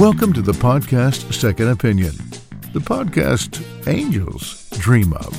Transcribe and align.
Welcome 0.00 0.34
to 0.34 0.42
the 0.52 0.60
podcast 0.60 1.32
Second 1.32 1.68
Opinion, 1.72 2.12
the 2.72 2.80
podcast 2.80 3.62
angels 3.86 4.70
dream 4.70 5.12
of. 5.12 5.34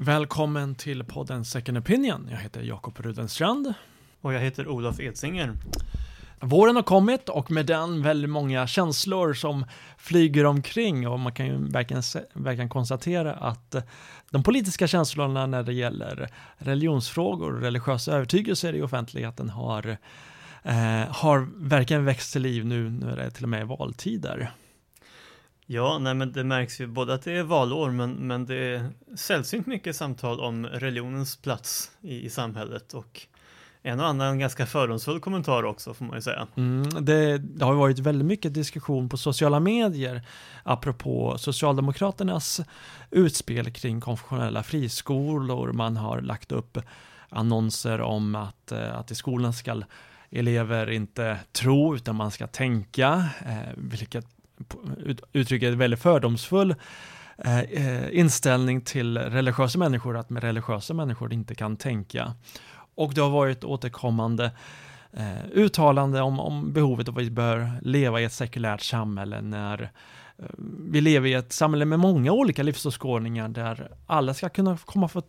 Välkommen 0.00 0.74
till 0.74 1.04
podden 1.04 1.44
Second 1.44 1.78
Opinion. 1.78 2.28
Jag 2.30 2.38
heter 2.38 2.62
Jakob 2.62 3.00
Rudenstrand. 3.00 3.74
Och 4.20 4.34
jag 4.34 4.40
heter 4.40 4.68
Olof 4.68 5.00
Edsinger. 5.00 5.52
Våren 6.40 6.76
har 6.76 6.82
kommit 6.82 7.28
och 7.28 7.50
med 7.50 7.66
den 7.66 8.02
väldigt 8.02 8.30
många 8.30 8.66
känslor 8.66 9.34
som 9.34 9.64
flyger 9.98 10.46
omkring 10.46 11.08
och 11.08 11.20
man 11.20 11.32
kan 11.32 11.46
ju 11.46 11.68
verkligen, 11.68 12.02
verkligen 12.32 12.68
konstatera 12.68 13.32
att 13.32 13.74
de 14.30 14.42
politiska 14.42 14.86
känslorna 14.86 15.46
när 15.46 15.62
det 15.62 15.72
gäller 15.72 16.28
religionsfrågor 16.58 17.54
och 17.54 17.60
religiösa 17.60 18.12
övertygelser 18.12 18.72
i 18.72 18.82
offentligheten 18.82 19.48
har, 19.48 19.98
har 21.08 21.48
verkligen 21.56 22.04
växt 22.04 22.32
till 22.32 22.42
liv 22.42 22.66
nu 22.66 22.90
när 22.90 23.16
det 23.16 23.22
är 23.22 23.30
till 23.30 23.44
och 23.44 23.48
med 23.48 23.66
valtider. 23.66 24.52
Ja, 25.66 25.98
nej 25.98 26.14
men 26.14 26.32
det 26.32 26.44
märks 26.44 26.80
ju 26.80 26.86
både 26.86 27.14
att 27.14 27.22
det 27.22 27.32
är 27.32 27.42
valår 27.42 27.90
men, 27.90 28.12
men 28.12 28.46
det 28.46 28.56
är 28.56 28.90
sällsynt 29.16 29.66
mycket 29.66 29.96
samtal 29.96 30.40
om 30.40 30.66
religionens 30.66 31.36
plats 31.36 31.90
i, 32.00 32.24
i 32.24 32.30
samhället 32.30 32.94
och 32.94 33.26
en 33.82 34.00
och 34.00 34.06
annan 34.06 34.38
ganska 34.38 34.66
fördomsfull 34.66 35.20
kommentar 35.20 35.62
också 35.62 35.94
får 35.94 36.04
man 36.04 36.16
ju 36.16 36.22
säga. 36.22 36.46
Mm, 36.56 37.04
det, 37.04 37.38
det, 37.38 37.64
har 37.64 37.74
varit 37.74 37.98
väldigt 37.98 38.26
mycket 38.26 38.54
diskussion 38.54 39.08
på 39.08 39.16
sociala 39.16 39.60
medier 39.60 40.22
apropå 40.62 41.34
Socialdemokraternas 41.38 42.60
utspel 43.10 43.70
kring 43.70 44.00
konfessionella 44.00 44.62
friskolor. 44.62 45.72
Man 45.72 45.96
har 45.96 46.20
lagt 46.20 46.52
upp 46.52 46.78
annonser 47.28 48.00
om 48.00 48.34
att, 48.34 48.72
eh, 48.72 48.98
att 48.98 49.10
i 49.10 49.14
skolan 49.14 49.52
ska 49.52 49.82
elever 50.30 50.90
inte 50.90 51.38
tro 51.52 51.94
utan 51.94 52.16
man 52.16 52.30
ska 52.30 52.46
tänka, 52.46 53.28
eh, 53.46 53.72
vilket 53.76 54.26
uttrycker 55.32 55.72
en 55.72 55.78
väldigt 55.78 56.00
fördomsfull 56.00 56.74
eh, 57.38 57.60
eh, 57.60 58.18
inställning 58.18 58.80
till 58.80 59.18
religiösa 59.18 59.78
människor, 59.78 60.16
att 60.16 60.30
med 60.30 60.42
religiösa 60.42 60.94
människor 60.94 61.32
inte 61.32 61.54
kan 61.54 61.76
tänka. 61.76 62.34
Och 62.94 63.14
det 63.14 63.20
har 63.20 63.30
varit 63.30 63.64
återkommande 63.64 64.50
eh, 65.12 65.46
uttalande 65.52 66.20
om, 66.22 66.40
om 66.40 66.72
behovet 66.72 67.08
av 67.08 67.18
att 67.18 67.24
vi 67.24 67.30
bör 67.30 67.70
leva 67.82 68.20
i 68.20 68.24
ett 68.24 68.32
sekulärt 68.32 68.82
samhälle 68.82 69.40
när 69.40 69.90
Eh, 70.38 70.44
vi 70.90 71.00
lever 71.00 71.28
i 71.28 71.32
ett 71.32 71.52
samhälle 71.52 71.84
med 71.84 71.98
många 71.98 72.32
olika 72.32 72.62
livsåskådningar 72.62 73.48
där 73.48 73.90
alla 74.06 74.34
ska 74.34 74.48
kunna 74.48 74.78
komma, 74.78 75.08
för, 75.08 75.22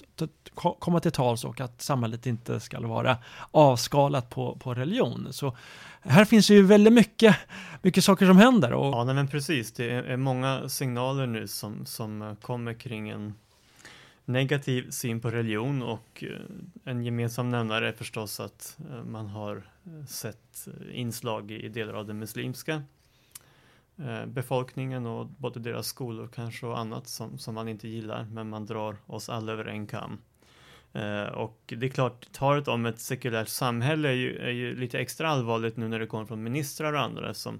komma 0.79 0.99
till 0.99 1.11
tals 1.11 1.43
och 1.43 1.61
att 1.61 1.81
samhället 1.81 2.25
inte 2.25 2.59
ska 2.59 2.79
vara 2.79 3.17
avskalat 3.51 4.29
på, 4.29 4.55
på 4.55 4.73
religion. 4.73 5.27
Så 5.31 5.57
här 6.01 6.25
finns 6.25 6.49
ju 6.49 6.61
väldigt 6.61 6.93
mycket, 6.93 7.35
mycket 7.81 8.03
saker 8.03 8.25
som 8.25 8.37
händer. 8.37 8.73
Och... 8.73 8.85
Ja, 8.85 9.03
nej, 9.03 9.15
men 9.15 9.27
precis. 9.27 9.71
Det 9.71 9.91
är 9.91 10.17
många 10.17 10.69
signaler 10.69 11.27
nu 11.27 11.47
som, 11.47 11.85
som 11.85 12.21
eh, 12.21 12.35
kommer 12.35 12.73
kring 12.73 13.09
en 13.09 13.33
negativ 14.25 14.89
syn 14.89 15.19
på 15.19 15.31
religion 15.31 15.83
och 15.83 16.23
eh, 16.23 16.91
en 16.91 17.03
gemensam 17.03 17.49
nämnare 17.49 17.87
är 17.87 17.93
förstås 17.93 18.39
att 18.39 18.77
man 19.05 19.27
har 19.27 19.63
sett 20.07 20.67
inslag 20.91 21.51
i 21.51 21.69
delar 21.69 21.93
av 21.93 22.07
den 22.07 22.19
muslimska 22.19 22.81
befolkningen 24.27 25.05
och 25.05 25.27
både 25.27 25.59
deras 25.59 25.87
skolor 25.87 26.29
kanske 26.35 26.65
och 26.65 26.79
annat 26.79 27.07
som, 27.07 27.37
som 27.37 27.55
man 27.55 27.67
inte 27.67 27.87
gillar 27.87 28.27
men 28.31 28.49
man 28.49 28.65
drar 28.65 28.97
oss 29.05 29.29
alla 29.29 29.51
över 29.51 29.65
en 29.65 29.87
kam. 29.87 30.17
Och 31.33 31.73
det 31.77 31.85
är 31.85 31.89
klart, 31.89 32.31
talet 32.31 32.67
om 32.67 32.85
ett 32.85 32.99
sekulärt 32.99 33.47
samhälle 33.47 34.09
är 34.09 34.13
ju, 34.13 34.37
är 34.37 34.51
ju 34.51 34.75
lite 34.75 34.99
extra 34.99 35.29
allvarligt 35.29 35.77
nu 35.77 35.87
när 35.87 35.99
det 35.99 36.07
kommer 36.07 36.25
från 36.25 36.43
ministrar 36.43 36.93
och 36.93 37.01
andra 37.01 37.33
som 37.33 37.59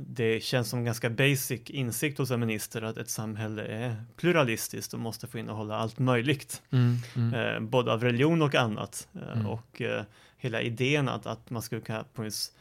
det 0.00 0.40
känns 0.40 0.68
som 0.68 0.84
ganska 0.84 1.10
basic 1.10 1.70
insikt 1.70 2.18
hos 2.18 2.30
en 2.30 2.40
minister 2.40 2.82
att 2.82 2.96
ett 2.96 3.10
samhälle 3.10 3.62
är 3.62 4.04
pluralistiskt 4.16 4.94
och 4.94 5.00
måste 5.00 5.26
få 5.26 5.38
innehålla 5.38 5.76
allt 5.76 5.98
möjligt. 5.98 6.62
Mm, 6.70 6.96
mm. 7.16 7.34
Eh, 7.34 7.60
både 7.60 7.92
av 7.92 8.02
religion 8.02 8.42
och 8.42 8.54
annat. 8.54 9.08
Eh, 9.14 9.32
mm. 9.32 9.46
Och 9.46 9.82
eh, 9.82 10.02
hela 10.36 10.62
idén 10.62 11.08
att, 11.08 11.26
att 11.26 11.50
man 11.50 11.62
skulle 11.62 11.80
kunna 11.80 12.04
på 12.14 12.22
vis, 12.22 12.52
eh, 12.52 12.58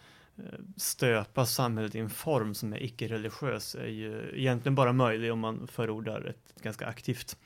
stöpa 0.78 1.46
samhället 1.46 1.96
i 1.96 2.00
en 2.00 2.09
form 2.09 2.53
som 2.53 2.74
är 2.74 2.84
icke-religiös 2.84 3.75
är 3.75 3.88
ju 3.88 4.31
egentligen 4.34 4.75
bara 4.75 4.94
möjlig 4.94 5.34
om 5.34 5.40
man 5.40 5.68
förordar 5.68 6.25
ett 6.25 6.64
ganska 6.64 6.86
aktivt 6.88 7.38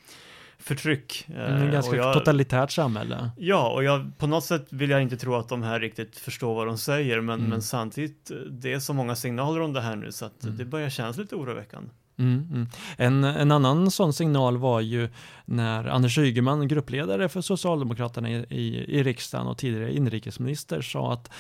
förtryck. 0.58 1.28
Mm, 1.36 1.72
ganska 1.72 1.96
jag, 1.96 2.14
totalitärt 2.14 2.72
samhälle. 2.72 3.32
Ja, 3.38 3.72
och 3.72 3.84
jag, 3.84 4.18
på 4.18 4.28
något 4.28 4.44
sätt 4.44 4.68
vill 4.70 4.90
jag 4.90 5.02
inte 5.02 5.18
tro 5.18 5.36
att 5.36 5.50
de 5.50 5.64
här 5.64 5.80
riktigt 5.80 6.18
förstår 6.18 6.56
vad 6.56 6.68
de 6.68 6.78
säger, 6.78 7.22
men, 7.22 7.40
mm. 7.40 7.50
men 7.50 7.62
samtidigt, 7.62 8.32
det 8.50 8.74
är 8.74 8.80
så 8.80 8.94
många 8.94 9.16
signaler 9.16 9.62
om 9.62 9.74
det 9.74 9.82
här 9.82 9.96
nu 9.96 10.12
så 10.12 10.26
att 10.26 10.44
mm. 10.44 10.58
det 10.58 10.66
börjar 10.66 10.90
kännas 10.90 11.18
lite 11.18 11.36
oroväckande. 11.36 11.90
Mm, 12.18 12.48
mm. 12.52 12.68
En, 12.98 13.24
en 13.24 13.52
annan 13.52 13.92
sån 13.92 14.14
signal 14.14 14.58
var 14.58 14.80
ju 14.80 15.10
när 15.46 15.86
Anders 15.88 16.18
Ygeman, 16.18 16.68
gruppledare 16.68 17.30
för 17.30 17.42
Socialdemokraterna 17.42 18.30
i, 18.30 18.46
i, 18.50 18.98
i 19.00 19.04
riksdagen 19.04 19.48
och 19.48 19.58
tidigare 19.58 19.94
inrikesminister, 19.94 20.82
sa 20.82 21.14
att 21.14 21.28
eh, 21.28 21.34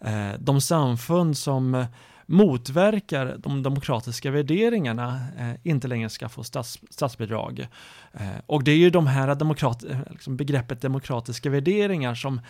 Eh, 0.00 0.32
de 0.38 0.60
samfund 0.60 1.38
som 1.38 1.74
eh, 1.74 1.86
motverkar 2.26 3.36
de 3.38 3.62
demokratiska 3.62 4.30
värderingarna 4.30 5.20
eh, 5.38 5.52
inte 5.62 5.88
längre 5.88 6.08
ska 6.08 6.28
få 6.28 6.44
stats, 6.44 6.78
statsbidrag. 6.90 7.68
Eh, 8.12 8.28
och 8.46 8.64
det 8.64 8.70
är 8.70 8.76
ju 8.76 8.90
de 8.90 9.06
här 9.06 9.34
demokrat, 9.34 9.84
eh, 9.84 9.98
liksom 10.10 10.36
begreppet 10.36 10.80
demokratiska 10.80 11.50
värderingar 11.50 12.14
som, 12.14 12.40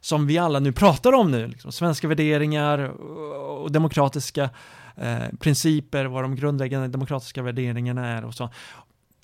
som 0.00 0.26
vi 0.26 0.38
alla 0.38 0.60
nu 0.60 0.72
pratar 0.72 1.12
om 1.12 1.30
nu, 1.30 1.46
liksom, 1.46 1.72
svenska 1.72 2.08
värderingar 2.08 2.78
och 2.78 3.72
demokratiska 3.72 4.50
eh, 4.96 5.28
principer, 5.40 6.04
vad 6.04 6.24
de 6.24 6.36
grundläggande 6.36 6.88
demokratiska 6.88 7.42
värderingarna 7.42 8.08
är 8.08 8.24
och 8.24 8.34
så. 8.34 8.50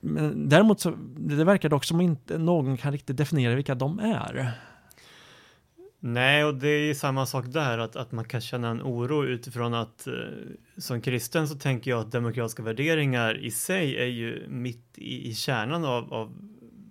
Men 0.01 0.49
däremot 0.49 0.81
så 0.81 0.91
det 1.17 1.45
verkar 1.45 1.69
dock 1.69 1.85
som 1.85 2.01
inte 2.01 2.39
någon 2.39 2.77
kan 2.77 2.93
riktigt 2.93 3.17
definiera 3.17 3.55
vilka 3.55 3.75
de 3.75 3.99
är. 3.99 4.53
Nej, 6.09 6.45
och 6.45 6.55
det 6.55 6.69
är 6.69 6.95
samma 6.95 7.27
sak 7.27 7.45
där, 7.49 7.79
att, 7.79 7.97
att 7.97 8.13
man 8.13 8.25
kan 8.25 8.41
känna 8.41 8.69
en 8.69 8.83
oro 8.83 9.25
utifrån 9.25 9.75
att 9.75 10.07
eh, 10.07 10.13
som 10.77 11.01
kristen 11.01 11.49
så 11.49 11.55
tänker 11.55 11.91
jag 11.91 12.01
att 12.01 12.13
demokratiska 12.13 12.63
värderingar 12.63 13.45
i 13.45 13.51
sig 13.51 13.97
är 13.97 14.07
ju 14.07 14.47
mitt 14.49 14.85
i, 14.95 15.29
i 15.31 15.35
kärnan 15.35 15.85
av, 15.85 16.15
av 16.15 16.33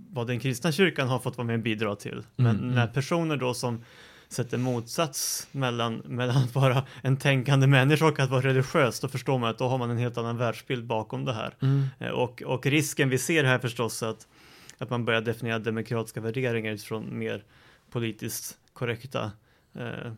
vad 0.10 0.28
den 0.28 0.40
kristna 0.40 0.72
kyrkan 0.72 1.08
har 1.08 1.20
fått 1.20 1.38
vara 1.38 1.48
med 1.48 1.56
och 1.56 1.64
bidra 1.64 1.96
till. 1.96 2.24
Men 2.36 2.56
mm, 2.56 2.68
när 2.68 2.82
mm. 2.82 2.94
personer 2.94 3.38
då 3.38 3.54
som 3.54 3.84
sätter 4.30 4.58
motsats 4.58 5.48
mellan, 5.52 5.96
mellan 5.96 6.38
att 6.38 6.56
vara 6.56 6.84
en 7.02 7.18
tänkande 7.18 7.68
människa 7.68 8.06
och 8.06 8.20
att 8.20 8.30
vara 8.30 8.42
religiös, 8.42 9.00
då 9.00 9.08
förstår 9.08 9.40
man 9.40 9.50
att 9.50 9.58
då 9.58 9.68
har 9.68 9.78
man 9.78 9.90
en 9.90 9.98
helt 9.98 10.18
annan 10.18 10.38
världsbild 10.38 10.86
bakom 10.86 11.26
det 11.26 11.34
här. 11.34 11.54
Mm. 11.62 11.86
Eh, 12.00 12.10
och, 12.10 12.44
och 12.46 12.66
risken 12.66 13.10
vi 13.10 13.18
ser 13.18 13.44
här 13.44 13.60
förstås 13.60 14.04
att, 14.04 14.28
att 14.78 14.90
man 14.90 15.06
börjar 15.06 15.22
definiera 15.22 15.60
demokratiska 15.60 16.22
värderingar 16.22 16.74
utifrån 16.74 17.20
mer 17.20 17.44
politiskt 17.92 18.58
korrekta 18.76 19.32
eh, 19.76 20.12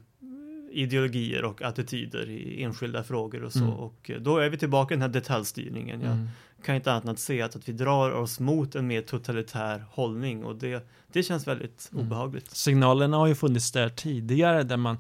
ideologier 0.71 1.45
och 1.45 1.61
attityder 1.61 2.29
i 2.29 2.63
enskilda 2.63 3.03
frågor 3.03 3.43
och 3.43 3.53
så. 3.53 3.63
Mm. 3.63 3.73
Och 3.73 4.09
eh, 4.09 4.17
då 4.19 4.37
är 4.37 4.49
vi 4.49 4.57
tillbaka 4.57 4.93
i 4.93 4.95
den 4.95 5.01
här 5.01 5.09
detaljstyrningen. 5.09 6.01
Jag 6.01 6.11
mm. 6.11 6.27
kan 6.63 6.75
inte 6.75 6.91
annat 6.91 7.03
än 7.03 7.09
att 7.09 7.19
se 7.19 7.41
att, 7.41 7.55
att 7.55 7.69
vi 7.69 7.73
drar 7.73 8.11
oss 8.11 8.39
mot 8.39 8.75
en 8.75 8.87
mer 8.87 9.01
totalitär 9.01 9.85
hållning 9.89 10.43
och 10.43 10.55
det, 10.55 10.87
det 11.11 11.23
känns 11.23 11.47
väldigt 11.47 11.89
mm. 11.93 12.05
obehagligt. 12.05 12.51
Signalerna 12.51 13.17
har 13.17 13.27
ju 13.27 13.35
funnits 13.35 13.71
där 13.71 13.89
tidigare 13.89 14.63
där 14.63 14.77
man 14.77 14.97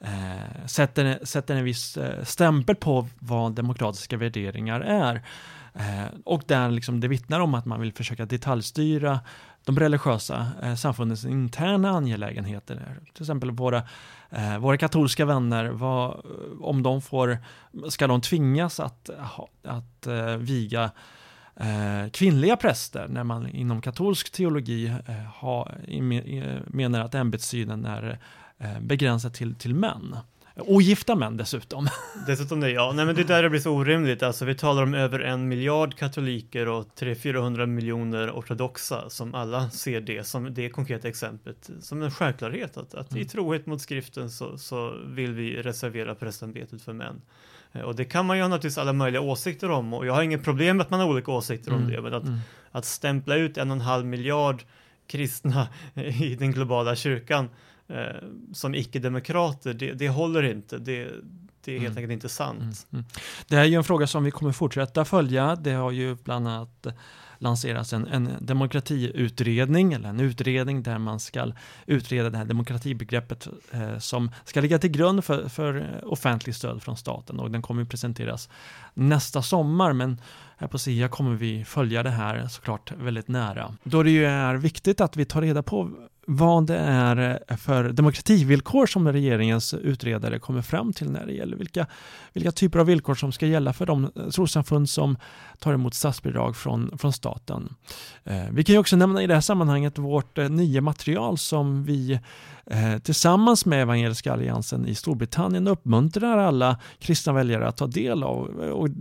eh, 0.00 0.66
sätter, 0.66 1.24
sätter 1.24 1.56
en 1.56 1.64
viss 1.64 1.96
eh, 1.96 2.24
stämpel 2.24 2.76
på 2.76 3.08
vad 3.18 3.52
demokratiska 3.52 4.16
värderingar 4.16 4.80
är. 4.80 5.22
Eh, 5.74 6.06
och 6.24 6.42
där 6.46 6.70
liksom 6.70 7.00
det 7.00 7.08
vittnar 7.08 7.40
om 7.40 7.54
att 7.54 7.66
man 7.66 7.80
vill 7.80 7.92
försöka 7.92 8.26
detaljstyra 8.26 9.20
de 9.68 9.78
religiösa 9.80 10.46
eh, 10.62 10.74
samfundens 10.74 11.24
interna 11.24 11.90
angelägenheter. 11.90 12.98
Till 13.14 13.22
exempel 13.22 13.50
våra, 13.50 13.82
eh, 14.30 14.58
våra 14.58 14.76
katolska 14.76 15.24
vänner, 15.24 15.64
vad, 15.66 16.10
eh, 16.10 16.20
om 16.60 16.82
de 16.82 17.02
får, 17.02 17.38
ska 17.88 18.06
de 18.06 18.20
tvingas 18.20 18.80
att, 18.80 19.10
att 19.62 20.06
eh, 20.06 20.36
viga 20.36 20.90
eh, 21.56 22.10
kvinnliga 22.12 22.56
präster 22.56 23.06
när 23.08 23.24
man 23.24 23.48
inom 23.48 23.80
katolsk 23.80 24.32
teologi 24.32 24.86
eh, 24.86 25.14
ha, 25.14 25.70
menar 26.66 27.00
att 27.00 27.14
ämbetssynen 27.14 27.84
är 27.84 28.18
eh, 28.58 28.80
begränsad 28.80 29.34
till, 29.34 29.54
till 29.54 29.74
män. 29.74 30.16
Ogifta 30.60 31.14
män 31.14 31.36
dessutom. 31.36 31.88
Dessutom 32.26 32.60
det, 32.60 32.70
ja. 32.70 32.92
Nej 32.92 33.06
men 33.06 33.14
det 33.14 33.24
där 33.24 33.42
det 33.42 33.50
blir 33.50 33.60
så 33.60 33.72
orimligt. 33.72 34.22
Alltså 34.22 34.44
vi 34.44 34.54
talar 34.54 34.82
om 34.82 34.94
över 34.94 35.20
en 35.20 35.48
miljard 35.48 35.94
katoliker 35.94 36.68
och 36.68 36.86
300-400 36.98 37.66
miljoner 37.66 38.30
ortodoxa 38.30 39.10
som 39.10 39.34
alla 39.34 39.70
ser 39.70 40.00
det 40.00 40.26
som 40.26 40.54
det 40.54 40.68
konkreta 40.68 41.08
exemplet 41.08 41.70
som 41.80 42.02
en 42.02 42.10
självklarhet 42.10 42.76
att, 42.76 42.94
att 42.94 43.10
mm. 43.10 43.22
i 43.22 43.26
trohet 43.26 43.66
mot 43.66 43.80
skriften 43.80 44.30
så, 44.30 44.58
så 44.58 44.94
vill 45.06 45.32
vi 45.32 45.62
reservera 45.62 46.14
prästämbetet 46.14 46.82
för 46.82 46.92
män. 46.92 47.20
Eh, 47.72 47.80
och 47.80 47.94
det 47.94 48.04
kan 48.04 48.26
man 48.26 48.36
ju 48.36 48.42
ha 48.42 48.48
naturligtvis 48.48 48.78
alla 48.78 48.92
möjliga 48.92 49.20
åsikter 49.20 49.70
om 49.70 49.94
och 49.94 50.06
jag 50.06 50.14
har 50.14 50.22
inget 50.22 50.44
problem 50.44 50.76
med 50.76 50.84
att 50.84 50.90
man 50.90 51.00
har 51.00 51.06
olika 51.06 51.32
åsikter 51.32 51.70
mm. 51.70 51.82
om 51.82 51.90
det 51.90 52.00
men 52.00 52.14
att, 52.14 52.24
mm. 52.24 52.38
att 52.70 52.84
stämpla 52.84 53.36
ut 53.36 53.58
en 53.58 53.70
och 53.70 53.76
en 53.76 53.80
halv 53.80 54.06
miljard 54.06 54.62
kristna 55.06 55.68
i 55.94 56.34
den 56.34 56.52
globala 56.52 56.96
kyrkan 56.96 57.48
som 58.52 58.74
icke-demokrater, 58.74 59.74
det, 59.74 59.92
det, 59.92 60.08
håller 60.08 60.42
inte. 60.42 60.78
Det, 60.78 61.10
det 61.64 61.76
är 61.76 61.80
helt 61.80 61.90
mm. 61.90 61.96
enkelt 61.96 62.12
inte 62.12 62.28
sant. 62.28 62.60
Mm. 62.60 62.74
Mm. 62.92 63.04
Det 63.48 63.56
är 63.56 63.64
ju 63.64 63.74
en 63.74 63.84
fråga 63.84 64.06
som 64.06 64.24
vi 64.24 64.30
kommer 64.30 64.52
fortsätta 64.52 65.04
följa. 65.04 65.56
Det 65.56 65.72
har 65.72 65.90
ju 65.90 66.14
bland 66.14 66.48
annat 66.48 66.86
lanseras 67.38 67.92
en, 67.92 68.06
en 68.06 68.30
demokratiutredning, 68.40 69.92
eller 69.92 70.08
en 70.08 70.20
utredning 70.20 70.82
där 70.82 70.98
man 70.98 71.20
ska 71.20 71.52
utreda 71.86 72.30
det 72.30 72.38
här 72.38 72.44
demokratibegreppet 72.44 73.48
eh, 73.70 73.98
som 73.98 74.30
ska 74.44 74.60
ligga 74.60 74.78
till 74.78 74.90
grund 74.90 75.24
för, 75.24 75.48
för 75.48 76.00
offentligt 76.04 76.56
stöd 76.56 76.82
från 76.82 76.96
staten 76.96 77.40
och 77.40 77.50
den 77.50 77.62
kommer 77.62 77.84
presenteras 77.84 78.48
nästa 78.94 79.42
sommar 79.42 79.92
men 79.92 80.20
här 80.58 80.68
på 80.68 80.78
SIA 80.78 81.08
kommer 81.08 81.34
vi 81.34 81.64
följa 81.64 82.02
det 82.02 82.10
här 82.10 82.46
såklart 82.48 82.92
väldigt 82.98 83.28
nära. 83.28 83.74
Då 83.82 84.02
det 84.02 84.10
ju 84.10 84.26
är 84.26 84.54
viktigt 84.54 85.00
att 85.00 85.16
vi 85.16 85.24
tar 85.24 85.42
reda 85.42 85.62
på 85.62 85.90
vad 86.30 86.66
det 86.66 86.76
är 86.76 87.40
för 87.56 87.92
demokrativillkor 87.92 88.86
som 88.86 89.12
regeringens 89.12 89.74
utredare 89.74 90.38
kommer 90.38 90.62
fram 90.62 90.92
till 90.92 91.10
när 91.10 91.26
det 91.26 91.32
gäller 91.32 91.56
vilka, 91.56 91.86
vilka 92.32 92.52
typer 92.52 92.78
av 92.78 92.86
villkor 92.86 93.14
som 93.14 93.32
ska 93.32 93.46
gälla 93.46 93.72
för 93.72 93.86
de 93.86 94.10
trossamfund 94.34 94.90
som 94.90 95.16
tar 95.58 95.72
emot 95.72 95.94
statsbidrag 95.94 96.56
från, 96.56 96.98
från 96.98 97.12
staten. 97.12 97.74
Eh, 98.24 98.44
vi 98.50 98.64
kan 98.64 98.72
ju 98.72 98.78
också 98.78 98.96
nämna 98.96 99.22
i 99.22 99.26
det 99.26 99.34
här 99.34 99.40
sammanhanget 99.40 99.98
vårt 99.98 100.38
eh, 100.38 100.48
nya 100.48 100.80
material 100.80 101.38
som 101.38 101.84
vi 101.84 102.20
Eh, 102.70 102.98
tillsammans 102.98 103.66
med 103.66 103.82
Evangeliska 103.82 104.32
Alliansen 104.32 104.86
i 104.86 104.94
Storbritannien 104.94 105.68
uppmuntrar 105.68 106.38
alla 106.38 106.78
kristna 106.98 107.32
väljare 107.32 107.68
att 107.68 107.76
ta 107.76 107.86
del 107.86 108.22
av. 108.22 108.62
Eh, 108.62 108.70
och, 108.70 108.86
eh, 108.88 108.94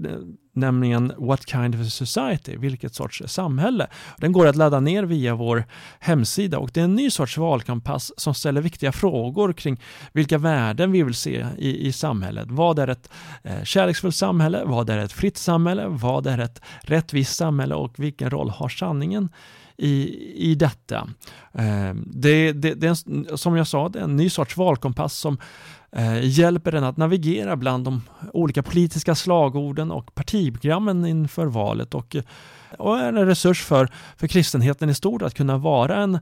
nämligen 0.53 1.13
What 1.17 1.49
kind 1.49 1.75
of 1.75 1.81
a 1.81 1.89
society? 1.89 2.57
Vilket 2.57 2.95
sorts 2.95 3.23
samhälle? 3.25 3.87
Den 4.17 4.31
går 4.31 4.47
att 4.47 4.55
ladda 4.55 4.79
ner 4.79 5.03
via 5.03 5.35
vår 5.35 5.65
hemsida 5.99 6.59
och 6.59 6.69
det 6.73 6.79
är 6.79 6.83
en 6.83 6.95
ny 6.95 7.09
sorts 7.09 7.37
valkampass 7.37 8.13
som 8.17 8.33
ställer 8.33 8.61
viktiga 8.61 8.91
frågor 8.91 9.53
kring 9.53 9.81
vilka 10.11 10.37
värden 10.37 10.91
vi 10.91 11.03
vill 11.03 11.15
se 11.15 11.45
i, 11.57 11.87
i 11.87 11.91
samhället. 11.91 12.47
Vad 12.51 12.79
är 12.79 12.87
ett 12.87 13.09
eh, 13.43 13.63
kärleksfullt 13.63 14.15
samhälle? 14.15 14.63
Vad 14.65 14.89
är 14.89 14.97
ett 14.97 15.13
fritt 15.13 15.37
samhälle? 15.37 15.87
Vad 15.87 16.27
är 16.27 16.37
ett 16.37 16.61
rättvist 16.81 17.35
samhälle 17.35 17.75
och 17.75 17.99
vilken 17.99 18.29
roll 18.29 18.49
har 18.49 18.69
sanningen 18.69 19.29
i, 19.77 20.23
i 20.51 20.55
detta. 20.55 21.07
Eh, 21.53 21.93
det, 22.05 22.51
det, 22.51 22.73
det 22.73 22.87
är 22.87 23.35
som 23.35 23.57
jag 23.57 23.67
sa, 23.67 23.89
det 23.89 23.99
är 23.99 24.03
en 24.03 24.15
ny 24.15 24.29
sorts 24.29 24.57
valkompass 24.57 25.13
som 25.13 25.37
eh, 25.91 26.25
hjälper 26.25 26.71
den 26.71 26.83
att 26.83 26.97
navigera 26.97 27.55
bland 27.55 27.85
de 27.85 28.01
olika 28.33 28.63
politiska 28.63 29.15
slagorden 29.15 29.91
och 29.91 30.15
partiprogrammen 30.15 31.05
inför 31.05 31.45
valet 31.45 31.93
och, 31.93 32.15
eh, 32.15 32.23
och 32.77 32.99
är 32.99 33.13
en 33.13 33.25
resurs 33.25 33.63
för, 33.63 33.89
för 34.17 34.27
kristenheten 34.27 34.89
i 34.89 34.93
stort 34.93 35.21
att 35.21 35.33
kunna 35.33 35.57
vara 35.57 35.95
en 35.95 36.19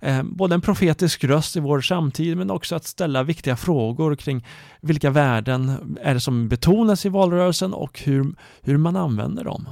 eh, 0.00 0.22
både 0.22 0.54
en 0.54 0.60
profetisk 0.60 1.24
röst 1.24 1.56
i 1.56 1.60
vår 1.60 1.80
samtid 1.80 2.36
men 2.36 2.50
också 2.50 2.76
att 2.76 2.84
ställa 2.84 3.22
viktiga 3.22 3.56
frågor 3.56 4.16
kring 4.16 4.46
vilka 4.80 5.10
värden 5.10 5.96
är 6.02 6.14
det 6.14 6.20
som 6.20 6.48
betonas 6.48 7.06
i 7.06 7.08
valrörelsen 7.08 7.74
och 7.74 8.00
hur, 8.00 8.34
hur 8.62 8.76
man 8.76 8.96
använder 8.96 9.44
dem. 9.44 9.68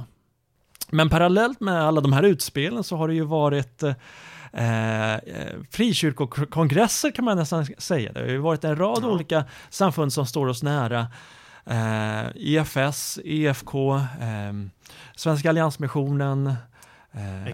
Men 0.91 1.09
parallellt 1.09 1.59
med 1.59 1.83
alla 1.83 2.01
de 2.01 2.13
här 2.13 2.23
utspelen 2.23 2.83
så 2.83 2.97
har 2.97 3.07
det 3.07 3.13
ju 3.13 3.23
varit 3.23 3.83
eh, 3.83 5.13
eh 5.13 5.19
frikyrkokongresser 5.71 7.11
kan 7.11 7.25
man 7.25 7.37
nästan 7.37 7.65
säga. 7.77 8.11
Det 8.13 8.19
har 8.19 8.27
ju 8.27 8.37
varit 8.37 8.63
en 8.63 8.75
rad 8.75 8.99
ja. 9.01 9.07
olika 9.07 9.43
samfund 9.69 10.13
som 10.13 10.25
står 10.25 10.47
oss 10.47 10.63
nära. 10.63 11.07
Eh, 11.65 12.27
EFS, 12.35 13.19
EFK, 13.25 13.73
eh, 13.95 14.53
Svenska 15.15 15.49
Alliansmissionen, 15.49 16.55
Eh, 17.17 17.47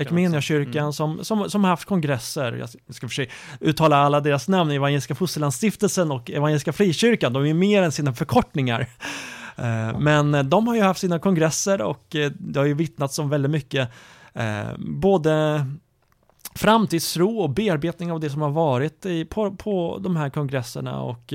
Equmeniakyrkan 0.00 0.82
mm. 0.82 0.92
som, 0.92 1.24
som, 1.24 1.50
som 1.50 1.64
haft 1.64 1.84
kongresser, 1.84 2.52
jag 2.52 2.94
ska 2.94 3.08
försöka 3.08 3.32
uttala 3.60 3.96
alla 3.96 4.20
deras 4.20 4.48
namn, 4.48 4.70
Evangeliska 4.70 5.14
Fosterlandsstiftelsen 5.14 6.10
och 6.10 6.30
Evangeliska 6.30 6.72
Frikyrkan, 6.72 7.32
de 7.32 7.46
är 7.46 7.54
mer 7.54 7.82
än 7.82 7.92
sina 7.92 8.14
förkortningar. 8.14 8.86
Eh, 9.56 9.98
men 9.98 10.34
eh, 10.34 10.42
de 10.42 10.66
har 10.66 10.74
ju 10.74 10.82
haft 10.82 11.00
sina 11.00 11.18
kongresser 11.18 11.82
och 11.82 12.16
eh, 12.16 12.32
det 12.38 12.58
har 12.58 12.66
ju 12.66 12.74
vittnats 12.74 13.18
om 13.18 13.28
väldigt 13.28 13.50
mycket 13.50 13.90
både 14.78 15.66
framtidstro 16.54 17.38
och 17.38 17.50
bearbetning 17.50 18.12
av 18.12 18.20
det 18.20 18.30
som 18.30 18.42
har 18.42 18.50
varit 18.50 19.06
i, 19.06 19.24
på, 19.24 19.54
på 19.56 19.98
de 20.00 20.16
här 20.16 20.30
kongresserna 20.30 21.02
och 21.02 21.34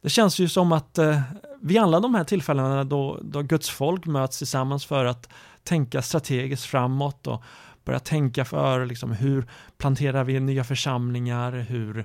det 0.00 0.08
känns 0.08 0.38
ju 0.38 0.48
som 0.48 0.72
att 0.72 0.98
vid 1.60 1.78
alla 1.78 2.00
de 2.00 2.14
här 2.14 2.24
tillfällena 2.24 2.84
då, 2.84 3.18
då 3.22 3.42
Guds 3.42 3.70
folk 3.70 4.06
möts 4.06 4.38
tillsammans 4.38 4.84
för 4.84 5.04
att 5.04 5.28
tänka 5.62 6.02
strategiskt 6.02 6.64
framåt 6.64 7.26
och 7.26 7.42
börja 7.84 7.98
tänka 8.00 8.44
för 8.44 8.86
liksom, 8.86 9.12
hur 9.12 9.46
planterar 9.78 10.24
vi 10.24 10.40
nya 10.40 10.64
församlingar, 10.64 11.52
hur 11.52 11.98
Eh, 11.98 12.04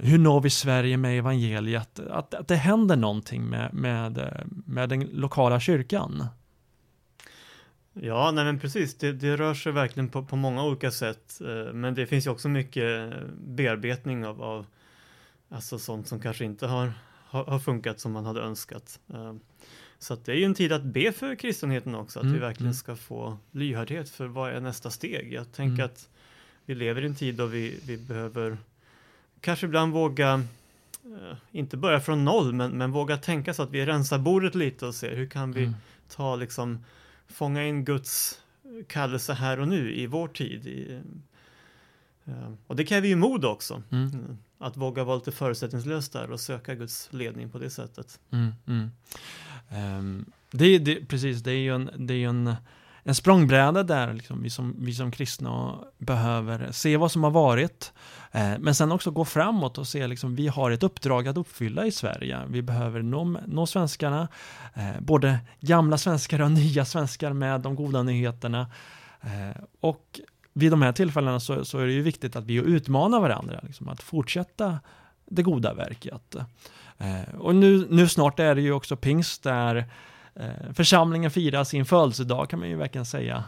hur 0.00 0.18
når 0.18 0.40
vi 0.40 0.50
Sverige 0.50 0.96
med 0.96 1.18
evangeliet? 1.18 2.00
Att, 2.00 2.34
att 2.34 2.48
det 2.48 2.56
händer 2.56 2.96
någonting 2.96 3.44
med, 3.44 3.74
med, 3.74 4.44
med 4.66 4.88
den 4.88 5.00
lokala 5.00 5.60
kyrkan. 5.60 6.28
Ja, 8.00 8.30
nej 8.30 8.44
men 8.44 8.58
precis. 8.58 8.94
Det, 8.94 9.12
det 9.12 9.36
rör 9.36 9.54
sig 9.54 9.72
verkligen 9.72 10.08
på, 10.08 10.24
på 10.24 10.36
många 10.36 10.64
olika 10.64 10.90
sätt. 10.90 11.40
Eh, 11.40 11.72
men 11.72 11.94
det 11.94 12.06
finns 12.06 12.26
ju 12.26 12.30
också 12.30 12.48
mycket 12.48 13.12
bearbetning 13.46 14.26
av, 14.26 14.42
av 14.42 14.66
alltså 15.48 15.78
sånt 15.78 16.08
som 16.08 16.20
kanske 16.20 16.44
inte 16.44 16.66
har, 16.66 16.92
har, 17.24 17.44
har 17.44 17.58
funkat 17.58 18.00
som 18.00 18.12
man 18.12 18.26
hade 18.26 18.40
önskat. 18.40 19.00
Eh, 19.14 19.34
så 19.98 20.14
det 20.14 20.32
är 20.32 20.36
ju 20.36 20.44
en 20.44 20.54
tid 20.54 20.72
att 20.72 20.82
be 20.82 21.12
för 21.12 21.34
kristenheten 21.34 21.94
också, 21.94 22.18
att 22.18 22.22
mm, 22.22 22.34
vi 22.34 22.40
verkligen 22.40 22.66
mm. 22.66 22.74
ska 22.74 22.96
få 22.96 23.38
lyhördhet 23.50 24.10
för 24.10 24.26
vad 24.26 24.52
är 24.52 24.60
nästa 24.60 24.90
steg. 24.90 25.32
Jag 25.32 25.52
tänker 25.52 25.82
mm. 25.82 25.84
att 25.84 26.08
vi 26.64 26.74
lever 26.74 27.02
i 27.02 27.06
en 27.06 27.14
tid 27.14 27.34
då 27.34 27.46
vi, 27.46 27.80
vi 27.86 27.96
behöver 27.96 28.58
kanske 29.40 29.66
ibland 29.66 29.92
våga, 29.92 30.34
uh, 30.34 31.34
inte 31.52 31.76
börja 31.76 32.00
från 32.00 32.24
noll, 32.24 32.52
men, 32.52 32.70
men 32.70 32.92
våga 32.92 33.16
tänka 33.16 33.54
så 33.54 33.62
att 33.62 33.70
vi 33.70 33.86
rensar 33.86 34.18
bordet 34.18 34.54
lite 34.54 34.86
och 34.86 34.94
ser 34.94 35.16
hur 35.16 35.26
kan 35.26 35.52
vi 35.52 35.64
mm. 35.64 35.74
ta 36.08 36.36
liksom, 36.36 36.84
fånga 37.28 37.64
in 37.64 37.84
Guds 37.84 38.40
kallelse 38.86 39.32
här 39.32 39.60
och 39.60 39.68
nu 39.68 39.94
i 39.94 40.06
vår 40.06 40.28
tid. 40.28 40.66
I, 40.66 41.00
uh, 42.28 42.52
och 42.66 42.76
det 42.76 42.84
kräver 42.84 43.08
ju 43.08 43.16
mod 43.16 43.44
också. 43.44 43.82
Mm. 43.90 44.06
Uh, 44.06 44.34
att 44.58 44.76
våga 44.76 45.04
vara 45.04 45.16
lite 45.16 45.32
förutsättningslös 45.32 46.08
där 46.08 46.30
och 46.30 46.40
söka 46.40 46.74
Guds 46.74 47.08
ledning 47.12 47.50
på 47.50 47.58
det 47.58 47.70
sättet. 47.70 48.20
Mm, 48.30 48.90
um, 49.98 50.24
det, 50.50 50.78
det, 50.78 51.08
precis, 51.08 51.42
det 51.42 51.52
är 51.52 51.56
ju 51.56 51.74
en, 51.74 51.90
det 51.96 52.14
är 52.14 52.28
en 52.28 52.54
en 53.08 53.14
språngbräda 53.14 53.82
där 53.82 54.14
liksom, 54.14 54.42
vi, 54.42 54.50
som, 54.50 54.76
vi 54.78 54.94
som 54.94 55.10
kristna 55.10 55.78
behöver 55.98 56.72
se 56.72 56.96
vad 56.96 57.12
som 57.12 57.24
har 57.24 57.30
varit. 57.30 57.92
Eh, 58.32 58.58
men 58.58 58.74
sen 58.74 58.92
också 58.92 59.10
gå 59.10 59.24
framåt 59.24 59.78
och 59.78 59.86
se 59.86 60.06
liksom, 60.06 60.34
vi 60.34 60.48
har 60.48 60.70
ett 60.70 60.82
uppdrag 60.82 61.28
att 61.28 61.36
uppfylla 61.36 61.86
i 61.86 61.92
Sverige. 61.92 62.40
Vi 62.48 62.62
behöver 62.62 63.02
nå, 63.02 63.24
nå 63.46 63.66
svenskarna, 63.66 64.28
eh, 64.74 65.00
både 65.00 65.38
gamla 65.60 65.98
svenskar 65.98 66.40
och 66.40 66.50
nya 66.50 66.84
svenskar 66.84 67.32
med 67.32 67.60
de 67.60 67.76
goda 67.76 68.02
nyheterna. 68.02 68.70
Eh, 69.20 69.62
och 69.80 70.20
vid 70.52 70.72
de 70.72 70.82
här 70.82 70.92
tillfällena 70.92 71.40
så, 71.40 71.64
så, 71.64 71.78
är 71.78 71.86
det 71.86 71.92
ju 71.92 72.02
viktigt 72.02 72.36
att 72.36 72.44
vi 72.44 72.54
utmanar 72.54 73.20
varandra, 73.20 73.60
liksom, 73.62 73.88
att 73.88 74.02
fortsätta 74.02 74.78
det 75.30 75.42
goda 75.42 75.74
verket. 75.74 76.36
Och 77.38 77.54
nu, 77.54 77.86
nu 77.90 78.08
snart 78.08 78.40
är 78.40 78.54
det 78.54 78.60
ju 78.60 78.72
också 78.72 78.96
pingst 78.96 79.42
där 79.42 79.84
församlingen 80.72 81.30
firar 81.30 81.64
sin 81.64 81.84
födelsedag 81.84 82.50
kan 82.50 82.58
man 82.58 82.68
ju 82.68 82.76
verkligen 82.76 83.06
säga. 83.06 83.44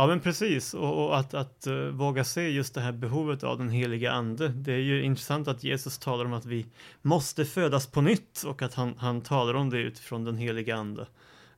Ja 0.00 0.06
men 0.06 0.20
precis 0.20 0.74
och, 0.74 1.06
och 1.06 1.18
att, 1.18 1.34
att 1.34 1.66
uh, 1.66 1.88
våga 1.88 2.24
se 2.24 2.48
just 2.48 2.74
det 2.74 2.80
här 2.80 2.92
behovet 2.92 3.44
av 3.44 3.58
den 3.58 3.70
heliga 3.70 4.12
ande. 4.12 4.48
Det 4.48 4.72
är 4.72 4.78
ju 4.78 5.02
intressant 5.02 5.48
att 5.48 5.64
Jesus 5.64 5.98
talar 5.98 6.24
om 6.24 6.32
att 6.32 6.46
vi 6.46 6.66
måste 7.02 7.44
födas 7.44 7.86
på 7.86 8.00
nytt 8.00 8.42
och 8.46 8.62
att 8.62 8.74
han, 8.74 8.94
han 8.98 9.20
talar 9.20 9.54
om 9.54 9.70
det 9.70 9.78
utifrån 9.78 10.24
den 10.24 10.36
heliga 10.36 10.76
ande. 10.76 11.06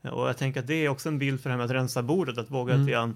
Och 0.00 0.28
jag 0.28 0.36
tänker 0.36 0.60
att 0.60 0.66
det 0.66 0.74
är 0.74 0.88
också 0.88 1.08
en 1.08 1.18
bild 1.18 1.40
för 1.40 1.50
det 1.50 1.52
här 1.52 1.58
med 1.58 1.64
att 1.64 1.70
rensa 1.70 2.02
bordet, 2.02 2.38
att 2.38 2.50
våga 2.50 2.74
mm. 2.74 2.86
lite 2.86 3.14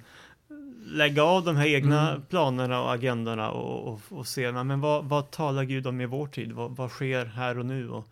lägga 0.87 1.23
av 1.23 1.45
de 1.45 1.57
här 1.57 1.67
egna 1.67 2.11
mm. 2.11 2.23
planerna 2.23 2.83
och 2.83 2.93
agendorna 2.93 3.51
och, 3.51 3.93
och, 3.93 4.01
och 4.09 4.27
se 4.27 4.53
men 4.53 4.81
vad, 4.81 5.05
vad 5.05 5.31
talar 5.31 5.65
Gud 5.65 5.87
om 5.87 6.01
i 6.01 6.07
vår 6.07 6.27
tid? 6.27 6.53
Vad, 6.53 6.77
vad 6.77 6.91
sker 6.91 7.25
här 7.25 7.59
och 7.59 7.67
nu? 7.67 7.91
Och, 7.91 8.09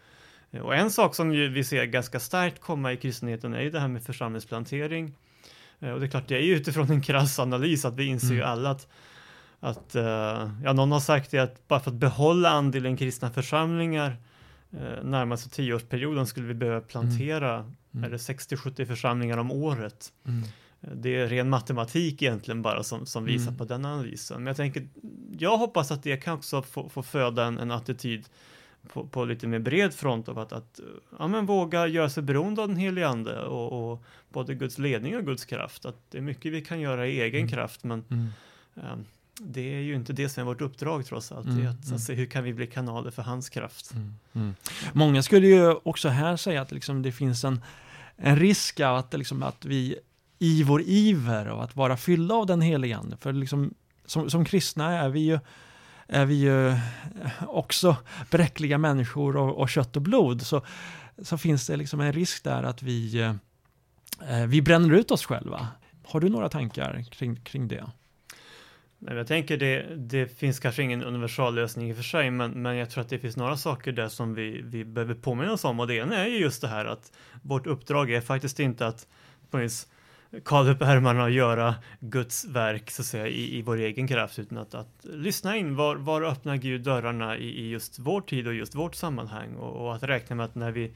och 0.63 0.75
en 0.75 0.91
sak 0.91 1.15
som 1.15 1.31
vi 1.31 1.65
ser 1.65 1.85
ganska 1.85 2.21
starkt 2.21 2.61
komma 2.61 2.93
i 2.93 2.97
kristenheten 2.97 3.55
är 3.55 3.61
ju 3.61 3.71
det 3.71 3.81
här 3.81 3.89
med 3.89 4.03
församlingsplantering. 4.03 5.13
Eh, 5.81 5.91
och 5.91 6.01
det 6.01 6.07
är 6.07 6.11
klart, 6.11 6.29
det 6.29 6.37
är 6.37 6.43
ju 6.43 6.57
utifrån 6.57 6.91
en 6.91 7.03
krass 7.03 7.39
analys 7.39 7.85
att 7.85 7.95
vi 7.95 8.05
inser 8.05 8.27
mm. 8.27 8.39
ju 8.39 8.45
alla 8.45 8.71
att, 8.71 8.89
att 9.61 9.97
uh, 9.97 10.03
ja, 10.65 10.73
någon 10.73 10.93
har 10.93 11.01
sagt 11.01 11.31
det 11.31 11.39
att 11.39 11.69
bara 11.69 11.81
för 11.81 11.91
att 11.91 11.97
behålla 11.97 12.51
andelen 12.51 12.97
kristna 12.97 13.31
församlingar 13.31 14.17
uh, 14.75 15.05
närmaste 15.05 15.51
tioårsperioden 15.51 16.27
skulle 16.27 16.47
vi 16.47 16.55
behöva 16.55 16.81
plantera 16.81 17.55
mm. 17.55 17.75
mm. 17.95 18.05
eller 18.05 18.17
60-70 18.17 18.87
församlingar 18.87 19.39
om 19.39 19.51
året. 19.51 20.13
Mm. 20.27 20.43
Det 20.93 21.17
är 21.17 21.29
ren 21.29 21.51
matematik 21.51 22.23
egentligen 22.23 22.63
bara 22.63 22.83
som, 22.83 23.07
som 23.07 23.25
visar 23.25 23.49
mm. 23.49 23.59
på 23.59 23.65
den 23.65 23.85
analysen. 23.85 24.37
Men 24.37 24.47
jag 24.47 24.57
tänker, 24.57 24.89
jag 25.39 25.59
hoppas 25.59 25.91
att 25.91 26.03
det 26.03 26.17
kan 26.17 26.35
också 26.35 26.63
få, 26.63 26.89
få 26.89 27.03
föda 27.03 27.45
en, 27.45 27.59
en 27.59 27.71
attityd 27.71 28.29
på, 28.93 29.07
på, 29.07 29.25
lite 29.25 29.47
mer 29.47 29.59
bred 29.59 29.95
front 29.95 30.29
av 30.29 30.39
att, 30.39 30.53
att 30.53 30.81
ja, 31.19 31.29
men 31.29 31.47
våga 31.47 31.87
göra 31.87 32.11
sig 32.11 32.23
beroende 32.23 32.63
av 32.63 32.69
den 32.69 32.77
helige 32.77 33.09
ande 33.09 33.43
och, 33.43 33.93
och, 33.93 34.05
både 34.29 34.55
Guds 34.55 34.79
ledning 34.79 35.17
och 35.17 35.25
Guds 35.25 35.45
kraft. 35.45 35.85
Att 35.85 35.97
det 36.11 36.19
är 36.19 36.23
mycket 36.23 36.53
vi 36.53 36.63
kan 36.63 36.81
göra 36.81 37.07
i 37.07 37.21
egen 37.21 37.41
mm. 37.41 37.51
kraft 37.51 37.85
men 37.85 38.05
mm. 38.11 38.29
um, 38.75 39.05
det 39.39 39.75
är 39.75 39.81
ju 39.81 39.95
inte 39.95 40.13
det 40.13 40.29
som 40.29 40.41
är 40.41 40.45
vårt 40.45 40.61
uppdrag 40.61 41.07
trots 41.07 41.33
allt. 41.33 41.47
Mm, 41.47 41.67
att, 41.67 41.85
mm. 41.85 41.97
att 41.97 42.03
se 42.03 42.15
hur 42.15 42.27
kan 42.27 42.45
vi 42.45 42.55
bli 42.55 42.67
kanaler 42.67 43.11
för 43.11 43.23
hans 43.23 43.49
kraft. 43.49 43.93
Mm, 43.93 44.15
mm. 44.33 44.55
Många 44.93 45.23
skulle 45.23 45.47
ju 45.47 45.75
också 45.75 46.09
här 46.09 46.37
säga 46.37 46.63
att 46.63 46.73
liksom 46.73 47.03
det 47.03 47.13
finns 47.13 47.45
en, 47.45 47.61
en 48.17 48.39
risk 48.39 48.81
att, 48.81 49.15
liksom, 49.15 49.43
att 49.43 49.65
vi 49.65 49.99
i 50.39 50.63
vår 50.63 50.83
iver 50.83 51.49
och 51.49 51.65
att 51.65 51.77
vara 51.77 51.97
fyllda 51.97 52.35
av 52.35 52.47
den 52.47 52.61
helige 52.61 52.97
Ande, 52.97 53.17
för 53.17 53.33
liksom, 53.33 53.75
som, 54.07 54.31
som 54.31 54.45
kristna 54.45 54.99
är 54.99 55.09
vi 55.09 55.21
ju 55.21 55.39
är 56.07 56.25
vi 56.27 56.35
ju 56.35 56.69
eh, 56.69 56.79
också 57.49 57.97
bräckliga 58.31 58.79
människor 58.79 59.37
och, 59.37 59.59
och 59.59 59.69
kött 59.69 59.97
och 59.97 60.03
blod, 60.03 60.43
så, 60.43 60.63
så 61.19 61.39
finns 61.39 61.67
det 61.67 61.77
liksom 61.77 62.01
en 62.01 62.13
risk 62.13 62.45
där 62.45 62.63
att 62.63 62.83
vi, 62.83 63.21
eh, 63.21 63.35
eh 64.31 64.47
vi 64.47 64.63
bränner 64.63 64.95
ut 64.95 65.11
oss 65.11 65.27
själva. 65.27 65.69
Har 66.07 66.21
du 66.21 66.29
några 66.29 66.49
tankar 66.49 67.05
kring, 67.11 67.37
kring 67.37 67.69
det? 67.69 67.85
Nej, 68.99 69.17
jag 69.17 69.27
tänker 69.27 69.57
det, 69.57 69.97
det 69.97 70.39
finns 70.39 70.61
kanske 70.61 70.83
ingen 70.83 71.03
universallösning 71.03 71.89
i 71.89 71.93
och 71.93 71.97
för 71.97 72.03
sig, 72.03 72.31
men, 72.31 72.63
men 72.63 72.77
jag 72.77 72.91
tror 72.91 73.03
att 73.03 73.09
det 73.09 73.19
finns 73.19 73.37
några 73.37 73.57
saker 73.57 73.93
där 73.93 74.09
som 74.09 74.35
vi, 74.35 74.63
vi 74.65 74.85
behöver 74.85 75.15
påminna 75.15 75.53
oss 75.53 75.65
om 75.65 75.81
och 75.81 75.87
det 75.87 75.95
ena 75.95 76.17
är 76.17 76.27
ju 76.27 76.39
just 76.39 76.61
det 76.61 76.69
här 76.69 76.85
att 76.85 77.13
vårt 77.43 77.67
uppdrag 77.67 78.11
är 78.11 78.21
faktiskt 78.21 78.61
inte 78.61 78.87
att 78.87 79.07
på 79.51 79.59
något 79.59 79.89
kavla 80.45 80.73
upp 80.73 80.83
ärmarna 80.83 81.23
och 81.23 81.31
göra 81.31 81.75
Guds 82.01 82.45
verk 82.45 82.91
så 82.91 83.03
att 83.03 83.07
säga 83.07 83.29
i, 83.29 83.59
i 83.59 83.63
vår 83.63 83.77
egen 83.77 84.09
kraft 84.09 84.39
utan 84.39 84.59
att, 84.59 84.75
att 84.75 85.01
lyssna 85.03 85.57
in 85.57 85.77
var, 85.77 85.97
var 85.97 86.23
öppnar 86.23 86.57
Gud 86.57 86.81
dörrarna 86.81 87.37
i, 87.37 87.61
i 87.61 87.71
just 87.71 87.99
vår 87.99 88.21
tid 88.21 88.47
och 88.47 88.55
just 88.55 88.75
vårt 88.75 88.95
sammanhang 88.95 89.55
och, 89.55 89.87
och, 89.87 89.95
att 89.95 90.03
räkna 90.03 90.37
med 90.37 90.47
att 90.47 90.55
när 90.55 90.71
vi 90.71 90.93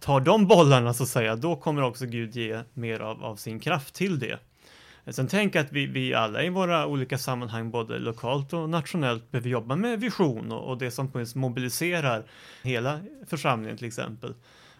tar 0.00 0.20
de 0.20 0.46
bollarna 0.46 0.94
så 0.94 1.02
att 1.02 1.08
säga 1.08 1.36
då 1.36 1.56
kommer 1.56 1.82
också 1.82 2.06
Gud 2.06 2.36
ge 2.36 2.60
mer 2.74 3.00
av, 3.00 3.24
av 3.24 3.36
sin 3.36 3.60
kraft 3.60 3.94
till 3.94 4.18
det. 4.18 4.38
Sen 5.06 5.26
tänk 5.26 5.56
att 5.56 5.72
vi, 5.72 5.86
vi 5.86 6.14
alla 6.14 6.42
i 6.42 6.48
våra 6.48 6.86
olika 6.86 7.18
sammanhang, 7.18 7.70
både 7.70 7.98
lokalt 7.98 8.52
och 8.52 8.70
nationellt, 8.70 9.30
behöver 9.30 9.48
jobba 9.48 9.76
med 9.76 10.00
vision 10.00 10.52
och, 10.52 10.70
och 10.70 10.78
det 10.78 10.90
som 10.90 11.10
mobiliserar 11.34 12.24
hela 12.62 13.00
församlingen 13.26 13.76
till 13.76 13.86
exempel. 13.86 14.34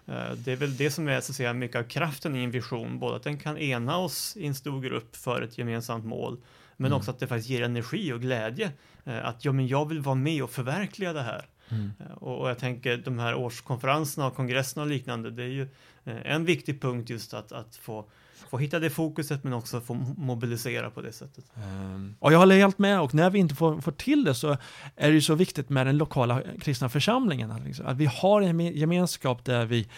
Eh, 0.06 0.32
det 0.36 0.52
är 0.52 0.56
väl 0.56 0.76
det 0.76 0.90
som 0.90 1.08
är 1.08 1.20
så 1.20 1.32
att 1.32 1.36
säga 1.36 1.52
mycket 1.52 1.76
av 1.76 1.82
kraften 1.82 2.36
i 2.36 2.44
en 2.44 2.50
vision, 2.50 2.98
både 2.98 3.16
att 3.16 3.22
den 3.22 3.38
kan 3.38 3.58
ena 3.58 3.96
oss 3.96 4.36
i 4.36 4.46
en 4.46 4.54
stor 4.54 4.80
grupp 4.80 5.16
för 5.16 5.42
ett 5.42 5.58
gemensamt 5.58 6.04
mål, 6.04 6.40
men 6.76 6.86
mm. 6.86 6.98
också 6.98 7.10
att 7.10 7.18
det 7.18 7.26
faktiskt 7.26 7.50
ger 7.50 7.62
energi 7.62 8.12
och 8.12 8.20
glädje. 8.20 8.72
Eh, 9.04 9.26
att 9.26 9.44
ja, 9.44 9.52
men 9.52 9.66
jag 9.66 9.88
vill 9.88 10.00
vara 10.00 10.14
med 10.14 10.42
och 10.42 10.50
förverkliga 10.50 11.12
det 11.12 11.22
här. 11.22 11.46
Mm. 11.68 11.92
Eh, 12.00 12.12
och, 12.12 12.50
jag 12.50 12.58
tänker 12.58 12.96
de 12.96 13.18
här 13.18 13.34
årskonferenserna 13.34 14.26
och 14.26 14.36
kongresserna 14.36 14.82
och 14.82 14.88
liknande, 14.88 15.30
det 15.30 15.42
är 15.42 15.48
ju 15.48 15.68
en 16.04 16.44
viktig 16.44 16.82
punkt 16.82 17.10
just 17.10 17.34
att, 17.34 17.52
att 17.52 17.76
få 17.76 18.04
få 18.50 18.58
hitta 18.58 18.78
det 18.78 18.90
fokuset 18.90 19.44
men 19.44 19.52
också 19.52 19.80
få 19.80 19.94
mobilisera 20.16 20.90
på 20.90 21.00
det 21.00 21.12
sättet. 21.12 21.44
Um, 21.54 22.16
och 22.18 22.32
jag 22.32 22.38
håller 22.38 22.56
helt 22.56 22.78
med 22.78 23.00
och 23.00 23.14
när 23.14 23.30
vi 23.30 23.38
inte 23.38 23.54
får, 23.54 23.80
får 23.80 23.92
till 23.92 24.24
det 24.24 24.34
så 24.34 24.56
är 24.96 25.08
det 25.08 25.14
ju 25.14 25.20
så 25.20 25.34
viktigt 25.34 25.68
med 25.68 25.86
den 25.86 25.98
lokala 25.98 26.42
kristna 26.60 26.88
församlingen. 26.88 27.50
Att, 27.50 27.64
liksom, 27.64 27.86
att 27.86 27.96
vi 27.96 28.06
har 28.06 28.42
en 28.42 28.60
gemenskap 28.60 29.44
där 29.44 29.66
vi 29.66 29.88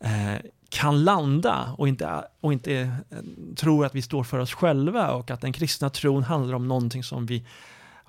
eh, 0.00 0.34
kan 0.68 1.04
landa 1.04 1.74
och 1.78 1.88
inte, 1.88 2.24
och 2.40 2.52
inte 2.52 2.74
eh, 3.10 3.18
tror 3.56 3.86
att 3.86 3.94
vi 3.94 4.02
står 4.02 4.24
för 4.24 4.38
oss 4.38 4.54
själva 4.54 5.10
och 5.10 5.30
att 5.30 5.40
den 5.40 5.52
kristna 5.52 5.90
tron 5.90 6.22
handlar 6.22 6.54
om 6.54 6.68
någonting 6.68 7.04
som 7.04 7.26
vi 7.26 7.44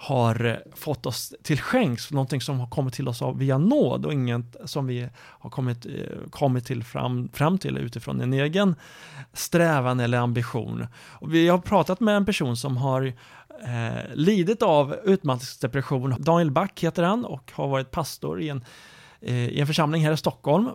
har 0.03 0.63
fått 0.75 1.05
oss 1.05 1.33
till 1.43 1.61
skänks, 1.61 2.11
någonting 2.11 2.41
som 2.41 2.59
har 2.59 2.67
kommit 2.67 2.93
till 2.93 3.07
oss 3.07 3.21
via 3.35 3.57
nåd 3.57 4.05
och 4.05 4.13
inget 4.13 4.55
som 4.65 4.87
vi 4.87 5.09
har 5.15 5.49
kommit, 5.49 5.85
eh, 5.85 5.91
kommit 6.29 6.65
till 6.65 6.83
fram, 6.83 7.29
fram 7.33 7.57
till 7.57 7.77
utifrån 7.77 8.21
en 8.21 8.33
egen 8.33 8.75
strävan 9.33 9.99
eller 9.99 10.17
ambition. 10.17 10.87
Och 11.09 11.33
vi 11.33 11.47
har 11.47 11.57
pratat 11.57 11.99
med 11.99 12.15
en 12.15 12.25
person 12.25 12.57
som 12.57 12.77
har 12.77 13.13
eh, 13.63 14.13
lidit 14.13 14.61
av 14.61 14.95
utmattningsdepression. 15.03 16.15
Daniel 16.19 16.51
Back 16.51 16.83
heter 16.83 17.03
han 17.03 17.25
och 17.25 17.51
har 17.55 17.67
varit 17.67 17.91
pastor 17.91 18.41
i 18.41 18.49
en, 18.49 18.65
eh, 19.21 19.47
i 19.47 19.59
en 19.59 19.67
församling 19.67 20.05
här 20.05 20.13
i 20.13 20.17
Stockholm. 20.17 20.69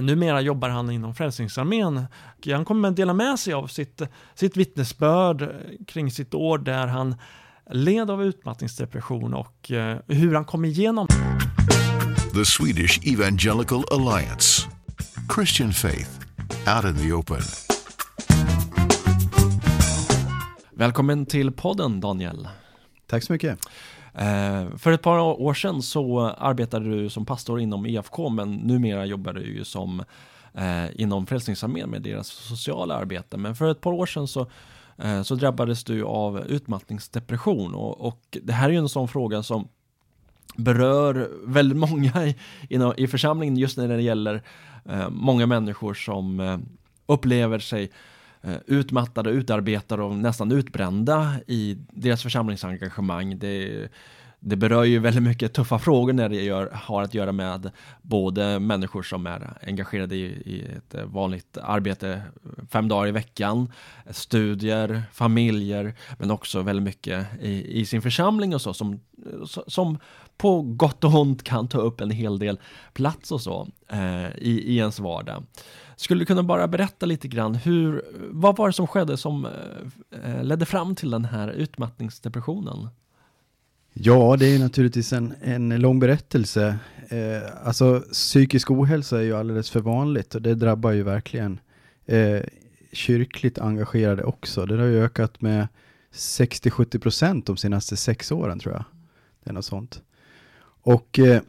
Numera 0.00 0.40
jobbar 0.40 0.68
han 0.68 0.90
inom 0.90 1.14
Frälsningsarmén. 1.14 2.04
Han 2.46 2.64
kommer 2.64 2.88
att 2.88 2.96
dela 2.96 3.14
med 3.14 3.38
sig 3.38 3.54
av 3.54 3.66
sitt, 3.66 4.02
sitt 4.34 4.56
vittnesbörd 4.56 5.42
eh, 5.42 5.48
kring 5.86 6.10
sitt 6.10 6.34
år 6.34 6.58
där 6.58 6.86
han 6.86 7.14
led 7.70 8.10
av 8.10 8.24
utmattningsdepression 8.24 9.34
och 9.34 9.70
eh, 9.70 9.98
hur 10.06 10.34
han 10.34 10.44
kom 10.44 10.64
igenom 10.64 11.06
The 12.34 12.44
Swedish 12.44 13.00
Evangelical 13.06 13.84
Alliance 13.90 14.68
Christian 15.34 15.72
Faith 15.72 16.10
Out 16.76 16.84
in 16.84 16.96
the 16.96 17.12
Open 17.12 17.42
Välkommen 20.70 21.26
till 21.26 21.52
podden 21.52 22.00
Daniel. 22.00 22.48
Tack 23.06 23.22
så 23.22 23.32
mycket. 23.32 23.58
Eh, 24.14 24.76
för 24.76 24.92
ett 24.92 25.02
par 25.02 25.18
år 25.18 25.54
sedan 25.54 25.82
så 25.82 26.20
arbetade 26.20 26.90
du 26.90 27.10
som 27.10 27.26
pastor 27.26 27.60
inom 27.60 27.86
EFK 27.86 28.28
men 28.28 28.54
numera 28.54 29.06
jobbar 29.06 29.32
du 29.32 29.40
ju 29.40 29.64
som 29.64 30.04
eh, 30.54 31.00
inom 31.00 31.26
Frälsningsarmén 31.26 31.90
med 31.90 32.02
deras 32.02 32.26
sociala 32.26 32.94
arbete. 32.94 33.36
Men 33.36 33.56
för 33.56 33.70
ett 33.70 33.80
par 33.80 33.92
år 33.92 34.06
sedan 34.06 34.28
så 34.28 34.46
Eh, 35.02 35.22
så 35.22 35.34
drabbades 35.34 35.84
du 35.84 36.04
av 36.04 36.46
utmattningsdepression 36.46 37.74
och, 37.74 38.00
och, 38.00 38.38
det 38.42 38.52
här 38.52 38.68
är 38.68 38.72
ju 38.72 38.78
en 38.78 38.88
sån 38.88 39.08
fråga 39.08 39.42
som 39.42 39.68
berör 40.56 41.30
väldigt 41.44 41.78
många 41.78 42.26
i, 42.26 42.36
i, 42.68 42.78
i 42.96 43.06
församlingen 43.06 43.56
just 43.56 43.76
när 43.76 43.88
det 43.88 44.02
gäller 44.02 44.42
eh, 44.84 45.10
många 45.10 45.46
människor 45.46 45.94
som 45.94 46.40
eh, 46.40 46.58
upplever 47.06 47.58
sig 47.58 47.90
eh, 48.42 48.56
utmattade, 48.66 49.30
utarbetade 49.30 50.02
och 50.02 50.16
nästan 50.16 50.52
utbrända 50.52 51.34
i 51.46 51.78
deras 51.90 52.22
församlingsengagemang. 52.22 53.38
Det, 53.38 53.88
det 54.44 54.56
berör 54.56 54.84
ju 54.84 54.98
väldigt 54.98 55.22
mycket 55.22 55.52
tuffa 55.52 55.78
frågor 55.78 56.12
när 56.12 56.28
det 56.28 56.42
gör, 56.42 56.70
har 56.72 57.02
att 57.02 57.14
göra 57.14 57.32
med 57.32 57.70
både 58.02 58.58
människor 58.58 59.02
som 59.02 59.26
är 59.26 59.58
engagerade 59.62 60.16
i, 60.16 60.24
i 60.24 60.66
ett 60.76 60.94
vanligt 61.04 61.58
arbete 61.62 62.22
fem 62.70 62.88
dagar 62.88 63.08
i 63.08 63.10
veckan, 63.10 63.72
studier, 64.10 65.02
familjer, 65.12 65.94
men 66.18 66.30
också 66.30 66.62
väldigt 66.62 66.82
mycket 66.82 67.26
i, 67.40 67.80
i 67.80 67.86
sin 67.86 68.02
församling 68.02 68.54
och 68.54 68.62
så 68.62 68.74
som, 68.74 69.00
som 69.66 69.98
på 70.36 70.62
gott 70.62 71.04
och 71.04 71.14
ont 71.14 71.42
kan 71.42 71.68
ta 71.68 71.78
upp 71.78 72.00
en 72.00 72.10
hel 72.10 72.38
del 72.38 72.58
plats 72.92 73.32
och 73.32 73.40
så 73.40 73.68
eh, 73.88 74.26
i, 74.26 74.62
i 74.66 74.76
ens 74.76 74.98
vardag. 74.98 75.44
Skulle 75.96 76.20
du 76.20 76.26
kunna 76.26 76.42
bara 76.42 76.68
berätta 76.68 77.06
lite 77.06 77.28
grann 77.28 77.54
hur, 77.54 78.04
vad 78.30 78.56
var 78.56 78.66
det 78.66 78.72
som 78.72 78.86
skedde 78.86 79.16
som 79.16 79.46
eh, 80.24 80.44
ledde 80.44 80.66
fram 80.66 80.94
till 80.94 81.10
den 81.10 81.24
här 81.24 81.48
utmattningsdepressionen? 81.48 82.88
Ja, 83.94 84.36
det 84.38 84.46
är 84.46 84.58
naturligtvis 84.58 85.12
en, 85.12 85.34
en 85.42 85.80
lång 85.80 85.98
berättelse. 85.98 86.78
Eh, 87.08 87.66
alltså 87.66 88.04
psykisk 88.12 88.70
ohälsa 88.70 89.18
är 89.18 89.22
ju 89.22 89.36
alldeles 89.36 89.70
för 89.70 89.80
vanligt 89.80 90.34
och 90.34 90.42
det 90.42 90.54
drabbar 90.54 90.90
ju 90.90 91.02
verkligen 91.02 91.60
eh, 92.06 92.40
kyrkligt 92.92 93.58
engagerade 93.58 94.22
också. 94.24 94.66
Det 94.66 94.76
har 94.76 94.86
ju 94.86 95.04
ökat 95.04 95.40
med 95.40 95.68
60-70 96.12 96.98
procent 96.98 97.46
de 97.46 97.56
senaste 97.56 97.96
sex 97.96 98.32
åren 98.32 98.58
tror 98.58 98.74
jag. 98.74 98.84
Det 99.44 99.50
är 99.50 99.54
något 99.54 99.64
sånt. 99.64 100.02
Och 100.82 101.18
eh, 101.18 101.42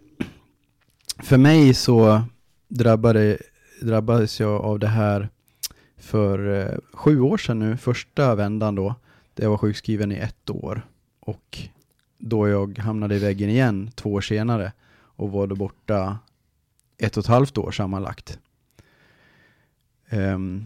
för 1.20 1.38
mig 1.38 1.74
så 1.74 2.22
drabbade, 2.68 3.38
drabbades 3.82 4.40
jag 4.40 4.62
av 4.62 4.80
det 4.80 4.88
här 4.88 5.30
för 5.98 6.60
eh, 6.60 6.78
sju 6.94 7.20
år 7.20 7.38
sedan 7.38 7.60
nu, 7.60 7.78
första 7.78 8.36
vändan 8.36 8.76
då, 8.76 8.96
där 9.34 9.44
jag 9.44 9.50
var 9.50 9.58
sjukskriven 9.58 10.12
i 10.12 10.16
ett 10.16 10.50
år. 10.50 10.86
Och 11.20 11.60
då 12.26 12.48
jag 12.48 12.78
hamnade 12.78 13.16
i 13.16 13.20
väggen 13.20 13.50
igen 13.50 13.92
två 13.96 14.14
år 14.14 14.22
senare 14.22 14.72
och 14.94 15.32
var 15.32 15.48
då 15.48 15.56
borta 15.56 16.18
ett 16.98 17.18
och 17.18 17.24
ett 17.24 17.30
halvt 17.30 17.58
år 17.58 17.72
sammanlagt. 17.72 18.40
Um, 20.10 20.66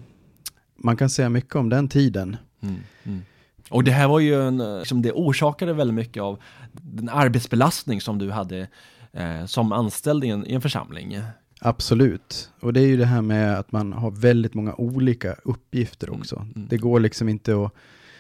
man 0.76 0.98
kan 0.98 1.10
säga 1.10 1.30
mycket 1.30 1.56
om 1.56 1.70
den 1.70 1.90
tiden. 1.90 2.38
Mm, 2.62 2.76
mm. 3.04 3.22
Och 3.70 3.84
det 3.84 3.92
här 3.92 4.08
var 4.08 4.20
ju 4.20 4.48
en, 4.48 4.80
liksom 4.80 5.02
det 5.02 5.12
orsakade 5.12 5.74
väldigt 5.74 5.96
mycket 5.96 6.24
av 6.24 6.40
den 6.72 7.10
arbetsbelastning 7.10 8.02
som 8.02 8.18
du 8.18 8.32
hade 8.32 8.68
eh, 9.14 9.46
som 9.46 9.72
anställd 9.72 10.24
i 10.24 10.30
en, 10.30 10.48
i 10.48 10.54
en 10.54 10.62
församling. 10.62 11.20
Absolut, 11.62 12.52
och 12.60 12.74
det 12.74 12.82
är 12.82 12.88
ju 12.88 12.98
det 12.98 13.06
här 13.06 13.22
med 13.22 13.60
att 13.60 13.72
man 13.72 13.94
har 13.94 14.12
väldigt 14.12 14.54
många 14.54 14.74
olika 14.74 15.36
uppgifter 15.44 16.14
också. 16.14 16.36
Mm, 16.36 16.54
mm. 16.56 16.68
det 16.68 16.78
går 16.78 17.00
liksom 17.00 17.30
inte 17.30 17.66
att 17.66 17.74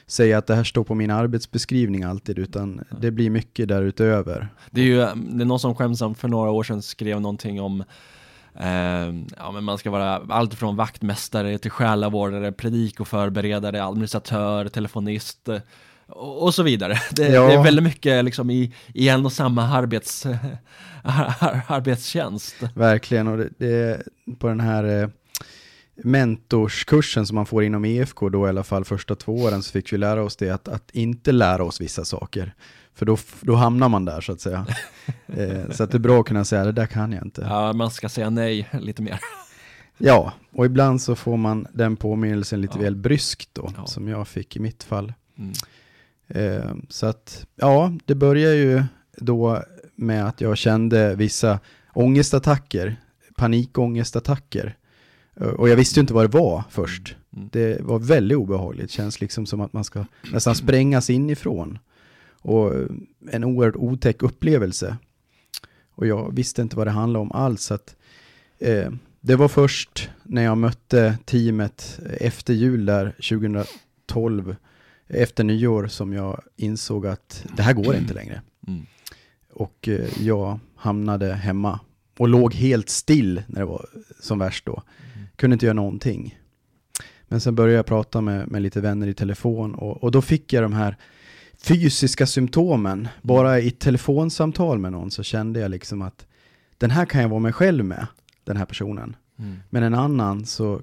säga 0.07 0.37
att 0.37 0.47
det 0.47 0.55
här 0.55 0.63
står 0.63 0.83
på 0.83 0.95
min 0.95 1.11
arbetsbeskrivning 1.11 2.03
alltid, 2.03 2.39
utan 2.39 2.83
det 3.01 3.11
blir 3.11 3.29
mycket 3.29 3.67
därutöver. 3.67 4.49
Det 4.71 4.81
är 4.81 4.85
ju 4.85 4.97
det 4.97 5.43
är 5.43 5.45
någon 5.45 5.59
som 5.59 5.75
skämsamt 5.75 6.19
för 6.19 6.27
några 6.27 6.51
år 6.51 6.63
sedan 6.63 6.81
skrev 6.81 7.21
någonting 7.21 7.61
om 7.61 7.83
Eh, 8.59 9.13
ja, 9.37 9.51
men 9.53 9.63
man 9.63 9.77
ska 9.77 9.89
vara 9.89 10.21
allt 10.29 10.53
från 10.53 10.75
vaktmästare 10.75 11.57
till 11.57 11.71
själavårdare, 11.71 12.51
predikoförberedare, 12.51 13.83
administratör, 13.83 14.67
telefonist 14.67 15.47
eh, 15.47 15.59
och, 16.07 16.43
och 16.43 16.53
så 16.53 16.63
vidare. 16.63 16.97
Det, 17.11 17.27
ja. 17.27 17.47
det, 17.47 17.53
är 17.53 17.63
väldigt 17.63 17.83
mycket 17.83 18.25
liksom 18.25 18.49
i, 18.49 18.73
i 18.93 19.09
en 19.09 19.25
och 19.25 19.31
samma 19.31 19.63
arbets, 19.63 20.25
arbetstjänst. 21.67 22.55
Verkligen, 22.73 23.27
och 23.27 23.37
det, 23.37 23.49
det 23.57 24.01
på 24.39 24.47
den 24.47 24.59
här 24.59 25.01
eh, 25.01 25.09
mentorskursen 26.03 27.27
som 27.27 27.35
man 27.35 27.45
får 27.45 27.63
inom 27.63 27.85
EFK 27.85 28.29
då 28.29 28.45
i 28.45 28.49
alla 28.49 28.63
fall 28.63 28.85
första 28.85 29.15
två 29.15 29.35
åren 29.35 29.63
så 29.63 29.71
fick 29.71 29.93
vi 29.93 29.97
lära 29.97 30.23
oss 30.23 30.35
det 30.35 30.49
att, 30.49 30.67
att 30.67 30.91
inte 30.91 31.31
lära 31.31 31.63
oss 31.63 31.81
vissa 31.81 32.05
saker. 32.05 32.53
För 32.93 33.05
då, 33.05 33.17
då 33.41 33.55
hamnar 33.55 33.89
man 33.89 34.05
där 34.05 34.21
så 34.21 34.31
att 34.31 34.41
säga. 34.41 34.65
eh, 35.27 35.69
så 35.71 35.83
att 35.83 35.91
det 35.91 35.97
är 35.97 35.99
bra 35.99 36.19
att 36.19 36.25
kunna 36.25 36.45
säga 36.45 36.63
det 36.65 36.71
där 36.71 36.85
kan 36.85 37.11
jag 37.11 37.25
inte. 37.25 37.41
Ja, 37.49 37.73
man 37.73 37.91
ska 37.91 38.09
säga 38.09 38.29
nej 38.29 38.69
lite 38.81 39.01
mer. 39.01 39.19
Ja, 39.97 40.33
och 40.51 40.65
ibland 40.65 41.01
så 41.01 41.15
får 41.15 41.37
man 41.37 41.67
den 41.73 41.95
påminnelsen 41.95 42.61
lite 42.61 42.77
Ja. 42.77 42.81
väl 42.83 42.95
bryskt 42.95 43.49
då, 43.53 43.73
Ja. 43.77 43.85
som 43.85 44.07
jag 44.07 44.27
fick 44.27 44.55
i 44.55 44.59
mitt 44.59 44.83
fall. 44.83 45.13
Mm. 45.37 45.53
Eh, 46.27 46.71
så 46.89 47.05
att, 47.05 47.45
ja, 47.55 47.93
det 48.05 48.15
börjar 48.15 48.53
ju 48.53 48.83
då 49.17 49.63
med 49.95 50.27
att 50.27 50.41
jag 50.41 50.57
kände 50.57 51.15
vissa 51.15 51.59
ångestattacker, 51.93 52.95
panikångestattacker. 53.35 54.76
Eh, 55.39 55.47
Och 55.47 55.69
jag 55.69 55.75
visste 55.75 55.99
ju 55.99 56.01
inte 56.01 56.13
vad 56.13 56.23
det 56.31 56.37
var 56.39 56.63
först. 56.69 57.15
Mm. 57.35 57.49
Det 57.51 57.81
var 57.81 57.99
väldigt 57.99 58.37
obehagligt, 58.37 58.87
det 58.87 58.91
känns 58.93 59.21
liksom 59.21 59.45
som 59.45 59.61
att 59.61 59.73
man 59.73 59.83
ska 59.83 60.05
nästan 60.33 60.55
sprängas 60.55 61.09
inifrån. 61.09 61.79
Och 62.41 62.75
eh, 62.75 62.85
en 63.31 63.43
oerhört 63.43 63.75
otäck 63.75 64.23
upplevelse. 64.23 64.97
Och 65.91 66.07
jag 66.07 66.35
visste 66.35 66.61
inte 66.61 66.75
vad 66.75 66.87
det 66.87 66.91
handlade 66.91 67.21
om 67.21 67.31
alls. 67.31 67.61
Så 67.63 67.73
att, 67.73 67.95
eh, 68.59 68.91
det 69.21 69.35
var 69.35 69.47
först 69.47 70.09
när 70.23 70.43
jag 70.43 70.57
mötte 70.57 71.17
teamet 71.25 71.99
efter 72.19 72.53
jul 72.53 72.85
där 72.85 73.11
2012, 73.11 74.55
efter 75.07 75.43
nyår, 75.43 75.87
som 75.87 76.13
jag 76.13 76.41
insåg 76.55 77.07
att 77.07 77.45
det 77.57 77.63
här 77.63 77.73
går 77.73 77.95
inte 77.95 78.13
längre. 78.13 78.41
Mm. 78.67 78.85
Och 79.53 79.87
eh, 79.87 80.23
jag 80.23 80.59
hamnade 80.75 81.33
hemma 81.33 81.79
och 82.17 82.27
låg 82.27 82.53
helt 82.53 82.89
still 82.89 83.41
när 83.47 83.59
det 83.59 83.65
var 83.65 83.85
som 84.19 84.39
värst 84.39 84.65
då. 84.65 84.83
Kunde 85.37 85.53
inte 85.53 85.65
göra 85.65 85.73
någonting. 85.73 86.39
Men 87.27 87.41
sen 87.41 87.55
började 87.55 87.75
jag 87.77 87.85
prata 87.85 88.21
med, 88.21 88.47
med 88.47 88.61
lite 88.61 88.81
vänner 88.81 89.07
i 89.07 89.13
telefon 89.13 89.75
och, 89.75 90.03
och 90.03 90.11
då 90.11 90.21
fick 90.21 90.53
jag 90.53 90.63
de 90.63 90.73
här 90.73 90.97
fysiska 91.57 92.25
symptomen. 92.27 93.07
Bara 93.21 93.59
i 93.59 93.71
telefonsamtal 93.71 94.79
med 94.79 94.91
någon 94.91 95.11
så 95.11 95.23
kände 95.23 95.59
jag 95.59 95.71
liksom 95.71 96.01
att 96.01 96.25
den 96.77 96.91
här 96.91 97.05
kan 97.05 97.21
jag 97.21 97.29
vara 97.29 97.39
mig 97.39 97.53
själv 97.53 97.85
med, 97.85 98.07
den 98.43 98.57
här 98.57 98.65
personen. 98.65 99.15
Mm. 99.39 99.55
Men 99.69 99.83
en 99.83 99.93
annan 99.93 100.45
så 100.45 100.81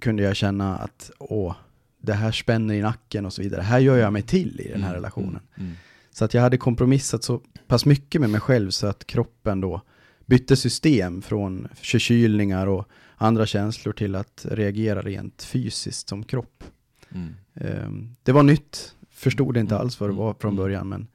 kunde 0.00 0.22
jag 0.22 0.36
känna 0.36 0.76
att 0.76 1.10
åh, 1.18 1.54
det 2.02 2.12
här 2.12 2.32
spänner 2.32 2.74
i 2.74 2.82
nacken 2.82 3.26
och 3.26 3.32
så 3.32 3.42
vidare. 3.42 3.62
Här 3.62 3.78
gör 3.78 3.96
jag 3.96 4.12
mig 4.12 4.22
till 4.22 4.60
i 4.60 4.68
den 4.68 4.82
här 4.82 4.88
Mm. 4.90 4.94
relationen. 4.94 5.40
Mm. 5.56 5.72
Så 6.10 6.24
att 6.24 6.34
jag 6.34 6.42
hade 6.42 6.56
kompromissat 6.58 7.24
så 7.24 7.40
pass 7.66 7.86
mycket 7.86 8.20
med 8.20 8.30
mig 8.30 8.40
själv 8.40 8.70
så 8.70 8.86
att 8.86 9.06
kroppen 9.06 9.60
då 9.60 9.80
bytte 10.26 10.56
system 10.56 11.22
från 11.22 11.68
förkylningar 11.74 12.66
och 12.66 12.88
andra 13.16 13.46
känslor 13.46 13.92
till 13.92 14.14
att 14.14 14.46
reagera 14.50 15.02
rent 15.02 15.42
fysiskt 15.42 16.08
som 16.08 16.24
kropp. 16.24 16.64
Mm. 17.14 17.34
Ehm, 17.54 18.16
Det 18.22 18.32
var 18.32 18.42
nytt, 18.42 18.94
förstod 19.10 19.56
inte 19.56 19.74
Mm. 19.74 19.82
alls 19.84 20.00
vad 20.00 20.08
det 20.10 20.14
var 20.14 20.34
från 20.34 20.52
Mm. 20.52 20.56
början 20.64 20.88
men, 20.88 21.06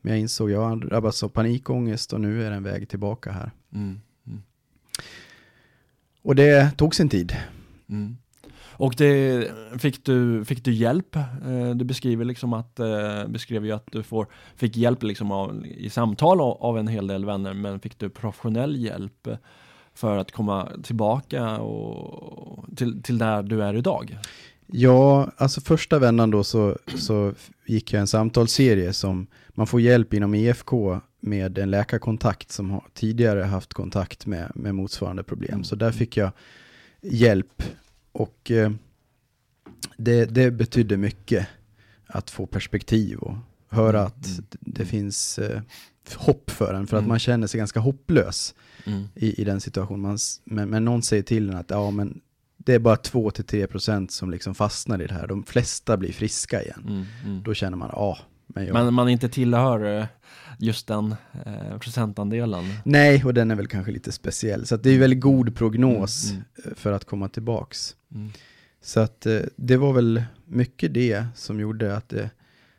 men 0.00 0.12
jag 0.12 0.20
insåg 0.20 0.50
jag 0.50 0.60
har 0.68 0.76
drabbats 0.76 1.22
av 1.22 1.28
panikångest 1.28 2.12
och 2.12 2.20
nu 2.20 2.44
är 2.44 2.50
det 2.50 2.56
en 2.56 2.62
väg 2.62 2.88
tillbaka 2.88 3.32
här. 3.32 3.50
Mm. 3.74 4.00
Mm. 4.26 4.42
Och 6.22 6.34
det 6.34 6.70
tog 6.76 6.94
sin 6.94 7.08
tid. 7.08 7.36
Mm. 7.88 8.16
Och 8.78 8.94
det, 8.98 9.50
fick, 9.78 10.04
du, 10.04 10.44
fick 10.44 10.64
du 10.64 10.72
hjälp? 10.72 11.16
Eh, 11.16 11.70
Du 11.74 11.84
beskriver 11.84 12.24
liksom 12.24 12.52
att, 12.52 12.78
eh, 12.80 13.26
beskrev 13.28 13.64
ju 13.66 13.72
att 13.72 13.88
du 13.92 14.02
får, 14.02 14.26
fick 14.56 14.76
hjälp 14.76 15.02
liksom 15.02 15.32
av, 15.32 15.66
i 15.66 15.90
samtal 15.90 16.40
av, 16.40 16.78
en 16.78 16.88
hel 16.88 17.06
del 17.06 17.24
vänner, 17.24 17.54
men 17.54 17.80
fick 17.80 17.98
du 17.98 18.08
professionell 18.10 18.76
hjälp 18.76 19.28
för 19.96 20.16
att 20.16 20.32
komma 20.32 20.68
tillbaka 20.82 21.56
och, 21.58 22.64
till, 22.76 23.02
till 23.02 23.18
där 23.18 23.42
du 23.42 23.62
är 23.62 23.74
idag? 23.74 24.18
Ja, 24.66 25.30
alltså 25.36 25.60
första 25.60 25.98
vändan 25.98 26.30
då 26.30 26.44
så, 26.44 26.78
så 26.98 27.32
gick 27.66 27.92
jag 27.92 28.00
en 28.00 28.06
samtalsserie 28.06 28.92
som 28.92 29.26
man 29.48 29.66
får 29.66 29.80
hjälp 29.80 30.14
inom 30.14 30.34
IFK 30.34 31.00
med 31.20 31.58
en 31.58 31.70
läkarkontakt 31.70 32.52
som 32.52 32.70
har 32.70 32.84
tidigare 32.94 33.42
haft 33.42 33.74
kontakt 33.74 34.26
med, 34.26 34.52
med 34.54 34.74
motsvarande 34.74 35.22
problem. 35.22 35.52
Mm. 35.52 35.64
Så 35.64 35.76
där 35.76 35.92
fick 35.92 36.16
jag 36.16 36.30
hjälp 37.02 37.62
och 38.12 38.50
eh, 38.50 38.70
det, 39.96 40.24
det 40.24 40.50
betydde 40.50 40.96
mycket 40.96 41.46
att 42.06 42.30
få 42.30 42.46
perspektiv 42.46 43.18
och 43.18 43.34
höra 43.70 44.02
att 44.02 44.26
Mm. 44.26 44.44
det 44.60 44.84
finns 44.84 45.38
eh, 45.38 45.60
hopp 46.16 46.50
för 46.50 46.74
en 46.74 46.86
för 46.86 46.96
att 46.96 47.00
Mm. 47.00 47.08
man 47.08 47.18
känner 47.18 47.46
sig 47.46 47.58
ganska 47.58 47.80
hopplös 47.80 48.54
Mm. 48.86 49.08
i, 49.14 49.40
i 49.40 49.44
den 49.44 49.60
situationen. 49.60 50.00
Man, 50.00 50.18
men, 50.44 50.68
men 50.68 50.84
någon 50.84 51.02
säger 51.02 51.22
till 51.22 51.50
en 51.50 51.56
att 51.56 51.70
ja, 51.70 51.90
men 51.90 52.20
det 52.56 52.74
är 52.74 52.78
bara 52.78 52.96
2-3% 52.96 54.08
som 54.08 54.30
liksom 54.30 54.54
fastnar 54.54 55.02
i 55.02 55.06
det 55.06 55.14
här. 55.14 55.26
De 55.26 55.44
flesta 55.44 55.96
blir 55.96 56.12
friska 56.12 56.62
igen. 56.62 56.84
Mm. 56.88 57.04
Mm. 57.24 57.42
Då 57.42 57.54
känner 57.54 57.76
man, 57.76 57.90
ja, 57.92 58.18
men 58.46 58.66
jag... 58.66 58.74
Men 58.74 58.94
man 58.94 59.08
inte 59.08 59.28
tillhör 59.28 60.00
eh, 60.00 60.06
just 60.58 60.86
den 60.86 61.14
eh, 61.46 61.78
procentandelen. 61.78 62.64
Nej, 62.84 63.24
och 63.24 63.34
den 63.34 63.50
är 63.50 63.54
väl 63.54 63.66
kanske 63.66 63.92
lite 63.92 64.12
speciell. 64.12 64.66
Så 64.66 64.76
det 64.76 64.90
är 64.90 64.98
väldigt 64.98 65.20
god 65.20 65.56
prognos 65.56 66.30
Mm, 66.30 66.44
eh, 66.64 66.74
för 66.74 66.92
att 66.92 67.04
komma 67.04 67.28
tillbaks. 67.28 67.96
Mm. 68.14 68.32
Så 68.82 69.00
att 69.00 69.26
eh, 69.26 69.40
det 69.56 69.76
var 69.76 69.92
väl 69.92 70.24
mycket 70.44 70.94
det 70.94 71.26
som 71.34 71.60
gjorde 71.60 71.96
att 71.96 72.08
det, 72.08 72.30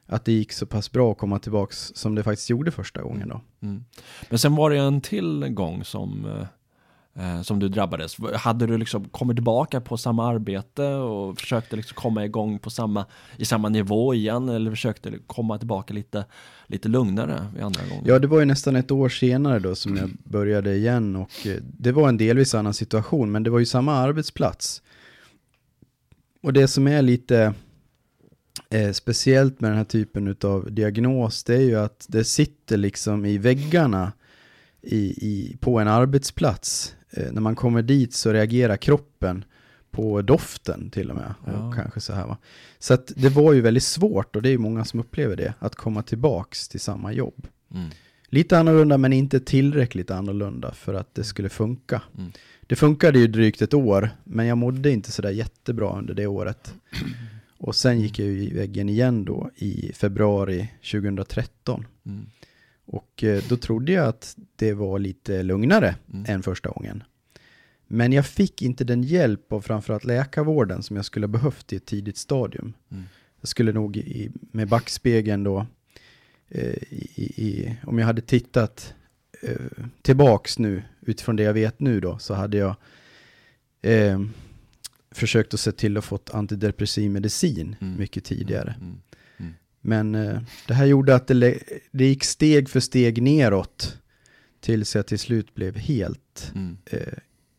att 0.07 0.25
det 0.25 0.31
gick 0.31 0.51
så 0.51 0.65
pass 0.65 0.91
bra 0.91 1.11
att 1.11 1.17
komma 1.17 1.39
tillbaks 1.39 1.91
som 1.95 2.15
det 2.15 2.23
faktiskt 2.23 2.49
gjorde 2.49 2.71
första 2.71 3.01
gången 3.01 3.29
då. 3.29 3.41
Mm. 3.61 3.83
Men 4.29 4.39
sen 4.39 4.55
var 4.55 4.69
det 4.69 4.77
en 4.77 5.01
till 5.01 5.47
gång 5.49 5.83
som, 5.83 6.25
eh, 6.25 7.35
eh, 7.35 7.41
som 7.41 7.59
du 7.59 7.69
drabbades. 7.69 8.17
Hade 8.35 8.67
du 8.67 8.77
liksom 8.77 9.09
kommit 9.09 9.37
tillbaka 9.37 9.81
på 9.81 9.97
samma 9.97 10.27
arbete 10.27 10.85
och 10.85 11.39
försökte 11.39 11.75
liksom 11.75 11.95
komma 11.95 12.25
igång 12.25 12.59
på 12.59 12.69
samma, 12.69 13.05
i 13.37 13.45
samma 13.45 13.69
nivå 13.69 14.13
igen 14.13 14.49
eller 14.49 14.71
försökte 14.71 15.13
komma 15.27 15.57
tillbaka 15.57 15.93
lite, 15.93 16.25
lite 16.67 16.89
lugnare 16.89 17.47
vid 17.53 17.63
andra 17.63 17.81
gången? 17.89 18.03
Ja, 18.07 18.19
det 18.19 18.27
var 18.27 18.39
ju 18.39 18.45
nästan 18.45 18.75
ett 18.75 18.91
år 18.91 19.09
senare 19.09 19.59
då 19.59 19.75
som 19.75 19.97
jag 19.97 20.09
började 20.23 20.75
igen 20.75 21.15
och 21.15 21.47
eh, 21.47 21.57
det 21.61 21.91
var 21.91 22.09
en 22.09 22.17
delvis 22.17 22.55
annan 22.55 22.73
situation, 22.73 23.31
men 23.31 23.43
det 23.43 23.49
var 23.49 23.59
ju 23.59 23.65
samma 23.65 23.93
arbetsplats. 23.93 24.81
Och 26.43 26.53
det 26.53 26.67
som 26.67 26.87
är 26.87 27.01
lite 27.01 27.53
eh, 28.69 28.91
speciellt 28.91 29.61
med 29.61 29.71
den 29.71 29.77
här 29.77 29.85
typen 29.85 30.35
av 30.43 30.71
diagnos, 30.71 31.43
det 31.43 31.55
är 31.55 31.61
ju 31.61 31.75
att 31.75 32.05
det 32.09 32.23
sitter 32.23 32.77
liksom 32.77 33.25
i 33.25 33.37
väggarna 33.37 34.11
i, 34.81 34.97
i, 35.05 35.57
på 35.59 35.79
en 35.79 35.87
arbetsplats. 35.87 36.95
Eh, 37.09 37.31
när 37.31 37.41
man 37.41 37.55
kommer 37.55 37.81
dit 37.81 38.13
så 38.13 38.33
reagerar 38.33 38.77
kroppen 38.77 39.45
på 39.91 40.21
doften 40.21 40.89
till 40.89 41.09
och 41.09 41.15
med. 41.15 41.33
Ja. 41.45 41.67
Och 41.67 41.75
kanske 41.75 41.99
så 41.99 42.13
här 42.13 42.27
va. 42.27 42.37
Så 42.79 42.93
att 42.93 43.11
det 43.15 43.29
var 43.29 43.53
ju 43.53 43.61
väldigt 43.61 43.83
svårt, 43.83 44.35
och 44.35 44.41
det 44.41 44.49
är 44.49 44.51
ju 44.51 44.57
många 44.57 44.85
som 44.85 44.99
upplever 44.99 45.35
det, 45.35 45.53
att 45.59 45.75
komma 45.75 46.03
tillbaks 46.03 46.67
till 46.67 46.79
samma 46.79 47.13
jobb. 47.13 47.47
Mm. 47.73 47.89
Lite 48.29 48.59
annorlunda 48.59 48.97
men 48.97 49.13
inte 49.13 49.39
tillräckligt 49.39 50.11
annorlunda 50.11 50.73
för 50.73 50.93
att 50.93 51.15
det 51.15 51.23
skulle 51.23 51.49
funka. 51.49 52.01
Mm. 52.17 52.31
Det 52.67 52.75
funkade 52.75 53.19
ju 53.19 53.27
drygt 53.27 53.61
ett 53.61 53.73
år, 53.73 54.09
men 54.23 54.45
jag 54.45 54.57
mådde 54.57 54.91
inte 54.91 55.11
sådär 55.11 55.29
jättebra 55.29 55.97
under 55.97 56.13
det 56.13 56.27
året. 56.27 56.73
Och 57.57 57.75
sen 57.75 57.99
gick 58.01 58.19
jag 58.19 58.27
ju 58.27 58.43
i 58.43 58.53
väggen 58.53 58.89
igen 58.89 59.25
då 59.25 59.51
i 59.55 59.91
februari 59.93 60.69
2013. 60.91 61.85
Mm. 62.05 62.25
Och 62.85 63.23
eh, 63.23 63.43
då 63.49 63.57
trodde 63.57 63.91
jag 63.91 64.05
att 64.07 64.35
det 64.55 64.73
var 64.73 64.99
lite 64.99 65.43
lugnare 65.43 65.95
Mm. 66.13 66.25
än 66.27 66.43
första 66.43 66.69
gången. 66.69 67.03
Men 67.87 68.13
jag 68.13 68.25
fick 68.25 68.61
inte 68.61 68.83
den 68.83 69.03
hjälp 69.03 69.51
av 69.53 69.61
framförallt 69.61 70.05
läkarvården 70.05 70.83
som 70.83 70.95
jag 70.95 71.05
skulle 71.05 71.25
ha 71.25 71.31
behövt 71.31 71.73
i 71.73 71.75
ett 71.75 71.85
tidigt 71.85 72.17
stadium. 72.17 72.73
Mm. 72.91 73.03
Jag 73.41 73.47
skulle 73.47 73.71
nog 73.71 73.97
i, 73.97 74.31
med 74.51 74.67
backspegeln 74.67 75.43
då, 75.43 75.65
eh, 76.49 76.73
i, 76.89 77.33
i, 77.37 77.75
om 77.83 77.99
jag 77.99 78.05
hade 78.05 78.21
tittat 78.21 78.93
eh, 79.41 79.85
tillbaks 80.01 80.59
nu, 80.59 80.83
utifrån 81.01 81.35
det 81.35 81.43
jag 81.43 81.53
vet 81.53 81.79
nu 81.79 81.99
då, 81.99 82.17
så 82.19 82.33
hade 82.33 82.57
jag 82.57 82.75
eh, 83.81 84.21
försökt 85.17 85.53
att 85.53 85.59
se 85.59 85.71
till 85.71 85.97
att 85.97 86.05
fått 86.05 86.29
antidepressiv 86.33 87.11
medicin 87.11 87.75
Mm. 87.81 87.99
mycket 87.99 88.23
tidigare. 88.23 88.75
Mm. 88.81 88.97
Men 89.81 90.15
eh, 90.15 90.41
det 90.67 90.73
här 90.73 90.85
gjorde 90.85 91.15
att 91.15 91.27
det, 91.27 91.59
det 91.91 92.05
gick 92.05 92.23
steg 92.23 92.69
för 92.69 92.79
steg 92.79 93.21
neråt 93.21 93.97
tills 94.59 94.95
jag 94.95 95.07
till 95.07 95.19
slut 95.19 95.55
blev 95.55 95.75
helt 95.77 96.51
Mm. 96.55 96.77
eh, 96.85 97.13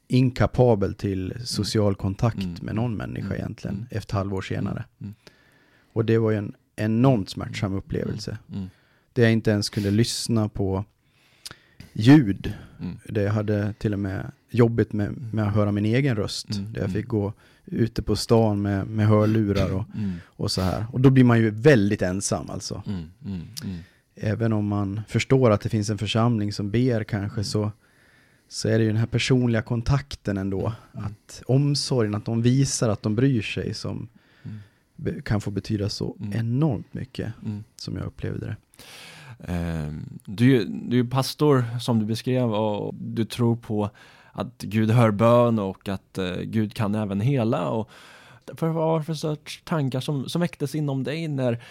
inkapabel 0.08 0.94
till 0.94 1.34
social 1.44 1.94
kontakt 1.94 2.36
Mm. 2.44 2.54
med 2.62 2.74
någon 2.74 2.96
människa 2.96 3.26
Mm. 3.26 3.36
egentligen 3.38 3.76
Mm. 3.76 3.88
ett 3.90 4.10
halvår 4.10 4.42
senare. 4.42 4.84
Mm. 5.00 5.14
Och 5.92 6.04
det 6.04 6.18
var 6.18 6.30
ju 6.30 6.36
en 6.36 6.52
enormt 6.76 7.30
smärtsam 7.30 7.74
upplevelse. 7.74 8.38
Mm. 8.54 8.68
Där 9.12 9.22
jag 9.22 9.32
inte 9.32 9.50
ens 9.50 9.68
kunde 9.68 9.90
lyssna 9.90 10.48
på 10.48 10.84
ljud. 11.92 12.52
Mm. 12.80 12.98
Där 13.08 13.22
jag 13.22 13.32
hade 13.32 13.74
till 13.78 13.92
och 13.92 13.98
med 13.98 14.32
jobbigt 14.50 14.92
med, 14.92 15.34
med 15.34 15.48
att 15.48 15.54
höra 15.54 15.72
min 15.72 15.84
egen 15.84 16.16
röst. 16.16 16.50
Mm. 16.54 16.72
Där 16.72 16.80
jag 16.80 16.90
Mm. 16.90 16.94
fick 17.02 17.06
gå 17.08 17.32
ute 17.66 18.02
på 18.02 18.16
stan 18.16 18.62
med, 18.62 18.87
med 18.87 19.06
hörlurar 19.06 19.74
och, 19.74 19.84
Mm. 19.96 20.12
och 20.26 20.50
så 20.50 20.62
här. 20.62 20.87
Och 20.92 21.00
då 21.00 21.11
blir 21.11 21.24
man 21.24 21.38
ju 21.40 21.50
väldigt 21.50 22.02
ensam 22.02 22.50
alltså. 22.50 22.82
Mm. 22.87 23.04
Mm. 23.24 23.40
Mm. 23.64 23.78
Även 24.14 24.52
om 24.52 24.66
man 24.68 25.00
förstår 25.08 25.50
att 25.50 25.61
det 25.61 25.68
finns 25.68 25.90
en 25.90 25.98
församling 25.98 26.52
som 26.52 26.70
ber 26.70 27.04
kanske 27.04 27.44
så, 27.44 27.72
så 28.48 28.68
är 28.68 28.78
det 28.78 28.84
ju 28.84 28.90
den 28.90 28.96
här 28.98 29.06
personliga 29.06 29.62
kontakten 29.62 30.37
ändå. 30.38 30.72
Mm. 30.92 31.04
Att 31.06 31.42
omsorgen, 31.46 32.14
att 32.14 32.24
de 32.24 32.42
visar 32.42 32.88
att 32.88 33.02
de 33.02 33.14
bryr 33.16 33.42
sig 33.42 33.74
som 33.74 34.08
Mm. 34.44 35.22
kan 35.22 35.40
få 35.40 35.50
betyda 35.50 35.88
så 35.88 36.16
Mm. 36.20 36.32
enormt 36.40 36.94
mycket 36.94 37.32
Mm. 37.44 37.64
som 37.76 37.96
jag 37.96 38.06
upplevde 38.06 38.46
det. 38.46 38.56
Eh, 39.52 39.92
Du, 40.26 40.64
du 40.64 41.00
är 41.00 41.04
pastor 41.04 41.64
som 41.80 41.98
du 41.98 42.06
beskrev 42.06 42.50
och 42.54 42.94
du 42.94 43.24
tror 43.24 43.56
på 43.56 43.90
att 44.38 44.62
Gud 44.62 44.90
hör 44.90 45.11
bön 45.11 45.59
och 45.59 45.88
att 45.88 46.18
eh, 46.18 46.37
Gud 46.37 46.74
kan 46.74 46.94
även 46.94 47.20
hela. 47.20 47.68
Och 47.68 47.90
för 48.55 48.66
vad 48.66 48.74
var 48.74 48.98
det 48.98 49.05
för 49.05 49.14
sorts 49.14 49.62
tankar 49.64 50.01
som, 50.01 50.29
som 50.29 50.40
väcktes 50.40 50.74
inom 50.74 51.05
dig 51.05 51.29
när 51.29 51.62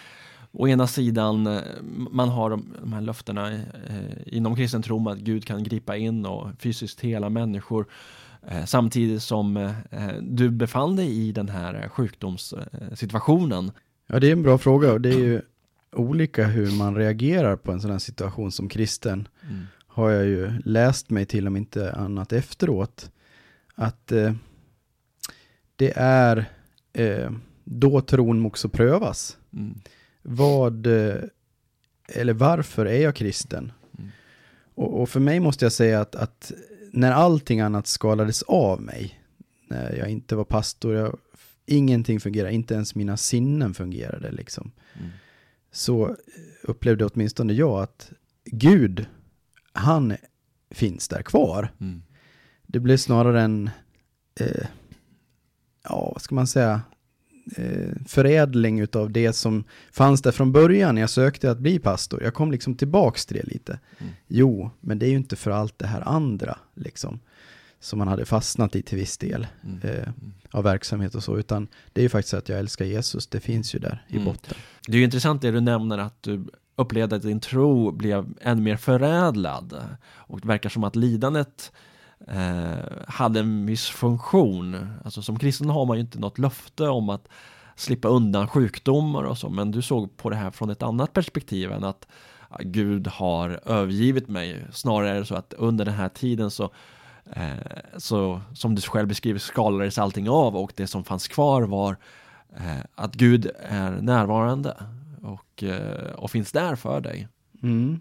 å 0.52 0.68
ena 0.68 0.86
sidan 0.86 1.46
eh, 1.46 1.62
man 2.10 2.28
har 2.28 2.50
de, 2.50 2.74
de 2.80 2.92
här 2.92 3.00
löftena 3.00 3.52
eh, 3.52 3.62
inom 4.26 4.56
kristen 4.56 4.82
tro 4.82 5.08
att 5.08 5.18
Gud 5.18 5.44
kan 5.44 5.64
gripa 5.64 5.96
in 5.96 6.26
och 6.26 6.48
fysiskt 6.58 7.00
hela 7.00 7.28
människor 7.28 7.86
eh, 8.48 8.64
samtidigt 8.64 9.22
som 9.22 9.56
eh, 9.56 10.08
du 10.20 10.50
befann 10.50 10.96
dig 10.96 11.28
i 11.28 11.32
den 11.32 11.48
här 11.48 11.88
sjukdomssituationen. 11.88 13.72
Ja, 14.06 14.20
det 14.20 14.28
är 14.28 14.32
en 14.32 14.42
bra 14.42 14.58
fråga 14.58 14.92
och 14.92 15.00
det 15.00 15.08
är 15.08 15.18
ju 15.18 15.42
olika 15.92 16.46
hur 16.46 16.78
man 16.78 16.96
reagerar 16.96 17.56
på 17.56 17.72
en 17.72 17.80
sån 17.80 17.90
här 17.90 17.98
situation 17.98 18.52
som 18.52 18.68
kristen. 18.68 19.28
Mm. 19.42 19.66
Har 19.98 20.10
jag 20.10 20.26
ju 20.26 20.52
läst 20.64 21.10
mig 21.10 21.26
till, 21.26 21.46
om 21.46 21.56
inte 21.56 21.92
annat 21.92 22.32
efteråt, 22.32 23.10
att 23.74 24.12
eh, 24.12 24.34
det 25.76 25.92
är 25.96 26.44
eh, 26.92 27.30
då 27.64 28.00
tron 28.00 28.46
också 28.46 28.68
prövas. 28.68 29.36
Mm. 29.52 29.80
Vad, 30.22 30.86
eh, 30.86 31.16
eller 32.08 32.32
varför 32.32 32.86
är 32.86 33.02
jag 33.02 33.14
kristen? 33.14 33.72
Mm. 33.98 34.10
Och, 34.74 35.00
och 35.00 35.08
för 35.08 35.20
mig 35.20 35.40
måste 35.40 35.64
jag 35.64 35.72
säga 35.72 36.00
att, 36.00 36.14
att 36.14 36.52
när 36.92 37.12
allting 37.12 37.60
annat 37.60 37.86
skalades 37.86 38.42
av 38.42 38.82
mig, 38.82 39.20
när 39.68 39.96
jag 39.96 40.08
inte 40.08 40.36
var 40.36 40.44
pastor, 40.44 40.94
jag, 40.94 41.18
ingenting 41.66 42.20
fungerade, 42.20 42.54
inte 42.54 42.74
ens 42.74 42.94
mina 42.94 43.16
sinnen 43.16 43.74
fungerade 43.74 44.30
liksom. 44.30 44.70
Mm. 44.94 45.10
Så 45.72 46.16
upplevde 46.62 47.04
åtminstone 47.04 47.52
jag 47.52 47.82
att 47.82 48.12
Gud, 48.44 49.06
han 49.72 50.16
finns 50.70 51.08
där 51.08 51.22
kvar. 51.22 51.72
Mm. 51.80 52.02
Det 52.66 52.80
blev 52.80 52.96
snarare 52.96 53.42
en, 53.42 53.70
eh, 54.40 54.66
ja 55.84 56.10
vad 56.14 56.22
ska 56.22 56.34
man 56.34 56.46
säga, 56.46 56.80
eh, 57.56 57.90
förädling 58.06 58.80
utav 58.80 59.12
det 59.12 59.32
som 59.32 59.64
fanns 59.92 60.22
där 60.22 60.32
från 60.32 60.52
början 60.52 60.94
när 60.94 61.00
jag 61.02 61.10
sökte 61.10 61.50
att 61.50 61.58
bli 61.58 61.78
pastor. 61.78 62.22
Jag 62.22 62.34
kom 62.34 62.50
liksom 62.52 62.74
tillbaks 62.74 63.26
till 63.26 63.36
det 63.36 63.46
lite. 63.46 63.78
Mm. 63.98 64.12
Jo, 64.26 64.70
men 64.80 64.98
det 64.98 65.06
är 65.06 65.10
ju 65.10 65.16
inte 65.16 65.36
för 65.36 65.50
allt 65.50 65.78
det 65.78 65.86
här 65.86 66.00
andra 66.08 66.58
liksom, 66.74 67.20
som 67.80 67.98
man 67.98 68.08
hade 68.08 68.24
fastnat 68.24 68.76
i 68.76 68.82
till 68.82 68.98
viss 68.98 69.18
del 69.18 69.46
Mm. 69.64 69.80
eh, 69.82 70.08
av 70.50 70.64
verksamhet 70.64 71.14
och 71.14 71.24
så, 71.24 71.38
utan 71.38 71.68
det 71.92 72.00
är 72.00 72.02
ju 72.02 72.08
faktiskt 72.08 72.34
att 72.34 72.48
jag 72.48 72.58
älskar 72.58 72.84
Jesus, 72.84 73.26
det 73.26 73.40
finns 73.40 73.74
ju 73.74 73.78
där 73.78 74.04
i 74.08 74.12
Mm. 74.12 74.24
botten. 74.24 74.54
Det 74.86 74.92
är 74.92 74.96
ju 74.96 75.04
intressant 75.04 75.42
det 75.42 75.50
du 75.50 75.60
nämner 75.60 75.98
att 75.98 76.22
du 76.22 76.44
upplevde 76.78 77.16
att 77.16 77.22
din 77.22 77.40
tro 77.40 77.90
blev 77.90 78.26
än 78.40 78.62
mer 78.62 78.76
förädlad 78.76 79.82
och 80.14 80.40
det 80.40 80.48
verkar 80.48 80.70
som 80.70 80.84
att 80.84 80.96
lidandet 80.96 81.72
eh, 82.26 83.08
hade 83.08 83.40
en 83.40 83.66
viss 83.66 83.86
funktion. 83.86 84.88
Alltså 85.04 85.22
som 85.22 85.38
kristen 85.38 85.70
har 85.70 85.86
man 85.86 85.96
ju 85.96 86.00
inte 86.00 86.18
något 86.18 86.38
löfte 86.38 86.88
om 86.88 87.08
att 87.08 87.28
slippa 87.76 88.08
undan 88.08 88.48
sjukdomar 88.48 89.22
och 89.22 89.38
så, 89.38 89.48
men 89.48 89.70
du 89.70 89.82
såg 89.82 90.16
på 90.16 90.30
det 90.30 90.36
här 90.36 90.50
från 90.50 90.70
ett 90.70 90.82
annat 90.82 91.12
perspektiv 91.12 91.72
än 91.72 91.84
att 91.84 92.06
Gud 92.60 93.06
har 93.06 93.60
övergivit 93.64 94.28
mig. 94.28 94.66
Snarare 94.72 95.10
är 95.10 95.14
det 95.14 95.26
så 95.26 95.34
att 95.34 95.52
under 95.52 95.84
den 95.84 95.94
här 95.94 96.08
tiden 96.08 96.50
så 96.50 96.70
eh, 97.32 97.52
så 97.96 98.40
som 98.54 98.74
du 98.74 98.82
själv 98.82 99.08
beskriver 99.08 99.38
skalades 99.38 99.98
allting 99.98 100.28
av 100.28 100.56
och 100.56 100.72
det 100.76 100.86
som 100.86 101.04
fanns 101.04 101.28
kvar 101.28 101.62
var 101.62 101.96
eh, 102.56 102.84
att 102.94 103.14
Gud 103.14 103.50
är 103.68 103.90
närvarande 103.90 104.76
och, 105.22 105.62
eh, 105.62 106.12
och 106.12 106.30
finns 106.30 106.52
där 106.52 106.76
för 106.76 107.00
dig. 107.00 107.28
Mm. 107.62 108.00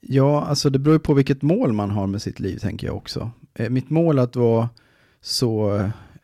Ja, 0.00 0.44
alltså 0.44 0.70
det 0.70 0.78
beror 0.78 0.94
ju 0.94 1.00
på 1.00 1.14
vilket 1.14 1.42
mål 1.42 1.72
man 1.72 1.90
har 1.90 2.06
med 2.06 2.22
sitt 2.22 2.40
liv, 2.40 2.58
tänker 2.58 2.86
jag 2.86 2.96
också. 2.96 3.30
Eh, 3.54 3.70
mitt 3.70 3.90
mål 3.90 4.18
att 4.18 4.36
vara 4.36 4.68
så 5.20 5.76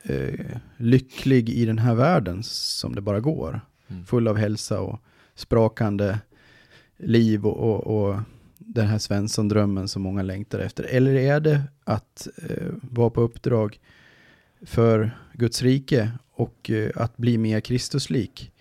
eh, 0.03 0.57
lycklig 0.77 1.49
i 1.49 1.64
den 1.64 1.79
här 1.79 1.94
världen 1.94 2.42
som 2.42 2.94
det 2.94 3.01
bara 3.01 3.21
går. 3.21 3.61
Mm. 3.88 4.05
Full 4.05 4.29
av 4.29 4.37
hälsa 4.37 4.81
och 4.81 5.01
sprakande 5.35 6.18
liv 6.97 7.47
och, 7.47 7.57
och, 7.57 8.09
och 8.11 8.21
den 8.59 8.87
här 8.87 8.99
Svensson-drömmen 8.99 9.88
som 9.88 10.03
många 10.03 10.23
längtar 10.23 10.59
efter. 10.59 10.85
Eller 10.85 11.14
är 11.14 11.40
det 11.40 11.62
att 11.85 12.29
eh, 12.49 12.66
vara 12.83 13.11
på 13.11 13.21
uppdrag 13.21 13.81
för 14.62 15.11
Guds 15.33 15.62
rike 15.62 16.11
och 16.31 16.71
eh, 16.71 16.90
att 16.94 17.16
bli 17.16 17.38
mer 17.38 17.61
Kristuslik? 17.61 18.53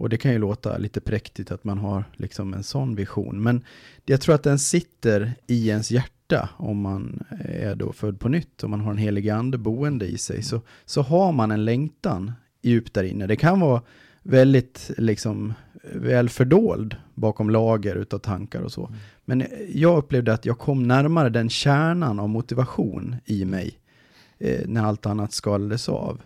Och 0.00 0.08
det 0.08 0.16
kan 0.16 0.32
ju 0.32 0.38
låta 0.38 0.78
lite 0.78 1.00
präktigt 1.00 1.50
att 1.50 1.64
man 1.64 1.78
har 1.78 2.04
liksom 2.16 2.54
en 2.54 2.62
sån 2.62 2.94
vision. 2.94 3.42
Men 3.42 3.64
jag 4.04 4.20
tror 4.20 4.34
att 4.34 4.42
den 4.42 4.58
sitter 4.58 5.32
i 5.46 5.68
ens 5.68 5.90
hjärta 5.90 6.48
om 6.56 6.80
man 6.80 7.24
är 7.44 7.74
då 7.74 7.92
född 7.92 8.20
på 8.20 8.28
nytt. 8.28 8.64
Om 8.64 8.70
man 8.70 8.80
har 8.80 8.90
en 8.90 8.98
helig 8.98 9.30
ande 9.30 9.58
boende 9.58 10.06
i 10.06 10.18
sig. 10.18 10.42
Så, 10.42 10.60
så 10.84 11.02
har 11.02 11.32
man 11.32 11.50
en 11.50 11.64
längtan 11.64 12.32
djupt 12.62 12.94
där 12.94 13.04
inne. 13.04 13.26
Det 13.26 13.36
kan 13.36 13.60
vara 13.60 13.82
väldigt 14.22 14.90
liksom 14.98 15.54
väl 15.94 16.28
fördold 16.28 16.96
bakom 17.14 17.50
lager 17.50 17.96
utav 17.96 18.18
tankar 18.18 18.62
och 18.62 18.72
så. 18.72 18.94
Men 19.24 19.44
jag 19.74 19.98
upplevde 19.98 20.32
att 20.32 20.46
jag 20.46 20.58
kom 20.58 20.82
närmare 20.82 21.28
den 21.28 21.50
kärnan 21.50 22.20
av 22.20 22.28
motivation 22.28 23.16
i 23.24 23.44
mig 23.44 23.78
eh, 24.38 24.60
när 24.66 24.82
allt 24.82 25.06
annat 25.06 25.32
skalades 25.32 25.88
av. 25.88 26.20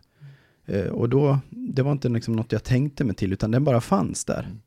Eh, 0.67 0.87
och 0.87 1.09
då, 1.09 1.39
det 1.51 1.83
var 1.83 1.93
inte 1.93 2.09
liksom 2.09 2.37
något 2.37 2.53
jag 2.53 2.65
tänkte 2.65 3.05
mig 3.05 3.15
till, 3.17 3.33
utan 3.33 3.51
den 3.51 3.65
bara 3.65 3.81
fanns 3.81 4.25
där. 4.25 4.41
Mm. 4.43 4.59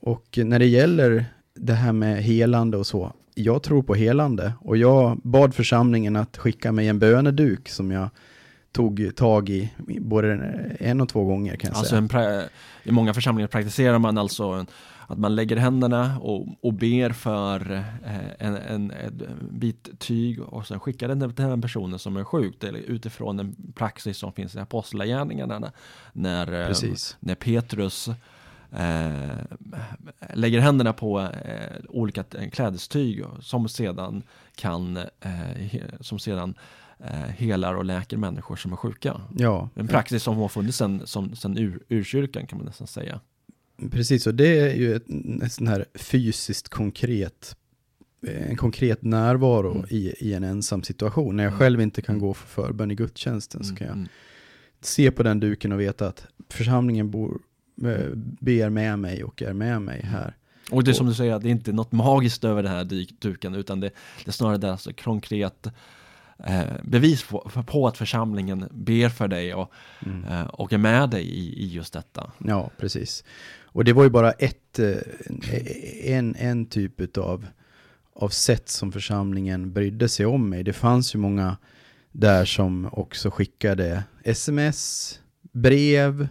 Och 0.00 0.38
när 0.44 0.58
det 0.58 0.66
gäller 0.66 1.24
det 1.54 1.72
här 1.74 1.92
med 1.92 2.22
helande 2.22 2.76
och 2.76 2.86
så, 2.86 3.12
jag 3.34 3.62
tror 3.62 3.82
på 3.82 3.94
helande. 3.94 4.52
Och 4.60 4.76
jag 4.76 5.16
bad 5.22 5.54
församlingen 5.54 6.16
att 6.16 6.36
skicka 6.36 6.72
mig 6.72 6.88
en 6.88 6.98
böneduk 6.98 7.68
som 7.68 7.90
jag 7.90 8.08
tog 8.72 9.10
tag 9.16 9.48
i 9.50 9.70
både 10.00 10.32
en 10.80 11.00
och 11.00 11.08
två 11.08 11.24
gånger 11.24 11.56
kan 11.56 11.68
jag 11.68 11.76
Alltså 11.78 11.90
säga. 11.90 11.98
en 11.98 12.08
pra- 12.08 12.48
I 12.84 12.90
många 12.92 13.14
församlingar 13.14 13.48
praktiserar 13.48 13.98
man 13.98 14.18
alltså 14.18 14.44
en, 14.44 14.66
att 15.10 15.18
man 15.18 15.34
lägger 15.34 15.56
händerna 15.56 16.18
och, 16.20 16.46
och 16.62 16.74
ber 16.74 17.10
för 17.10 17.72
eh, 18.04 18.46
en, 18.46 18.56
en, 18.56 18.90
en 18.90 19.48
bit 19.50 19.88
tyg 19.98 20.40
och 20.40 20.66
sen 20.66 20.80
skickar 20.80 21.08
den 21.08 21.34
till 21.34 21.44
den 21.44 21.62
personen 21.62 21.98
som 21.98 22.16
är 22.16 22.24
sjuk. 22.24 22.64
Eller 22.64 22.78
utifrån 22.78 23.40
en 23.40 23.72
praxis 23.74 24.18
som 24.18 24.32
finns 24.32 24.54
i 24.54 24.58
apostlagärningarna. 24.58 25.72
När, 26.12 26.60
eh, 26.60 26.66
Precis. 26.66 27.16
när 27.20 27.34
Petrus 27.34 28.08
eh, 28.72 29.30
lägger 30.34 30.60
händerna 30.60 30.92
på 30.92 31.20
eh, 31.20 31.76
olika 31.88 32.22
klädestyg 32.52 33.24
som 33.40 33.68
sedan 33.68 34.22
kan 34.54 34.96
eh, 34.96 35.80
som 36.00 36.18
sedan 36.18 36.54
eh, 36.98 37.14
helar 37.14 37.74
och 37.74 37.84
läker 37.84 38.16
människor 38.16 38.56
som 38.56 38.72
är 38.72 38.76
sjuka. 38.76 39.20
Ja, 39.36 39.68
En 39.74 39.88
praxis 39.88 40.22
som 40.22 40.36
har 40.36 40.48
funnits 40.48 40.78
sedan, 40.78 41.06
som, 41.06 41.36
sedan 41.36 41.58
ur, 41.58 41.82
urkyrkan 41.88 42.46
kan 42.46 42.58
man 42.58 42.66
nästan 42.66 42.86
säga. 42.86 43.20
Precis. 43.90 44.26
Och 44.26 44.34
det 44.34 44.58
är 44.58 44.74
ju 44.74 44.94
ett, 44.94 45.06
ett 45.42 45.52
sån 45.52 45.66
här 45.66 45.84
fysiskt 45.94 46.68
konkret, 46.68 47.56
en 48.26 48.56
konkret 48.56 49.02
närvaro 49.02 49.70
Mm. 49.74 49.86
i, 49.90 50.14
i 50.18 50.34
en 50.34 50.44
ensam 50.44 50.82
situation. 50.82 51.36
När 51.36 51.44
jag 51.44 51.50
Mm. 51.50 51.58
själv 51.58 51.80
inte 51.80 52.02
kan 52.02 52.18
gå 52.18 52.34
för 52.34 52.46
förbön 52.48 52.90
i 52.90 52.94
gudstjänsten 52.94 53.64
så 53.64 53.74
kan 53.76 53.86
jag 53.86 53.96
Mm. 53.96 54.08
se 54.80 55.10
på 55.10 55.22
den 55.22 55.40
duken 55.40 55.72
och 55.72 55.80
veta 55.80 56.06
att 56.08 56.26
församlingen 56.50 57.10
bor, 57.10 57.40
eh, 57.84 58.10
ber 58.40 58.70
med 58.70 58.98
mig 58.98 59.24
och 59.24 59.42
är 59.42 59.52
med 59.52 59.82
mig 59.82 60.00
här. 60.04 60.36
Och 60.70 60.84
det 60.84 60.90
är 60.90 60.92
som 60.92 61.06
du 61.06 61.14
säger, 61.14 61.38
det 61.38 61.48
är 61.48 61.50
inte 61.50 61.72
något 61.72 61.92
magiskt 61.92 62.44
över 62.44 62.62
den 62.62 62.72
här 62.72 62.84
dyk- 62.84 63.14
duken 63.18 63.54
utan 63.54 63.80
det, 63.80 63.90
det 64.24 64.28
är 64.30 64.32
snarare 64.32 64.58
det 64.58 64.72
alltså 64.72 64.92
konkret 64.92 65.66
eh, 65.66 65.72
bevis 66.82 67.22
på, 67.22 67.50
på 67.66 67.86
att 67.88 67.96
församlingen 67.96 68.68
ber 68.70 69.08
för 69.08 69.28
dig 69.28 69.54
och, 69.54 69.72
Mm. 70.06 70.24
eh, 70.24 70.46
och 70.46 70.72
är 70.72 70.78
med 70.78 71.10
dig 71.10 71.22
i, 71.24 71.62
i 71.62 71.66
just 71.68 71.92
detta. 71.92 72.32
Ja, 72.38 72.70
precis. 72.78 73.24
Och 73.72 73.84
det 73.84 73.92
var 73.92 74.04
ju 74.04 74.10
bara 74.10 74.32
ett, 74.32 74.78
eh, 74.78 74.96
en, 76.04 76.34
en 76.38 76.66
typ 76.66 77.16
av, 77.18 77.46
av 78.14 78.28
sätt 78.28 78.68
som 78.68 78.92
församlingen 78.92 79.72
brydde 79.72 80.08
sig 80.08 80.26
om 80.26 80.48
mig. 80.48 80.62
Det 80.64 80.72
fanns 80.72 81.14
ju 81.14 81.18
många 81.18 81.56
där 82.12 82.44
som 82.44 82.88
också 82.92 83.30
skickade 83.30 84.04
sms, 84.24 85.18
brev, 85.52 86.28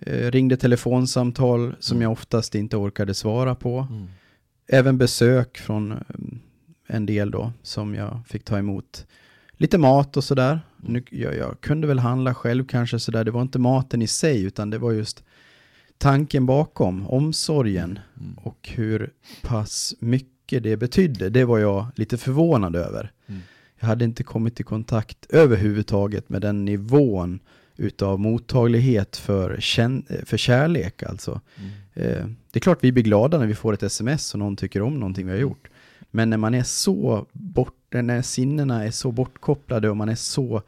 eh, 0.00 0.30
ringde 0.30 0.56
telefonsamtal 0.56 1.74
som 1.80 1.96
Mm. 1.96 2.02
jag 2.02 2.12
oftast 2.12 2.54
inte 2.54 2.76
orkade 2.76 3.14
svara 3.14 3.54
på. 3.54 3.86
Mm. 3.90 4.06
Även 4.66 4.98
besök 4.98 5.58
från 5.58 5.92
eh, 5.92 5.98
en 6.86 7.06
del 7.06 7.30
då 7.30 7.52
som 7.62 7.94
jag 7.94 8.20
fick 8.26 8.44
ta 8.44 8.58
emot. 8.58 9.06
Lite 9.56 9.78
mat 9.78 10.16
och 10.16 10.24
sådär. 10.24 10.60
Mm. 10.82 10.92
Nu, 10.92 11.04
jag, 11.10 11.36
jag 11.36 11.60
kunde 11.60 11.86
väl 11.86 11.98
handla 11.98 12.34
själv 12.34 12.66
kanske 12.66 12.98
sådär. 12.98 13.24
Det 13.24 13.30
var 13.30 13.42
inte 13.42 13.58
maten 13.58 14.02
i 14.02 14.06
sig 14.06 14.42
utan 14.44 14.70
det 14.70 14.78
var 14.78 14.92
just 14.92 15.24
tanken 15.98 16.46
bakom, 16.46 17.06
omsorgen 17.06 17.98
Mm. 18.20 18.34
och 18.34 18.68
hur 18.74 19.12
pass 19.42 19.94
mycket 19.98 20.62
det 20.62 20.76
betydde, 20.76 21.30
det 21.30 21.44
var 21.44 21.58
jag 21.58 21.86
lite 21.94 22.16
förvånad 22.18 22.76
över. 22.76 23.12
Mm. 23.26 23.40
Jag 23.80 23.86
hade 23.86 24.04
inte 24.04 24.22
kommit 24.22 24.60
i 24.60 24.62
kontakt 24.62 25.26
överhuvudtaget 25.28 26.28
med 26.28 26.42
den 26.42 26.64
nivån 26.64 27.40
utav 27.76 28.20
mottaglighet 28.20 29.16
för, 29.16 29.56
för 30.24 30.36
kärlek 30.36 31.02
alltså. 31.02 31.40
Mm. 31.56 31.70
Eh, 31.94 32.26
det 32.50 32.58
är 32.58 32.60
klart 32.60 32.78
vi 32.84 32.92
blir 32.92 33.04
glada 33.04 33.38
när 33.38 33.46
vi 33.46 33.54
får 33.54 33.72
ett 33.72 33.82
sms 33.82 34.32
och 34.34 34.38
någon 34.38 34.56
tycker 34.56 34.82
om 34.82 34.94
någonting 34.94 35.26
vi 35.26 35.32
har 35.32 35.38
gjort. 35.38 35.68
Men 36.10 36.30
när 36.30 36.36
man 36.36 36.54
är 36.54 36.62
så 36.62 37.26
bort, 37.32 37.74
när 38.00 38.22
sinnena 38.22 38.84
är 38.84 38.90
så 38.90 39.12
bortkopplade 39.12 39.90
och 39.90 39.96
man 39.96 40.08
är 40.08 40.14
så 40.14 40.62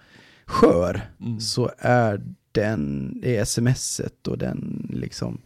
skör, 0.46 1.00
Mm. 1.20 1.40
så 1.40 1.70
är 1.78 2.20
den, 2.52 3.12
det 3.22 3.46
smset 3.48 4.28
och 4.28 4.38
den 4.38 4.86
liksom 4.94 5.40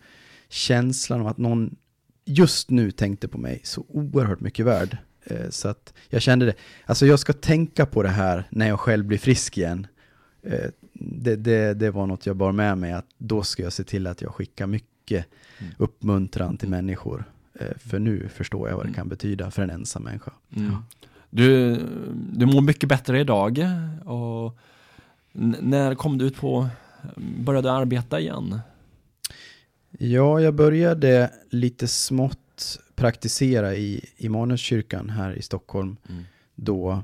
känslan 0.48 1.20
av 1.20 1.26
att 1.26 1.38
någon 1.38 1.76
just 2.24 2.70
nu 2.70 2.90
tänkte 2.90 3.28
på 3.28 3.38
mig 3.38 3.60
så 3.64 3.84
oerhört 3.88 4.40
mycket 4.40 4.66
värd. 4.66 4.96
Eh, 5.24 5.50
Så 5.50 5.68
att 5.68 5.94
jag 6.08 6.22
kände 6.22 6.46
det, 6.46 6.54
alltså 6.86 7.06
jag 7.06 7.18
ska 7.18 7.32
tänka 7.32 7.86
på 7.86 8.02
det 8.02 8.08
här 8.08 8.44
när 8.50 8.68
jag 8.68 8.80
själv 8.80 9.04
blir 9.04 9.18
frisk 9.18 9.58
igen. 9.58 9.86
Eh, 10.42 10.70
Det, 11.00 11.36
det, 11.36 11.74
det 11.74 11.90
var 11.90 12.06
något 12.06 12.26
jag 12.26 12.36
bar 12.36 12.52
med 12.52 12.78
mig, 12.78 12.92
att 12.92 13.06
då 13.18 13.42
ska 13.42 13.62
jag 13.62 13.72
se 13.72 13.84
till 13.84 14.06
att 14.06 14.22
jag 14.22 14.34
skickar 14.34 14.66
mycket 14.66 15.26
Mm. 15.60 15.72
uppmuntran 15.78 16.56
till 16.56 16.68
människor. 16.68 17.24
Eh, 17.60 17.76
För 17.78 17.98
nu 17.98 18.28
förstår 18.28 18.68
jag 18.68 18.76
vad 18.76 18.84
det 18.84 18.88
Mm. 18.88 18.94
kan 18.94 19.08
betyda 19.08 19.50
för 19.50 19.62
en 19.62 19.70
ensam 19.70 20.02
människa. 20.02 20.32
Mm. 20.56 20.76
Du, 21.30 21.76
du 22.32 22.46
mår 22.46 22.60
mycket 22.60 22.88
bättre 22.88 23.20
idag 23.20 23.58
och 24.04 24.58
när 25.60 25.94
kom 25.94 26.18
du 26.18 26.24
ut 26.24 26.36
på, 26.36 26.68
började 27.16 27.72
arbeta 27.72 28.20
igen? 28.20 28.60
Ja, 29.98 30.40
jag 30.40 30.54
började 30.54 31.30
lite 31.50 31.88
smått 31.88 32.78
praktisera 32.94 33.74
i 33.74 34.04
Immanuelskyrkan 34.16 35.10
här 35.10 35.32
i 35.32 35.42
Stockholm 35.42 35.96
Mm. 36.08 36.24
då 36.54 37.02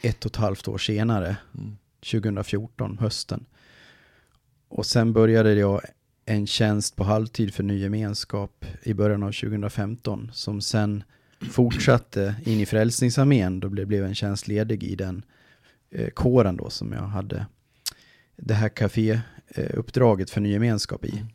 ett 0.00 0.24
och 0.24 0.30
ett 0.30 0.36
halvt 0.36 0.68
år 0.68 0.78
senare, 0.78 1.36
Mm. 1.58 1.76
2014, 2.12 2.98
hösten. 3.00 3.44
Och 4.68 4.86
sen 4.86 5.12
började 5.12 5.54
jag 5.54 5.80
en 6.24 6.46
tjänst 6.46 6.96
på 6.96 7.04
halvtid 7.04 7.54
för 7.54 7.62
ny 7.62 7.78
gemenskap 7.78 8.64
i 8.82 8.94
början 8.94 9.22
av 9.22 9.32
2015 9.32 10.30
som 10.32 10.60
sen 10.60 11.04
fortsatte 11.50 12.34
in 12.44 12.60
i 12.60 12.66
Frälsningsarmén. 12.66 13.60
Då 13.60 13.68
blev 13.68 13.86
blev 13.86 14.04
en 14.04 14.14
tjänst 14.14 14.48
ledig 14.48 14.84
i 14.84 14.94
den 14.96 15.22
eh, 15.90 16.08
kåren 16.08 16.56
då 16.56 16.70
som 16.70 16.92
jag 16.92 17.02
hade 17.02 17.46
det 18.36 18.54
här 18.54 18.68
kaféuppdraget 18.68 20.30
för 20.30 20.40
ny 20.40 20.52
gemenskap 20.52 21.04
i. 21.04 21.10
Mm. 21.12 21.26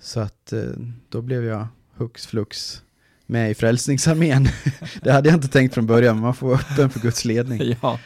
Så 0.00 0.20
att 0.20 0.52
eh, 0.52 0.62
då 1.08 1.22
blev 1.22 1.44
jag 1.44 1.66
hux 1.96 2.26
flux 2.26 2.82
med 3.26 3.50
i 3.50 3.54
Frälsningsarmén. 3.54 4.48
det 5.02 5.12
hade 5.12 5.28
jag 5.28 5.36
inte 5.36 5.48
tänkt 5.48 5.74
från 5.74 5.86
början, 5.86 6.16
men 6.16 6.22
man 6.22 6.34
får 6.34 6.46
vara 6.48 6.58
öppen 6.58 6.90
för 6.90 7.00
Guds 7.00 7.24
ledning. 7.24 7.76
Ja, 7.82 7.98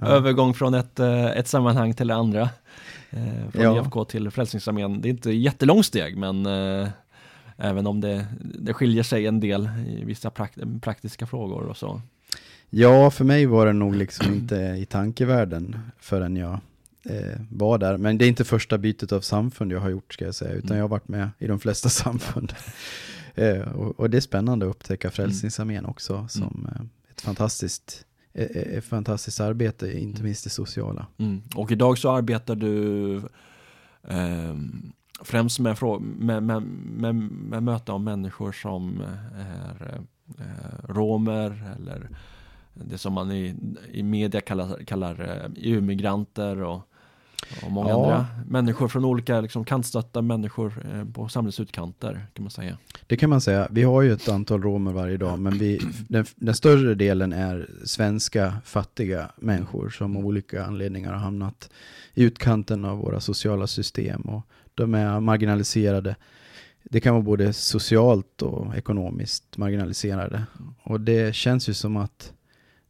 Ja. 0.00 0.06
övergång 0.06 0.54
från 0.54 0.74
ett, 0.74 1.00
eh, 1.00 1.26
ett 1.26 1.48
sammanhang 1.48 1.94
till 1.94 2.06
det 2.08 2.14
andra. 2.14 2.42
Eh, 3.10 3.50
Från 3.52 3.62
Ja. 3.62 3.80
IFK 3.80 4.04
till 4.04 4.30
Frälsningsarmén. 4.30 5.00
Det 5.00 5.08
är 5.08 5.10
inte 5.10 5.30
ett 5.30 5.36
jättelångt 5.36 5.86
steg 5.86 6.16
men 6.16 6.46
även 7.56 7.86
om 7.86 8.00
det, 8.00 8.26
det 8.40 8.72
skiljer 8.74 9.02
sig 9.02 9.26
en 9.26 9.40
del 9.40 9.68
i 9.86 10.04
vissa 10.04 10.30
prakt- 10.30 10.80
praktiska 10.80 11.26
frågor 11.26 11.62
och 11.62 11.76
så. 11.76 12.00
Ja, 12.70 13.10
för 13.10 13.24
mig 13.24 13.46
var 13.46 13.66
det 13.66 13.72
nog 13.72 13.96
liksom 13.96 14.34
inte 14.34 14.56
i 14.56 14.86
tankevärlden 14.86 15.78
förrän 15.98 16.36
jag 16.36 16.58
eh, 17.04 17.40
var 17.50 17.78
där. 17.78 17.96
Men 17.96 18.18
det 18.18 18.24
är 18.24 18.28
inte 18.28 18.44
första 18.44 18.78
bytet 18.78 19.12
av 19.12 19.20
samfund 19.20 19.72
jag 19.72 19.80
har 19.80 19.88
gjort 19.90 20.14
ska 20.14 20.24
jag 20.24 20.34
säga, 20.34 20.50
utan 20.52 20.68
Mm. 20.70 20.76
jag 20.78 20.84
har 20.84 20.88
varit 20.88 21.08
med 21.08 21.30
i 21.38 21.46
de 21.46 21.60
flesta 21.60 21.88
samfund. 22.02 22.52
eh, 23.34 23.58
och, 23.60 24.00
och 24.00 24.10
det 24.10 24.16
är 24.16 24.20
spännande 24.20 24.66
att 24.66 24.70
upptäcka 24.70 25.10
Frälsningsarmén 25.10 25.84
också 25.84 26.26
som 26.28 26.68
eh, 26.74 26.82
ett 27.10 27.20
fantastiskt, 27.20 28.04
eh, 28.32 28.44
eh, 28.44 28.78
ett 28.78 28.84
fantastiskt 28.84 29.40
arbete, 29.40 29.98
inte 30.00 30.22
minst 30.22 30.44
det 30.44 30.50
sociala. 30.50 31.06
Mm. 31.18 31.42
Och 31.54 31.72
idag 31.72 31.98
så 31.98 32.10
arbetar 32.10 32.54
du 32.56 33.22
ehm, 34.08 34.92
främst 35.24 35.58
med, 35.58 35.76
med, 36.00 36.42
med, 36.42 36.62
med, 36.62 37.14
med 37.14 37.62
möte 37.62 37.92
av 37.92 38.00
människor 38.00 38.52
som 38.52 39.02
är 39.38 40.00
eh, 40.38 40.92
romer 40.94 41.74
eller 41.76 42.08
det 42.74 42.98
som 42.98 43.12
man 43.12 43.32
i, 43.32 43.54
i 43.92 44.02
media 44.02 44.40
kallar, 44.40 44.84
kallar 44.84 45.20
eh, 45.44 45.50
EU-migranter 45.56 46.62
och, 46.62 46.80
och 47.64 47.70
många 47.72 47.88
Ja. 47.88 47.94
andra 48.04 48.26
människor 48.48 48.88
från 48.88 49.04
olika 49.04 49.40
liksom, 49.40 49.64
kantstötta 49.64 50.22
människor 50.22 50.86
eh, 50.92 51.04
på 51.04 51.28
samhällets 51.28 51.60
utkanter 51.60 52.26
kan 52.32 52.42
man 52.42 52.50
säga. 52.50 52.78
Det 53.06 53.16
kan 53.16 53.30
man 53.30 53.40
säga. 53.40 53.68
Vi 53.70 53.82
har 53.82 54.02
ju 54.02 54.12
ett 54.12 54.28
antal 54.28 54.62
romer 54.62 54.92
varje 54.92 55.16
dag, 55.16 55.38
men 55.38 55.58
vi, 55.58 55.80
den, 56.08 56.24
den 56.36 56.54
större 56.54 56.94
delen 56.94 57.32
är 57.32 57.70
svenska 57.84 58.54
fattiga 58.64 59.30
människor 59.36 59.88
som 59.90 60.16
av 60.16 60.26
olika 60.26 60.64
anledningar 60.64 61.12
har 61.12 61.20
hamnat 61.20 61.70
i 62.14 62.22
utkanten 62.22 62.84
av 62.84 62.98
våra 62.98 63.20
sociala 63.20 63.66
system 63.66 64.20
och 64.20 64.46
de 64.74 64.94
är 64.94 65.20
marginaliserade. 65.20 66.16
Det 66.82 67.00
kan 67.00 67.14
vara 67.14 67.24
både 67.24 67.52
socialt 67.52 68.42
och 68.42 68.76
ekonomiskt 68.76 69.56
marginaliserade. 69.56 70.42
Och 70.82 71.00
det 71.00 71.34
känns 71.34 71.68
ju 71.68 71.74
som 71.74 71.96
att 71.96 72.32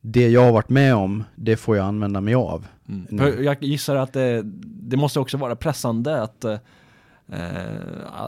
det 0.01 0.29
jag 0.29 0.45
har 0.45 0.53
varit 0.53 0.69
med 0.69 0.95
om, 0.95 1.25
det 1.35 1.57
får 1.57 1.77
jag 1.77 1.87
använda 1.87 2.21
mig 2.21 2.35
av. 2.35 2.67
Mm. 2.89 3.07
Mm. 3.11 3.45
Jag 3.45 3.63
gissar 3.63 3.97
att 3.97 4.13
det, 4.13 4.43
det 4.65 4.97
måste 4.97 5.21
också 5.21 5.37
vara 5.37 5.57
pressande 5.57 6.23
att, 6.23 6.45
eh, 6.45 6.59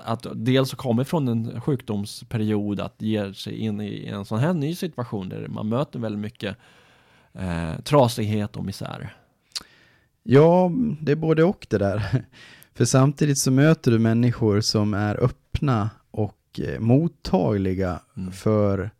att 0.04 0.26
dels 0.34 0.74
komma 0.74 1.04
från 1.04 1.28
en 1.28 1.60
sjukdomsperiod 1.60 2.80
att 2.80 3.02
ge 3.02 3.34
sig 3.34 3.58
in 3.58 3.80
i 3.80 4.06
en 4.06 4.24
sån 4.24 4.38
här 4.38 4.54
ny 4.54 4.74
situation 4.74 5.28
där 5.28 5.48
man 5.48 5.68
möter 5.68 5.98
väldigt 5.98 6.20
mycket 6.20 6.56
eh, 7.32 7.80
trasighet 7.84 8.56
och 8.56 8.64
misär. 8.64 9.16
Ja, 10.22 10.70
det 11.00 11.12
är 11.12 11.16
både 11.16 11.44
och 11.44 11.66
det 11.70 11.78
där. 11.78 12.24
För 12.76 12.84
samtidigt 12.84 13.38
så 13.38 13.50
möter 13.50 13.90
du 13.90 13.98
människor 13.98 14.60
som 14.60 14.94
är 14.94 15.24
öppna 15.24 15.90
och 16.10 16.60
eh, 16.64 16.80
mottagliga 16.80 18.00
Mm. 18.16 18.32
för 18.32 18.90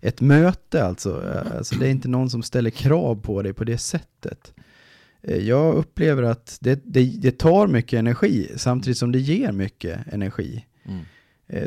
ett 0.00 0.20
möte 0.20 0.84
alltså. 0.84 1.24
Eh, 1.34 1.56
alltså. 1.56 1.74
Det 1.74 1.86
är 1.86 1.90
inte 1.90 2.08
någon 2.08 2.30
som 2.30 2.42
ställer 2.42 2.70
krav 2.70 3.20
på 3.20 3.42
dig 3.42 3.52
på 3.52 3.64
det 3.64 3.78
sättet. 3.78 4.52
Eh, 5.22 5.36
Jag 5.36 5.74
upplever 5.74 6.22
att 6.22 6.58
det, 6.60 6.80
det, 6.84 7.04
det 7.04 7.38
tar 7.38 7.66
mycket 7.66 7.98
energi 7.98 8.50
samtidigt 8.56 8.98
som 8.98 9.12
det 9.12 9.18
ger 9.18 9.52
mycket 9.52 9.98
energi. 10.12 10.64
Mm. 10.84 11.04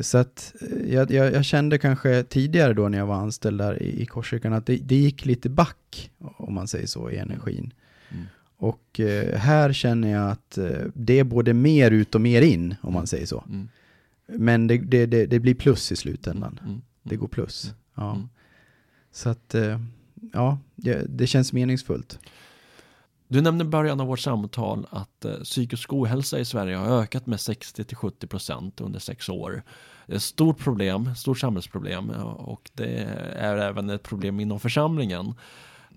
Så 0.03 0.17
att 0.17 0.53
jag, 0.87 1.11
jag, 1.11 1.33
jag 1.33 1.45
kände 1.45 1.77
kanske 1.77 2.23
tidigare 2.23 2.73
då 2.73 2.89
när 2.89 2.97
jag 2.97 3.05
var 3.05 3.15
anställd 3.15 3.57
där 3.57 3.83
i, 3.83 4.01
i 4.01 4.05
Korskyrkan 4.05 4.53
att 4.53 4.65
det, 4.65 4.75
det 4.77 4.95
gick 4.95 5.25
lite 5.25 5.49
back, 5.49 6.11
om 6.19 6.53
man 6.53 6.67
säger 6.67 6.87
så, 6.87 7.09
i 7.11 7.17
energin. 7.17 7.73
Mm. 8.59 8.69
Och 8.69 8.99
eh, 8.99 9.37
här 9.37 9.73
känner 9.73 10.11
jag 10.11 10.31
att 10.31 10.57
eh, 10.57 10.85
det 10.93 11.19
är 11.19 11.23
både 11.23 11.53
mer 11.53 11.91
ut 11.91 12.15
och 12.15 12.21
mer 12.21 12.41
in, 12.41 12.75
om 12.81 12.93
man 12.93 13.07
säger 13.07 13.25
så. 13.25 13.43
Mm. 13.47 13.69
Men 14.27 14.67
det, 14.67 14.77
det, 14.77 15.05
det, 15.05 15.25
det 15.25 15.39
blir 15.39 15.55
plus 15.55 15.91
i 15.91 15.95
slutändan. 15.95 16.59
Mm. 16.63 16.81
Det 17.03 17.15
går 17.15 17.27
plus. 17.27 17.73
Ja. 17.95 18.11
Mm. 18.11 18.29
Så 19.11 19.29
att, 19.29 19.55
eh, 19.55 19.79
ja, 20.33 20.57
det, 21.05 21.27
känns 21.27 21.53
meningsfullt. 21.53 22.19
Du 23.27 23.41
nämnde 23.41 23.65
i 23.65 23.67
början 23.67 23.99
av 23.99 24.07
vårt 24.07 24.19
samtal 24.19 24.87
att 24.89 25.25
eh, 25.25 25.33
psykisk 25.43 25.93
ohälsa 25.93 26.39
i 26.39 26.45
Sverige 26.45 26.75
har 26.75 27.01
ökat 27.01 27.25
med 27.25 27.37
60-70% 27.37 28.81
under 28.81 28.99
sex 28.99 29.29
år. 29.29 29.63
Det 30.05 30.13
är 30.13 30.17
ett 30.17 30.23
stort 30.23 30.59
problem, 30.59 31.15
stort 31.15 31.39
samhällsproblem 31.39 32.09
och 32.09 32.71
det 32.73 32.97
är 33.35 33.57
även 33.57 33.89
ett 33.89 34.03
problem 34.03 34.39
inom 34.39 34.59
församlingen. 34.59 35.33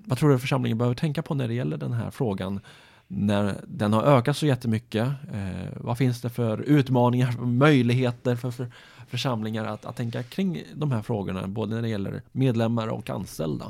Vad 0.05 0.19
tror 0.19 0.31
du 0.31 0.39
församlingen 0.39 0.79
behöver 0.79 0.95
tänka 0.95 1.23
på 1.23 1.35
när 1.35 1.49
det 1.49 1.55
gäller 1.55 1.77
den 1.77 1.93
här 1.93 2.11
frågan? 2.11 2.61
När 3.09 3.55
den 3.67 3.93
har 3.93 4.03
ökat 4.03 4.37
så 4.37 4.47
jättemycket, 4.47 5.09
eh, 5.33 5.69
vad 5.77 5.99
finns 5.99 6.21
det 6.21 6.31
för 6.31 6.61
utmaningar, 6.61 7.33
möjligheter 7.41 8.37
för, 8.37 8.51
för 8.51 8.71
församlingar 9.09 9.65
att, 9.65 9.85
att 9.85 9.97
tänka 9.97 10.23
kring 10.23 10.63
de 10.75 10.93
här 10.93 11.03
frågorna, 11.03 11.47
både 11.47 11.75
när 11.75 11.83
det 11.83 11.89
gäller 11.89 12.23
medlemmar 12.33 12.89
och 12.89 13.11
anställda? 13.11 13.67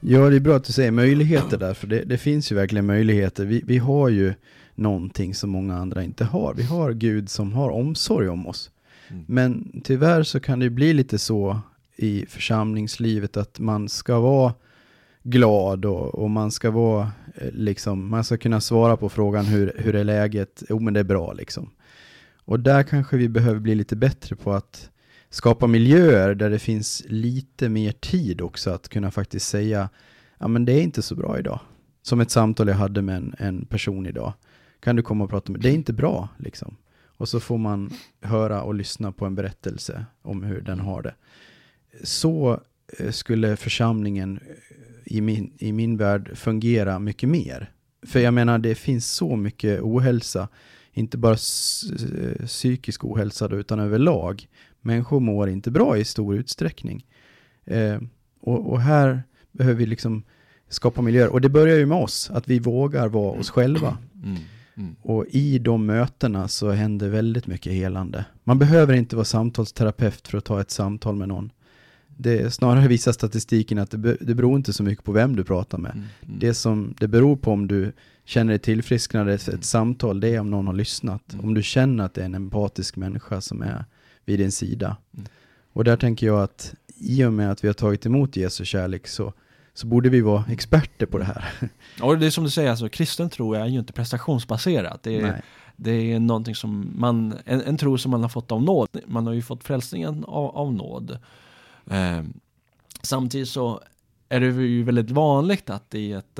Ja, 0.00 0.30
det 0.30 0.36
är 0.36 0.40
bra 0.40 0.56
att 0.56 0.64
du 0.64 0.72
säger 0.72 0.90
möjligheter 0.90 1.58
där, 1.58 1.74
för 1.74 1.86
det, 1.86 2.04
det 2.04 2.18
finns 2.18 2.52
ju 2.52 2.56
verkligen 2.56 2.86
möjligheter. 2.86 3.44
Vi, 3.44 3.62
vi 3.66 3.78
har 3.78 4.08
ju 4.08 4.34
någonting 4.74 5.34
som 5.34 5.50
många 5.50 5.76
andra 5.76 6.04
inte 6.04 6.24
har. 6.24 6.54
Vi 6.54 6.62
har 6.62 6.92
Gud 6.92 7.30
som 7.30 7.52
har 7.52 7.70
omsorg 7.70 8.28
om 8.28 8.46
oss. 8.46 8.70
Mm. 9.08 9.24
Men 9.28 9.80
tyvärr 9.84 10.22
så 10.22 10.40
kan 10.40 10.58
det 10.58 10.70
bli 10.70 10.92
lite 10.92 11.18
så 11.18 11.60
i 11.96 12.26
församlingslivet 12.28 13.36
att 13.36 13.58
man 13.58 13.88
ska 13.88 14.20
vara 14.20 14.54
glad 15.30 15.84
och, 15.84 16.14
och 16.14 16.30
man 16.30 16.50
ska 16.50 16.70
vara 16.70 17.12
eh, 17.34 17.50
liksom, 17.52 18.08
man 18.08 18.24
ska 18.24 18.36
kunna 18.36 18.60
svara 18.60 18.96
på 18.96 19.08
frågan 19.08 19.44
hur, 19.44 19.72
hur 19.76 19.94
är 19.94 20.04
läget? 20.04 20.62
Jo 20.68 20.78
men 20.78 20.94
det 20.94 21.00
är 21.00 21.04
bra 21.04 21.32
liksom. 21.32 21.70
Och 22.44 22.60
där 22.60 22.82
kanske 22.82 23.16
vi 23.16 23.28
behöver 23.28 23.60
bli 23.60 23.74
lite 23.74 23.96
bättre 23.96 24.36
på 24.36 24.52
att 24.52 24.90
skapa 25.30 25.66
miljöer 25.66 26.34
där 26.34 26.50
det 26.50 26.58
finns 26.58 27.02
lite 27.06 27.68
mer 27.68 27.92
tid 27.92 28.40
också 28.40 28.70
att 28.70 28.88
kunna 28.88 29.10
faktiskt 29.10 29.48
säga, 29.48 29.88
ja 30.38 30.48
men 30.48 30.64
det 30.64 30.72
är 30.72 30.82
inte 30.82 31.02
så 31.02 31.14
bra 31.14 31.38
idag. 31.38 31.60
Som 32.02 32.20
ett 32.20 32.30
samtal 32.30 32.68
jag 32.68 32.74
hade 32.74 33.02
med 33.02 33.16
en, 33.16 33.34
en 33.38 33.66
person 33.66 34.06
idag. 34.06 34.32
Kan 34.80 34.96
du 34.96 35.02
komma 35.02 35.24
och 35.24 35.30
prata 35.30 35.52
med, 35.52 35.60
det 35.60 35.70
är 35.70 35.74
inte 35.74 35.92
bra 35.92 36.28
liksom. 36.38 36.76
Och 37.18 37.28
så 37.28 37.40
får 37.40 37.58
man 37.58 37.90
höra 38.20 38.62
och 38.62 38.74
lyssna 38.74 39.12
på 39.12 39.26
en 39.26 39.34
berättelse 39.34 40.06
om 40.22 40.42
hur 40.42 40.60
den 40.60 40.80
har 40.80 41.02
det. 41.02 41.14
så 42.04 42.60
eh, 42.98 43.10
skulle 43.10 43.56
församlingen 43.56 44.40
i 45.10 45.20
min, 45.20 45.52
i 45.58 45.72
min 45.72 45.96
värld 45.96 46.30
fungera 46.34 46.98
mycket 46.98 47.28
mer. 47.28 47.70
För 48.06 48.20
jag 48.20 48.34
menar, 48.34 48.58
det 48.58 48.74
finns 48.74 49.12
så 49.12 49.36
mycket 49.36 49.80
ohälsa, 49.80 50.48
inte 50.92 51.18
bara 51.18 51.32
eh, 51.32 52.46
psykisk 52.46 53.04
ohälsa 53.04 53.48
då, 53.48 53.56
utan 53.56 53.80
överlag. 53.80 54.48
Människor 54.80 55.20
mår 55.20 55.48
inte 55.48 55.70
bra 55.70 55.98
i 55.98 56.04
stor 56.04 56.36
utsträckning. 56.36 57.06
Eh, 57.64 57.98
och, 58.40 58.72
och, 58.72 58.80
här 58.80 59.22
behöver 59.52 59.78
vi 59.78 59.86
liksom 59.86 60.22
skapa 60.68 61.02
miljöer. 61.02 61.28
Och 61.28 61.40
det 61.40 61.48
börjar 61.48 61.76
ju 61.76 61.86
med 61.86 61.98
oss, 61.98 62.30
att 62.30 62.48
vi 62.48 62.58
vågar 62.58 63.08
vara 63.08 63.38
oss 63.38 63.50
själva. 63.50 63.98
Mm. 64.24 64.36
Mm. 64.76 64.96
Och 65.02 65.26
i 65.28 65.58
de 65.58 65.86
mötena 65.86 66.48
så 66.48 66.70
händer 66.70 67.08
väldigt 67.08 67.46
mycket 67.46 67.72
helande. 67.72 68.24
Man 68.44 68.58
behöver 68.58 68.94
inte 68.94 69.16
vara 69.16 69.24
samtalsterapeut 69.24 70.28
för 70.28 70.38
att 70.38 70.44
ta 70.44 70.60
ett 70.60 70.70
samtal 70.70 71.16
med 71.16 71.28
någon. 71.28 71.50
Det 72.20 72.54
snarare 72.54 72.88
visar 72.88 73.12
statistiken 73.12 73.78
att 73.78 73.90
det, 73.90 73.98
be, 73.98 74.16
det 74.20 74.34
beror 74.34 74.56
inte 74.56 74.72
så 74.72 74.82
mycket 74.82 75.04
på 75.04 75.12
vem 75.12 75.36
du 75.36 75.44
pratar 75.44 75.78
med. 75.78 75.92
Mm. 75.92 76.04
Mm. 76.26 76.38
Det 76.38 76.54
som 76.54 76.94
det 76.98 77.08
beror 77.08 77.36
på 77.36 77.52
om 77.52 77.68
du 77.68 77.92
känner 78.24 78.52
dig 78.52 78.58
tillfrisknad 78.58 79.28
ett, 79.28 79.48
mm. 79.48 79.62
samtal, 79.62 80.20
det 80.20 80.28
är 80.28 80.40
om 80.40 80.50
någon 80.50 80.66
har 80.66 80.74
lyssnat. 80.74 81.32
Mm. 81.32 81.44
Om 81.44 81.54
du 81.54 81.62
känner 81.62 82.04
att 82.04 82.14
det 82.14 82.20
är 82.20 82.24
en 82.24 82.34
empatisk 82.34 82.96
människa 82.96 83.40
som 83.40 83.62
är 83.62 83.84
vid 84.24 84.38
din 84.38 84.52
sida. 84.52 84.96
Mm. 85.14 85.26
Och 85.72 85.84
där 85.84 85.96
tänker 85.96 86.26
jag 86.26 86.42
att 86.42 86.74
i 86.96 87.24
och 87.24 87.32
med 87.32 87.50
att 87.50 87.64
vi 87.64 87.68
har 87.68 87.74
tagit 87.74 88.06
emot 88.06 88.36
Jesu 88.36 88.64
kärlek 88.64 89.06
så 89.06 89.32
så 89.78 89.86
borde 89.86 90.08
vi 90.08 90.20
vara 90.20 90.44
experter 90.50 91.06
på 91.06 91.18
det 91.18 91.24
här. 91.24 91.44
Ja, 91.98 92.14
det 92.14 92.26
är 92.26 92.30
som 92.30 92.44
du 92.44 92.50
säger, 92.50 92.70
alltså, 92.70 92.88
kristen 92.88 93.30
tro 93.30 93.54
är 93.54 93.66
ju 93.66 93.78
inte 93.78 93.92
prestationsbaserat. 93.92 95.02
Det 95.02 95.20
är, 95.20 95.42
det 95.76 96.12
är 96.12 96.20
någonting 96.20 96.54
som 96.54 96.92
man, 96.94 97.34
en, 97.44 97.60
en 97.60 97.76
tro 97.76 97.98
som 97.98 98.10
man 98.10 98.22
har 98.22 98.28
fått 98.28 98.52
av 98.52 98.62
nåd. 98.62 98.88
Man 99.06 99.26
har 99.26 99.34
ju 99.34 99.42
fått 99.42 99.64
frälsningen 99.64 100.24
av, 100.24 100.56
av 100.56 100.72
nåd. 100.72 101.18
Eh, 101.90 102.22
samtidigt 103.02 103.48
så 103.48 103.82
är 104.28 104.40
det 104.40 104.46
ju 104.46 104.82
väldigt 104.82 105.10
vanligt 105.10 105.70
att 105.70 105.94
i 105.94 106.12
ett 106.12 106.38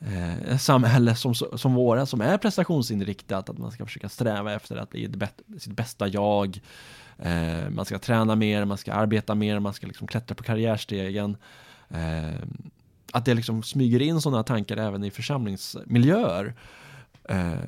eh, 0.00 0.56
samhälle 0.56 1.14
som, 1.14 1.34
som 1.34 1.74
våra, 1.74 2.06
som 2.06 2.20
är 2.20 2.38
prestationsinriktat, 2.38 3.50
att 3.50 3.58
man 3.58 3.70
ska 3.70 3.84
försöka 3.84 4.08
sträva 4.08 4.52
efter 4.52 4.76
att 4.76 4.90
bli 4.90 5.08
bet, 5.08 5.40
sitt 5.58 5.76
bästa 5.76 6.08
jag. 6.08 6.60
Eh, 7.18 7.70
man 7.70 7.84
ska 7.84 7.98
träna 7.98 8.36
mer, 8.36 8.64
man 8.64 8.78
ska 8.78 8.92
arbeta 8.92 9.34
mer, 9.34 9.58
man 9.58 9.74
ska 9.74 9.86
liksom 9.86 10.06
klättra 10.06 10.34
på 10.34 10.42
karriärstegen. 10.42 11.36
Eh, 11.88 12.38
att 13.12 13.24
det 13.24 13.34
liksom 13.34 13.62
smyger 13.62 14.02
in 14.02 14.20
sådana 14.20 14.42
tankar 14.42 14.76
även 14.76 15.04
i 15.04 15.10
församlingsmiljöer. 15.10 16.54
Ehm, 17.28 17.58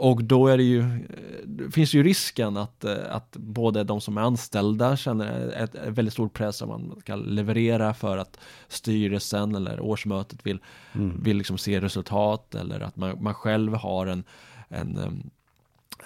Eh, 0.00 0.06
och 0.06 0.24
då 0.24 0.48
är 0.48 0.56
det 0.56 0.62
ju, 0.62 1.06
det 1.44 1.70
finns 1.70 1.94
ju 1.94 2.02
risken 2.02 2.56
att, 2.56 2.84
eh, 2.84 2.96
att 3.10 3.36
både 3.36 3.84
de 3.84 4.00
som 4.00 4.18
är 4.18 4.22
anställda 4.22 4.96
känner 4.96 5.48
ett, 5.48 5.74
ett 5.74 5.88
väldigt 5.88 6.14
stort 6.14 6.32
press 6.32 6.62
att 6.62 6.68
man 6.68 6.96
ska 7.00 7.16
leverera 7.16 7.94
för 7.94 8.18
att 8.18 8.38
styrelsen 8.68 9.54
eller 9.54 9.80
årsmötet 9.80 10.46
vill, 10.46 10.58
mm. 10.92 11.22
vill 11.22 11.36
liksom 11.36 11.58
se 11.58 11.80
resultat 11.80 12.54
eller 12.54 12.80
att 12.80 12.96
man, 12.96 13.22
man 13.22 13.34
själv 13.34 13.74
har 13.74 14.06
en, 14.06 14.24
en 14.68 14.98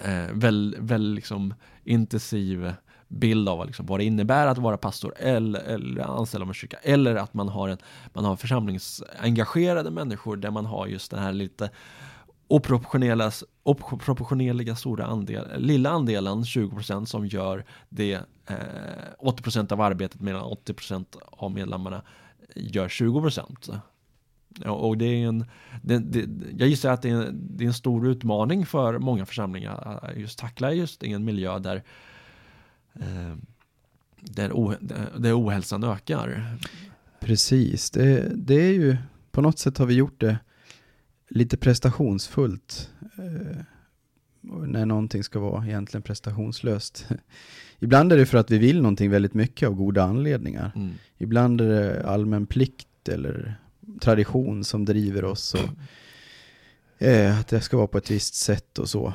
eh, 0.01 0.27
väldigt 0.33 0.79
väl 0.79 1.13
liksom 1.13 1.53
intensiv 1.83 2.73
bild 3.11 3.49
av 3.49 3.65
liksom 3.65 3.85
vad 3.85 3.99
det 3.99 4.03
innebär 4.03 4.47
att 4.47 4.57
vara 4.57 4.77
pastor 4.77 5.13
eller, 5.17 5.59
eller 5.59 6.01
anställd 6.01 6.41
av 6.41 6.47
en 6.47 6.53
kyrka. 6.53 6.77
Eller 6.77 7.15
att 7.15 7.33
man 7.33 7.49
har, 7.49 7.69
en, 7.69 7.77
man 8.13 8.25
har 8.25 8.35
församlingsengagerade 8.35 9.91
människor 9.91 10.37
där 10.37 10.51
man 10.51 10.65
har 10.65 10.87
just 10.87 11.11
den 11.11 11.19
här 11.19 11.33
lite 11.33 11.69
oproportionerliga, 12.51 13.31
oproportionerliga 13.63 14.75
stora 14.75 15.05
andel, 15.05 15.47
lilla 15.57 15.89
andelen 15.89 16.43
20% 16.43 17.05
som 17.05 17.27
gör 17.27 17.65
det 17.89 18.13
eh, 18.45 18.55
80% 19.19 19.73
av 19.73 19.81
arbetet 19.81 20.21
medan 20.21 20.41
80% 20.41 21.05
av 21.31 21.51
medlemmarna 21.51 22.01
gör 22.55 22.87
20%. 22.87 23.79
Ja, 24.63 24.71
och 24.71 24.97
det 24.97 25.05
är 25.05 25.27
en, 25.27 25.45
det, 25.81 25.99
det, 25.99 26.25
jag 26.57 26.69
gissar 26.69 26.91
att 26.91 27.01
det 27.01 27.09
är, 27.09 27.13
en, 27.13 27.47
det 27.57 27.63
är 27.63 27.67
en 27.67 27.73
stor 27.73 28.07
utmaning 28.07 28.65
för 28.65 28.99
många 28.99 29.25
församlingar 29.25 29.99
att 30.03 30.17
just 30.17 30.39
tackla 30.39 30.73
just 30.73 31.03
i 31.03 31.13
en 31.13 31.25
miljö 31.25 31.59
där 31.59 31.83
eh, 32.93 33.35
där, 34.19 34.51
oh, 34.51 34.73
där 35.17 35.39
ohälsan 35.41 35.83
ökar. 35.83 36.57
Precis, 37.19 37.91
det, 37.91 38.31
det 38.35 38.55
är 38.55 38.73
ju 38.73 38.97
på 39.31 39.41
något 39.41 39.59
sätt 39.59 39.77
har 39.77 39.85
vi 39.85 39.93
gjort 39.93 40.19
det 40.19 40.37
lite 41.31 41.57
prestationsfullt 41.57 42.89
eh, 43.17 43.57
när 44.41 44.85
någonting 44.85 45.23
ska 45.23 45.39
vara 45.39 45.65
egentligen 45.65 46.01
prestationslöst. 46.01 47.07
Ibland 47.79 48.13
är 48.13 48.17
det 48.17 48.25
för 48.25 48.37
att 48.37 48.51
vi 48.51 48.57
vill 48.57 48.81
någonting 48.81 49.09
väldigt 49.09 49.33
mycket 49.33 49.67
av 49.67 49.75
goda 49.75 50.03
anledningar. 50.03 50.71
Mm. 50.75 50.91
Ibland 51.17 51.61
är 51.61 51.67
det 51.67 52.07
allmän 52.07 52.45
plikt 52.45 53.09
eller 53.09 53.55
tradition 54.01 54.63
som 54.63 54.85
driver 54.85 55.25
oss. 55.25 55.53
Och, 55.53 55.69
eh, 57.07 57.39
att 57.39 57.47
det 57.47 57.61
ska 57.61 57.77
vara 57.77 57.87
på 57.87 57.97
ett 57.97 58.11
visst 58.11 58.35
sätt 58.35 58.79
och 58.79 58.89
så. 58.89 59.13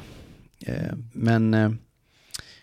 Eh, 0.61 0.93
men 1.13 1.55
eh, 1.55 1.71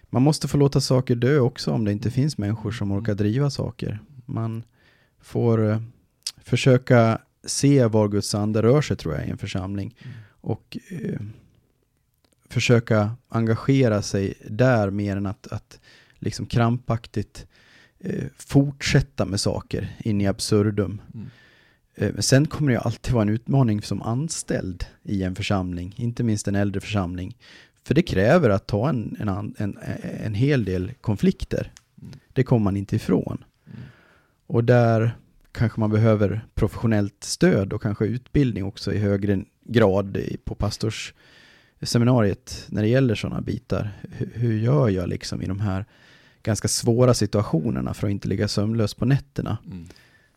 man 0.04 0.22
måste 0.22 0.48
få 0.48 0.58
låta 0.58 0.82
saker 0.82 1.16
dö 1.16 1.40
också 1.40 1.72
om 1.72 1.86
det 1.86 1.92
inte 1.92 2.12
finns 2.12 2.38
människor 2.38 2.72
som 2.72 2.92
orkar 2.92 3.16
driva 3.16 3.50
saker. 3.50 4.00
Man 4.26 4.64
får 5.22 5.70
eh, 5.70 5.82
försöka 6.38 7.20
se 7.44 7.86
var 7.86 8.08
Guds 8.08 8.36
ande 8.36 8.62
rör 8.62 8.82
sig 8.82 8.98
tror 8.98 9.16
jag 9.16 9.28
i 9.28 9.30
en 9.30 9.38
församling. 9.38 9.96
Mm. 10.00 10.16
Och 10.42 10.78
eh, 10.90 11.20
försöka 12.50 13.16
engagera 13.30 14.02
sig 14.02 14.34
där 14.50 14.90
mer 14.90 15.18
än 15.18 15.26
att, 15.26 15.48
att 15.48 15.80
liksom 16.20 16.46
krampaktigt 16.46 17.48
eh, 18.00 18.24
fortsätta 18.38 19.26
med 19.26 19.40
saker 19.40 19.96
in 20.00 20.22
i 20.22 20.28
absurdum. 20.28 21.02
Mm. 21.14 21.30
Eh, 21.96 22.20
sen 22.20 22.48
kommer 22.48 22.72
det 22.72 22.80
alltid 22.80 23.14
vara 23.14 23.22
en 23.22 23.30
utmaning 23.30 23.82
som 23.82 24.02
anställd 24.02 24.86
i 25.04 25.24
en 25.24 25.36
församling, 25.36 25.94
inte 25.98 26.24
minst 26.24 26.48
en 26.48 26.56
äldre 26.56 26.82
församling. 26.82 27.38
För 27.84 27.94
det 27.94 28.02
kräver 28.02 28.50
att 28.50 28.68
ta 28.68 28.90
en, 28.90 29.18
en, 29.20 29.56
en, 29.58 29.78
en 30.02 30.34
hel 30.34 30.66
del 30.66 30.92
konflikter. 31.02 31.72
Mm. 32.02 32.14
Det 32.34 32.44
kommer 32.44 32.64
man 32.64 32.78
inte 32.78 32.96
ifrån. 32.96 33.44
Mm. 33.66 33.80
Och 34.48 34.64
där 34.64 35.16
kanske 35.54 35.80
man 35.80 35.92
behöver 35.92 36.46
professionellt 36.56 37.24
stöd 37.24 37.74
och 37.74 37.82
kanske 37.82 38.06
utbildning 38.06 38.64
också 38.64 38.94
i 38.94 38.98
högre 38.98 39.46
grad 39.66 40.18
på 40.44 40.56
pastorsseminariet 40.56 42.66
när 42.70 42.82
det 42.82 42.88
gäller 42.88 43.16
sådana 43.16 43.42
bitar. 43.42 43.92
Hur, 44.02 44.32
hur 44.34 44.60
gör 44.60 44.90
jag 44.90 45.10
liksom 45.10 45.42
i 45.42 45.46
de 45.46 45.60
här 45.60 45.86
ganska 46.44 46.68
svåra 46.68 47.14
situationerna 47.14 47.94
för 47.94 48.08
att 48.08 48.12
inte 48.12 48.28
ligga 48.28 48.48
sömnlös 48.48 48.94
på 48.94 49.06
nätterna? 49.06 49.58
Mm. 49.66 49.86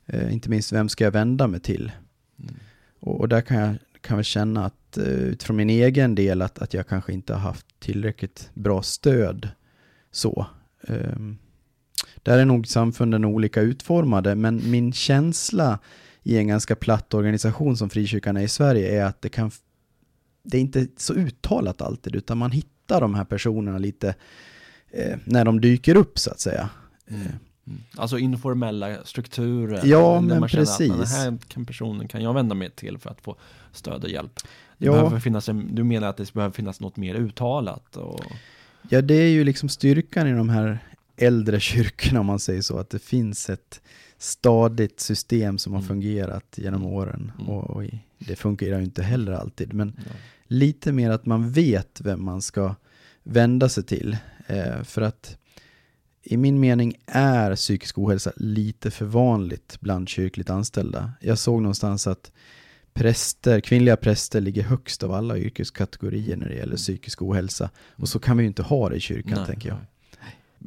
Eh, 0.07 0.33
inte 0.33 0.51
minst, 0.51 0.73
vem 0.73 0.89
ska 0.89 1.05
jag 1.05 1.13
vända 1.13 1.47
mig 1.47 1.61
till? 1.61 1.93
Mm. 2.39 2.55
Och, 3.01 3.21
och, 3.21 3.29
där 3.29 3.41
kan 3.41 3.57
jag 3.57 3.77
kan 4.01 4.17
väl 4.17 4.25
känna 4.25 4.67
att 4.67 4.99
eh, 4.99 5.05
utifrån 5.05 5.57
min 5.57 5.71
egen 5.71 6.15
del 6.15 6.43
att, 6.43 6.59
att 6.59 6.75
jag 6.75 6.87
kanske 6.87 7.13
inte 7.13 7.33
har 7.33 7.41
haft 7.41 7.67
tillräckligt 7.79 8.51
bra 8.55 8.83
stöd 8.83 9.49
så. 10.11 10.47
Um, 10.81 11.39
där 12.27 12.39
är 12.39 12.45
nog 12.45 12.67
samfunden 12.67 13.25
olika 13.25 13.61
utformade, 13.61 14.35
men 14.35 14.71
min 14.71 14.93
känsla 14.93 15.79
i 16.23 16.39
en 16.39 16.49
ganska 16.49 16.77
platt 16.77 17.15
organisation 17.15 17.77
som 17.77 17.91
frikyrkan 17.91 18.37
är 18.37 18.43
i 18.43 18.49
Sverige 18.49 19.01
är 19.01 19.05
att 19.05 19.23
det 19.23 19.29
kan 19.29 19.51
det 20.43 20.57
är 20.57 20.61
inte 20.61 20.87
så 20.97 21.15
uttalat 21.15 21.83
alltid, 21.83 22.17
utan 22.17 22.39
man 22.39 22.51
hittar 22.51 23.01
de 23.01 23.15
här 23.15 23.25
personerna 23.25 23.79
lite 23.79 24.15
eh, 24.91 25.19
när 25.25 25.45
de 25.45 25.61
dyker 25.61 25.97
upp 25.97 26.19
så 26.19 26.31
att 26.31 26.41
säga. 26.41 26.69
Mm. 27.09 27.23
Eh, 27.23 27.33
Mm. 27.69 27.81
Alltså 27.97 28.19
informella 28.19 29.05
strukturer. 29.05 29.81
Ja, 29.85 30.21
men 30.21 30.41
man 30.41 30.49
precis. 30.49 30.91
Att, 30.91 30.99
den 30.99 31.07
här 31.07 31.39
kan 31.49 31.67
personen 31.67 32.09
kan 32.09 32.23
jag 32.23 32.35
vända 32.35 32.55
mig 32.55 32.71
till 32.71 32.99
för 32.99 33.11
att 33.11 33.21
få 33.21 33.37
stöd 33.73 34.05
och 34.05 34.11
hjälp. 34.11 34.33
Det 34.79 34.87
ja. 34.87 34.93
behöver 34.93 35.21
finnas 35.21 35.49
en, 35.49 35.75
du 35.75 35.85
menar 35.85 36.09
att 36.09 36.17
det 36.17 36.33
behöver 36.33 36.55
finnas 36.55 36.81
något 36.81 36.97
mer 36.97 37.15
uttalat? 37.15 37.97
Och... 37.97 38.25
Ja, 38.89 39.03
det 39.03 39.15
är 39.15 39.29
ju 39.29 39.45
liksom 39.45 39.69
styrkan 39.69 40.27
i 40.27 40.33
de 40.33 40.49
här 40.49 40.79
äldre 41.17 41.61
kyrkorna 41.61 42.21
om 42.21 42.27
man 42.27 42.39
säger 42.39 42.63
så, 42.63 42.79
att 42.79 42.91
det 42.91 42.99
finns 42.99 43.51
ett 43.51 43.81
stadigt 44.19 45.01
system 45.01 45.59
som 45.59 45.73
har 45.73 45.81
mm. 45.81 45.89
fungerat 45.89 46.55
genom 46.57 46.83
mm. 46.83 46.95
åren. 46.95 47.33
Mm. 47.39 47.51
Och, 47.51 47.71
och, 47.71 47.85
det 48.19 48.37
fungerar 48.37 48.79
ju 48.79 48.85
inte 48.85 49.03
heller 49.03 49.33
alltid, 49.33 49.75
men 49.75 49.93
ja. 49.99 50.13
lite 50.47 50.93
mer 50.93 51.11
att 51.11 51.27
man 51.27 51.51
vet 51.51 52.01
vem 52.01 52.25
man 52.25 52.43
ska 52.43 52.75
vända 53.23 53.69
sig 53.69 53.85
till. 53.85 54.17
Eh, 54.47 54.83
för 54.83 55.03
att 55.03 55.39
i 56.23 56.37
min 56.37 56.61
mening 56.61 56.95
är 57.07 57.57
psykisk 57.57 57.99
ohälsa 57.99 58.33
lite 58.37 58.91
för 58.91 59.07
vanligt 59.07 59.77
bland 59.81 60.09
kyrkligt 60.09 60.51
anställda. 60.51 61.13
Jag 61.21 61.39
såg 61.39 61.63
någonstans 61.63 62.07
att 62.07 62.33
präster, 62.95 63.61
kvinnliga 63.61 63.97
präster 63.97 64.41
ligger 64.41 64.63
högst 64.63 65.03
av 65.03 65.13
alla 65.13 65.39
yrkeskategorier 65.39 66.37
när 66.37 66.49
det 66.49 66.55
gäller 66.55 66.77
psykisk 66.77 67.23
ohälsa. 67.23 67.71
Och 67.91 68.09
så 68.09 68.19
kan 68.19 68.37
vi 68.37 68.43
ju 68.43 68.49
inte 68.49 68.63
ha 68.63 68.89
det 68.89 68.97
i 68.97 69.01
kyrkan, 69.01 69.35
Nej. 69.37 69.47
tänker 69.47 69.69
jag. 69.69 69.79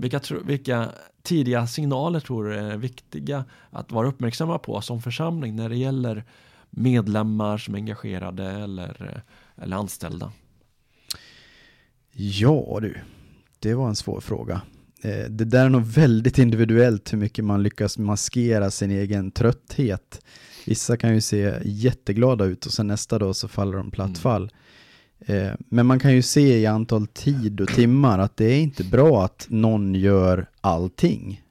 Vilka, 0.02 0.22
vilka 0.46 0.92
tidiga 1.22 1.68
signaler 1.68 2.20
tror 2.20 2.44
du 2.46 2.56
är 2.56 2.78
viktiga 2.78 3.46
att 3.70 3.92
vara 3.92 4.08
uppmärksamma 4.08 4.60
på 4.60 4.82
som 4.82 5.02
församling 5.02 5.56
när 5.56 5.70
det 5.70 5.78
gäller 5.78 6.24
medlemmar 6.70 7.58
som 7.58 7.76
är 7.76 7.80
engagerade 7.80 8.46
eller, 8.46 9.24
eller 9.56 9.78
anställda? 9.78 10.32
Ja 12.12 12.80
du, 12.82 13.00
det 13.60 13.74
var 13.74 13.88
en 13.88 13.96
svår 13.96 14.20
fråga. 14.20 14.62
eh, 15.04 15.30
det 15.30 15.46
där 15.46 15.66
är 15.66 15.70
nog 15.70 15.86
väldigt 15.86 16.38
individuellt 16.38 17.14
hur 17.14 17.18
mycket 17.18 17.46
man 17.46 17.64
lyckas 17.64 17.98
maskera 17.98 18.72
sin 18.72 18.92
egen 18.92 19.32
trötthet. 19.32 20.26
Vissa 20.66 20.98
kan 20.98 21.14
ju 21.14 21.22
se 21.22 21.54
jätteglada 21.66 22.46
ut 22.46 22.66
och 22.66 22.74
sen 22.74 22.88
nästa 22.88 23.20
dag 23.20 23.36
så 23.36 23.48
faller 23.48 23.78
de 23.78 23.92
platt 23.92 24.18
fall. 24.18 24.52
Eh, 25.26 25.52
men 25.70 25.86
man 25.86 26.00
kan 26.00 26.14
ju 26.16 26.22
se 26.22 26.60
i 26.60 26.66
antal 26.66 27.08
tid 27.08 27.62
och 27.62 27.68
timmar 27.68 28.20
att 28.20 28.38
det 28.38 28.46
är 28.46 28.60
inte 28.62 28.84
bra 28.84 29.26
att 29.26 29.48
någon 29.50 29.96
gör 29.96 30.46
allting. 30.62 31.42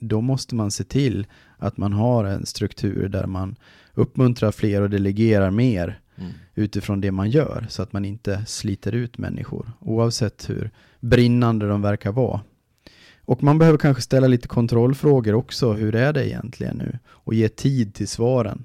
Då 0.00 0.20
måste 0.20 0.54
man 0.54 0.70
se 0.70 0.84
till 0.84 1.26
att 1.58 1.76
man 1.76 1.92
har 1.92 2.24
en 2.24 2.46
struktur 2.46 3.08
där 3.08 3.26
man 3.26 3.56
uppmuntrar 3.94 4.50
fler 4.50 4.82
och 4.82 4.90
delegerar 4.90 5.50
mer 5.50 6.00
Mm. 6.20 6.30
utifrån 6.54 7.00
det 7.00 7.10
man 7.10 7.30
gör 7.30 7.66
så 7.68 7.82
att 7.82 7.92
man 7.92 8.04
inte 8.04 8.44
sliter 8.46 8.92
ut 8.94 9.18
människor 9.18 9.72
oavsett 9.80 10.50
hur 10.50 10.70
brinnande 11.00 11.68
de 11.68 11.82
verkar 11.82 12.12
vara. 12.12 12.40
Och 13.24 13.42
man 13.42 13.58
behöver 13.58 13.78
kanske 13.78 14.02
ställa 14.02 14.26
lite 14.26 14.48
kontrollfrågor 14.48 15.34
också. 15.34 15.72
Hur 15.72 15.94
är 15.94 16.12
det 16.12 16.28
egentligen 16.28 16.76
nu? 16.76 16.98
Och 17.08 17.34
ge 17.34 17.48
tid 17.48 17.94
till 17.94 18.08
svaren. 18.08 18.64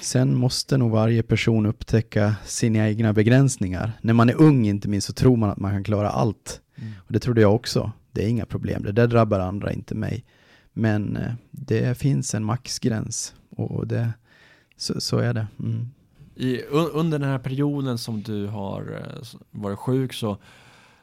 Sen 0.00 0.34
måste 0.34 0.78
nog 0.78 0.90
varje 0.90 1.22
person 1.22 1.66
upptäcka 1.66 2.36
sina 2.44 2.88
egna 2.88 3.12
begränsningar. 3.12 3.92
När 4.00 4.14
man 4.14 4.28
är 4.28 4.34
ung 4.34 4.66
inte 4.66 4.88
minst 4.88 5.06
så 5.06 5.12
tror 5.12 5.36
man 5.36 5.50
att 5.50 5.58
man 5.58 5.72
kan 5.72 5.84
klara 5.84 6.10
allt. 6.10 6.60
Mm. 6.76 6.92
Och 6.98 7.12
det 7.12 7.18
trodde 7.18 7.40
jag 7.40 7.54
också. 7.54 7.92
Det 8.12 8.24
är 8.24 8.28
inga 8.28 8.46
problem. 8.46 8.82
Det 8.82 8.92
där 8.92 9.06
drabbar 9.06 9.40
andra, 9.40 9.72
inte 9.72 9.94
mig. 9.94 10.24
Men 10.72 11.16
eh, 11.16 11.32
det 11.50 11.98
finns 11.98 12.34
en 12.34 12.44
maxgräns. 12.44 13.34
Och 13.50 13.86
det, 13.86 14.12
så, 14.76 15.00
så 15.00 15.18
är 15.18 15.34
det. 15.34 15.46
Mm. 15.58 15.90
I, 16.34 16.62
un, 16.62 16.90
under 16.92 17.18
den 17.18 17.28
här 17.28 17.38
perioden 17.38 17.98
som 17.98 18.22
du 18.22 18.46
har 18.46 18.92
eh, 18.92 19.38
varit 19.50 19.78
sjuk 19.78 20.12
så 20.12 20.38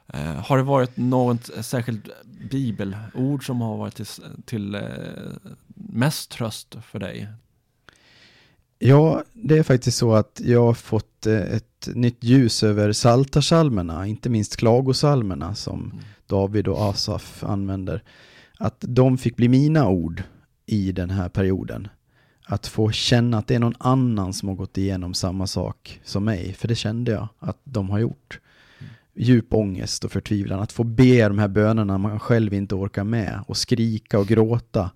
eh, 0.08 0.22
har 0.22 0.58
det 0.58 0.64
varit 0.64 0.98
något 0.98 1.50
särskilt 1.62 2.10
bibelord 2.52 3.46
som 3.46 3.62
har 3.62 3.78
varit 3.78 3.96
till, 3.96 4.06
till 4.46 4.78
mest 5.76 6.32
tröst 6.32 6.76
för 6.82 7.00
dig? 7.00 7.28
Ja, 8.84 9.24
det 9.34 9.58
är 9.58 9.64
faktiskt 9.64 9.98
så 9.98 10.14
att 10.14 10.42
jag 10.44 10.66
har 10.66 10.74
fått 10.74 11.28
eh, 11.28 11.42
ett 11.42 11.90
nytt 11.94 12.24
ljus 12.24 12.64
över 12.64 12.92
saltarsalmerna, 12.92 14.08
inte 14.08 14.30
minst 14.30 14.56
klagosalmerna 14.56 15.56
som 15.56 15.80
Mm. 15.80 16.04
David 16.28 16.68
och 16.68 16.82
Asaf 16.82 17.44
använder. 17.44 18.04
Att 18.58 18.76
de 18.88 19.18
fick 19.18 19.36
bli 19.36 19.48
mina 19.48 19.88
ord 19.88 20.24
i 20.66 20.92
den 20.92 21.10
här 21.10 21.30
perioden. 21.30 21.88
Att 22.46 22.68
få 22.68 22.92
känna 22.92 23.38
att 23.38 23.48
det 23.48 23.56
är 23.56 23.60
någon 23.60 23.76
annan 23.80 24.34
som 24.34 24.50
har 24.50 24.56
gått 24.56 24.78
igenom 24.78 25.14
samma 25.14 25.48
sak 25.48 26.00
som 26.04 26.24
mig, 26.24 26.54
för 26.54 26.68
det 26.68 26.76
kände 26.76 27.12
jag 27.12 27.28
att 27.40 27.60
de 27.64 27.90
har 27.90 28.00
gjort. 28.00 28.40
Djup 29.16 29.54
ångest 29.54 30.04
och 30.04 30.12
förtvivlan, 30.12 30.60
att 30.60 30.72
få 30.72 30.84
be 30.84 31.28
de 31.28 31.40
här 31.40 31.48
bönerna 31.48 31.98
man 31.98 32.20
själv 32.20 32.54
inte 32.54 32.76
orkar 32.76 33.04
med 33.04 33.44
och 33.48 33.58
skrika 33.58 34.20
och 34.20 34.28
gråta 34.28 34.92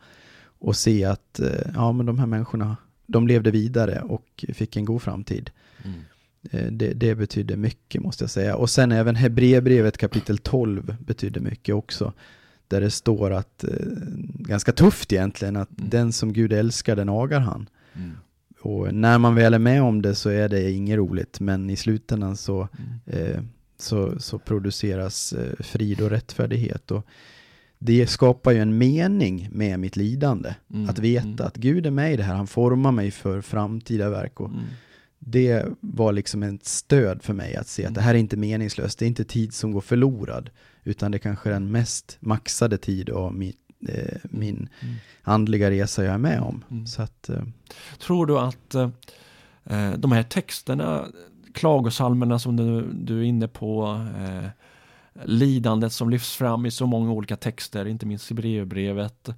och 0.60 0.76
se 0.76 1.06
att 1.06 1.40
eh, 1.40 1.72
ja, 1.76 1.92
men 1.92 2.06
de 2.06 2.20
här 2.20 2.26
människorna 2.26 2.78
de 3.08 3.28
levde 3.28 3.52
vidare 3.52 4.02
och 4.02 4.46
fick 4.54 4.76
en 4.78 4.86
god 4.86 5.02
framtid. 5.02 5.50
Mm. 5.84 6.00
Eh, 6.52 6.72
Det, 6.72 6.94
det 6.94 7.16
betyder 7.16 7.56
mycket 7.58 8.02
måste 8.02 8.24
jag 8.24 8.30
säga. 8.32 8.56
Och 8.56 8.70
sen 8.70 8.92
även 8.92 9.16
Hebreerbrevet 9.16 9.98
kapitel 9.98 10.38
12 10.38 10.96
betyder 11.00 11.42
mycket 11.42 11.76
också. 11.76 12.14
Där 12.68 12.82
det 12.82 12.92
står 12.92 13.32
att, 13.32 13.64
eh, 13.64 13.70
ganska 14.40 14.72
tufft 14.72 15.14
egentligen, 15.14 15.56
att 15.56 15.80
Mm. 15.80 15.90
den 15.90 16.12
som 16.14 16.34
Gud 16.34 16.54
älskar 16.54 16.96
den 16.96 17.10
agar 17.10 17.40
han. 17.40 17.70
Mm. 17.96 18.12
Och 18.62 18.94
när 18.94 19.18
man 19.18 19.36
väl 19.36 19.54
är 19.54 19.60
med 19.60 19.82
om 19.82 20.02
det 20.02 20.16
så 20.16 20.30
är 20.30 20.50
det 20.50 20.72
inget 20.72 20.98
roligt, 20.98 21.40
men 21.40 21.70
i 21.70 21.76
slutändan 21.76 22.38
så, 22.38 22.68
Mm. 23.06 23.32
eh, 23.32 23.42
så, 23.78 24.20
så 24.20 24.40
produceras 24.40 25.34
eh, 25.34 25.54
frid 25.60 26.02
och 26.02 26.10
rättfärdighet. 26.10 26.92
Och 26.92 27.06
det 27.80 28.08
skapar 28.08 28.52
ju 28.52 28.60
en 28.60 28.78
mening 28.78 29.50
med 29.52 29.80
mitt 29.80 29.96
lidande. 29.96 30.56
Mm. 30.74 30.90
Att 30.90 31.00
veta 31.00 31.28
Mm. 31.28 31.48
att 31.48 31.56
Gud 31.58 31.86
är 31.86 31.92
med 31.92 32.14
i 32.14 32.18
det 32.18 32.24
här, 32.24 32.36
han 32.36 32.48
formar 32.48 32.92
mig 32.92 33.12
för 33.12 33.42
framtida 33.42 34.10
verk. 34.10 34.40
Och 34.40 34.50
Mm. 34.50 34.62
det 35.20 35.66
var 35.80 36.14
liksom 36.14 36.44
ett 36.44 36.66
stöd 36.66 37.24
för 37.24 37.34
mig 37.34 37.56
att 37.56 37.68
se 37.68 37.86
att 37.86 37.96
det 37.96 38.02
här 38.02 38.14
är 38.16 38.18
inte 38.20 38.38
meningslöst, 38.38 39.00
det 39.00 39.06
är 39.06 39.08
inte 39.08 39.24
tid 39.26 39.54
som 39.54 39.72
går 39.72 39.82
förlorad, 39.82 40.50
utan 40.84 41.12
det 41.12 41.20
kanske 41.20 41.50
är 41.50 41.54
den 41.54 41.72
mest 41.72 42.18
maxade 42.20 42.78
tid 42.78 43.10
av 43.10 43.34
mitt, 43.36 43.60
eh, 43.88 44.18
min 44.24 44.56
Mm. 44.82 44.96
andliga 45.22 45.72
resa 45.72 46.04
jag 46.04 46.14
är 46.14 46.18
med 46.18 46.40
om. 46.42 46.64
Mm. 46.72 46.88
Så 46.88 47.02
att, 47.02 47.30
eh, 47.30 47.44
Tror 48.00 48.26
du 48.26 48.40
att 48.40 48.76
eh, 48.76 49.92
de 49.98 50.12
här 50.12 50.24
texterna, 50.24 51.06
klagosalmerna 51.54 52.40
som 52.40 52.56
du, 52.56 52.88
du 52.94 53.20
är 53.20 53.24
inne 53.24 53.48
på, 53.48 54.06
eh, 54.20 54.50
lidandet 55.24 55.94
som 55.94 56.10
lyfts 56.10 56.36
fram 56.36 56.66
i 56.66 56.72
så 56.72 56.86
många 56.86 57.12
olika 57.12 57.36
texter, 57.36 57.88
inte 57.88 58.06
minst 58.06 58.32
i 58.32 58.34
brevbrevet, 58.34 59.30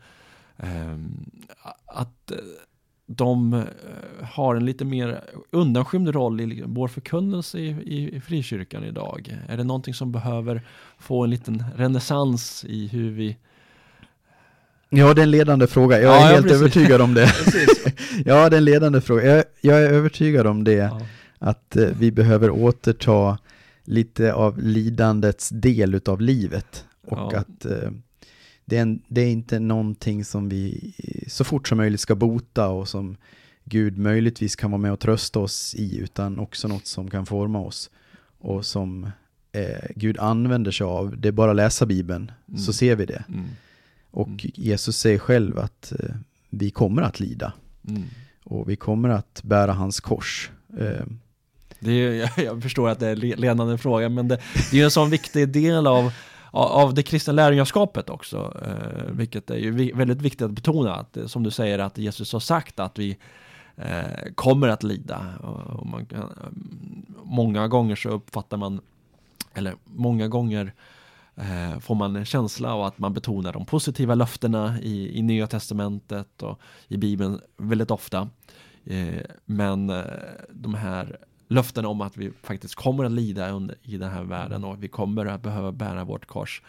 eh, 0.58 0.98
att 1.86 2.32
eh, 2.32 2.38
de 3.06 3.54
eh, 3.54 3.64
har 4.22 4.56
en 4.56 4.66
lite 4.66 4.86
mer 4.86 5.24
undanskymd 5.52 6.10
roll 6.10 6.42
i 6.42 6.64
vår 6.66 6.88
förkunnelse 6.88 7.60
i, 7.60 7.68
i, 7.68 8.16
i 8.16 8.22
frikyrkan 8.22 8.84
idag? 8.84 9.38
Är 9.48 9.58
det 9.58 9.64
någonting 9.64 9.94
som 9.94 10.12
behöver 10.12 10.62
få 11.00 11.24
en 11.24 11.30
liten 11.30 11.64
renässans 11.76 12.66
i 12.68 12.88
hur 12.88 13.12
vi... 13.12 13.38
ja, 14.90 15.14
det 15.14 15.22
är 15.22 15.24
en 15.24 15.32
ledande 15.32 15.68
fråga, 15.68 16.02
jag 16.02 16.14
Ja, 16.14 16.16
är 16.16 16.22
ja, 16.22 16.28
helt 16.28 16.44
precis. 16.48 16.62
övertygad 16.62 17.02
om 17.02 17.14
det. 17.14 17.28
ja, 18.26 18.50
det 18.50 18.56
är 18.56 18.58
en 18.58 18.66
ledande 18.66 19.02
fråga, 19.02 19.24
jag, 19.36 19.44
jag 19.62 19.84
är 19.84 19.90
övertygad 19.90 20.48
om 20.48 20.64
det. 20.64 20.74
Ja. 20.74 21.02
att 21.40 21.76
eh, 21.76 21.90
vi 22.00 22.12
behöver 22.12 22.50
återta 22.50 23.38
lite 23.88 24.34
av 24.34 24.60
lidandets 24.60 25.50
del 25.50 25.96
utav 25.96 26.22
livet. 26.22 26.86
Och 27.02 27.18
Ja. 27.34 27.38
att 27.40 27.66
eh, 27.66 27.92
det, 28.66 28.78
är 28.78 28.82
en, 28.82 29.02
det 29.08 29.22
är 29.22 29.30
inte 29.32 29.60
någonting 29.60 30.26
som 30.26 30.50
vi 30.50 30.94
eh, 30.98 31.28
så 31.30 31.44
fort 31.44 31.68
som 31.68 31.78
möjligt 31.78 32.00
ska 32.02 32.16
bota 32.16 32.68
och 32.68 32.88
som 32.88 33.18
Gud 33.64 33.98
möjligtvis 33.98 34.56
kan 34.56 34.72
vara 34.72 34.82
med 34.82 34.92
och 34.92 35.00
trösta 35.00 35.40
oss 35.40 35.76
i, 35.76 35.98
utan 35.98 36.40
också 36.40 36.68
något 36.68 36.86
som 36.88 37.10
kan 37.10 37.26
forma 37.26 37.60
oss 37.60 37.90
och 38.40 38.66
som 38.66 39.10
eh, 39.52 39.86
Gud 39.96 40.18
använder 40.18 40.72
sig 40.72 40.86
av. 40.86 41.18
Det 41.18 41.28
är 41.28 41.32
bara 41.32 41.50
att 41.52 41.58
läsa 41.58 41.86
Bibeln 41.86 42.32
Mm. 42.48 42.60
så 42.60 42.74
ser 42.74 42.96
vi 42.96 43.06
det. 43.06 43.24
Mm. 43.28 43.46
Och 44.12 44.28
Mm. 44.28 44.40
Jesus 44.56 44.98
säger 44.98 45.20
själv 45.20 45.60
att 45.60 45.92
eh, 46.00 46.16
vi 46.50 46.70
kommer 46.72 47.02
att 47.02 47.20
lida 47.20 47.54
Mm. 47.90 48.04
och 48.44 48.70
vi 48.70 48.76
kommer 48.76 49.10
att 49.10 49.42
bära 49.44 49.74
hans 49.74 50.00
kors. 50.00 50.52
Eh, 50.80 51.06
det 51.80 51.92
är, 51.92 52.32
jag, 52.44 52.64
förstår 52.64 52.90
att 52.90 53.00
det 53.00 53.08
är 53.08 53.12
en 53.12 53.20
ledande 53.20 53.78
fråga, 53.78 54.10
men 54.10 54.28
det, 54.28 54.36
det 54.54 54.78
är 54.78 54.80
ju 54.80 54.84
en 54.84 54.92
sån 54.92 55.10
viktig 55.10 55.50
del 55.50 55.88
av, 55.88 56.12
av- 56.52 56.94
det 56.94 57.04
kristna 57.04 57.34
lärjungaskapet 57.34 58.10
också, 58.10 58.54
eh, 58.66 59.12
vilket 59.12 59.50
är 59.50 59.56
ju 59.58 59.92
väldigt 59.94 60.22
viktigt 60.22 60.42
att 60.42 60.52
betona, 60.52 60.96
att, 60.96 61.18
eh, 61.18 61.26
som 61.26 61.44
du 61.44 61.52
säger, 61.52 61.80
att 61.80 61.98
Jesus 61.98 62.34
har 62.34 62.40
sagt 62.40 62.80
att 62.80 63.00
vi 63.00 63.18
eh, 63.76 64.34
kommer 64.36 64.68
att 64.68 64.84
lida. 64.84 65.26
Och, 65.40 65.88
man 65.88 66.06
kan, 66.06 66.20
eh, 66.20 66.26
många 67.24 67.68
gånger 67.68 67.96
så 67.96 68.10
uppfattar 68.10 68.58
man, 68.58 68.82
eller 69.54 69.76
många 69.84 70.28
gånger 70.28 70.74
eh, 71.36 71.80
får 71.80 71.96
man 71.96 72.16
en 72.16 72.26
känsla 72.26 72.74
av 72.74 72.84
att 72.84 73.00
man 73.00 73.14
betonar 73.14 73.54
de 73.54 73.66
positiva 73.66 74.16
löftena 74.16 74.80
i, 74.82 75.20
i 75.20 75.22
Nya 75.22 75.48
Testamentet 75.48 76.44
och 76.44 76.60
i 76.88 76.98
Bibeln 76.98 77.42
väldigt 77.58 77.92
ofta. 77.92 78.30
Eh, 78.86 79.22
men 79.46 79.90
eh, 79.90 80.04
de 80.50 80.74
här 80.74 81.18
löften 81.48 81.86
om 81.86 82.02
att 82.02 82.18
vi 82.18 82.32
faktiskt 82.44 82.76
kommer 82.76 83.04
att 83.04 83.12
lida 83.12 83.50
under, 83.50 83.76
i 83.84 83.98
den 83.98 84.12
här 84.12 84.24
världen 84.24 84.64
och 84.64 84.74
att 84.74 84.80
vi 84.80 84.88
kommer 84.88 85.26
att 85.26 85.42
behöva 85.42 85.72
bära 85.72 86.04
vårt 86.04 86.26
kors 86.26 86.62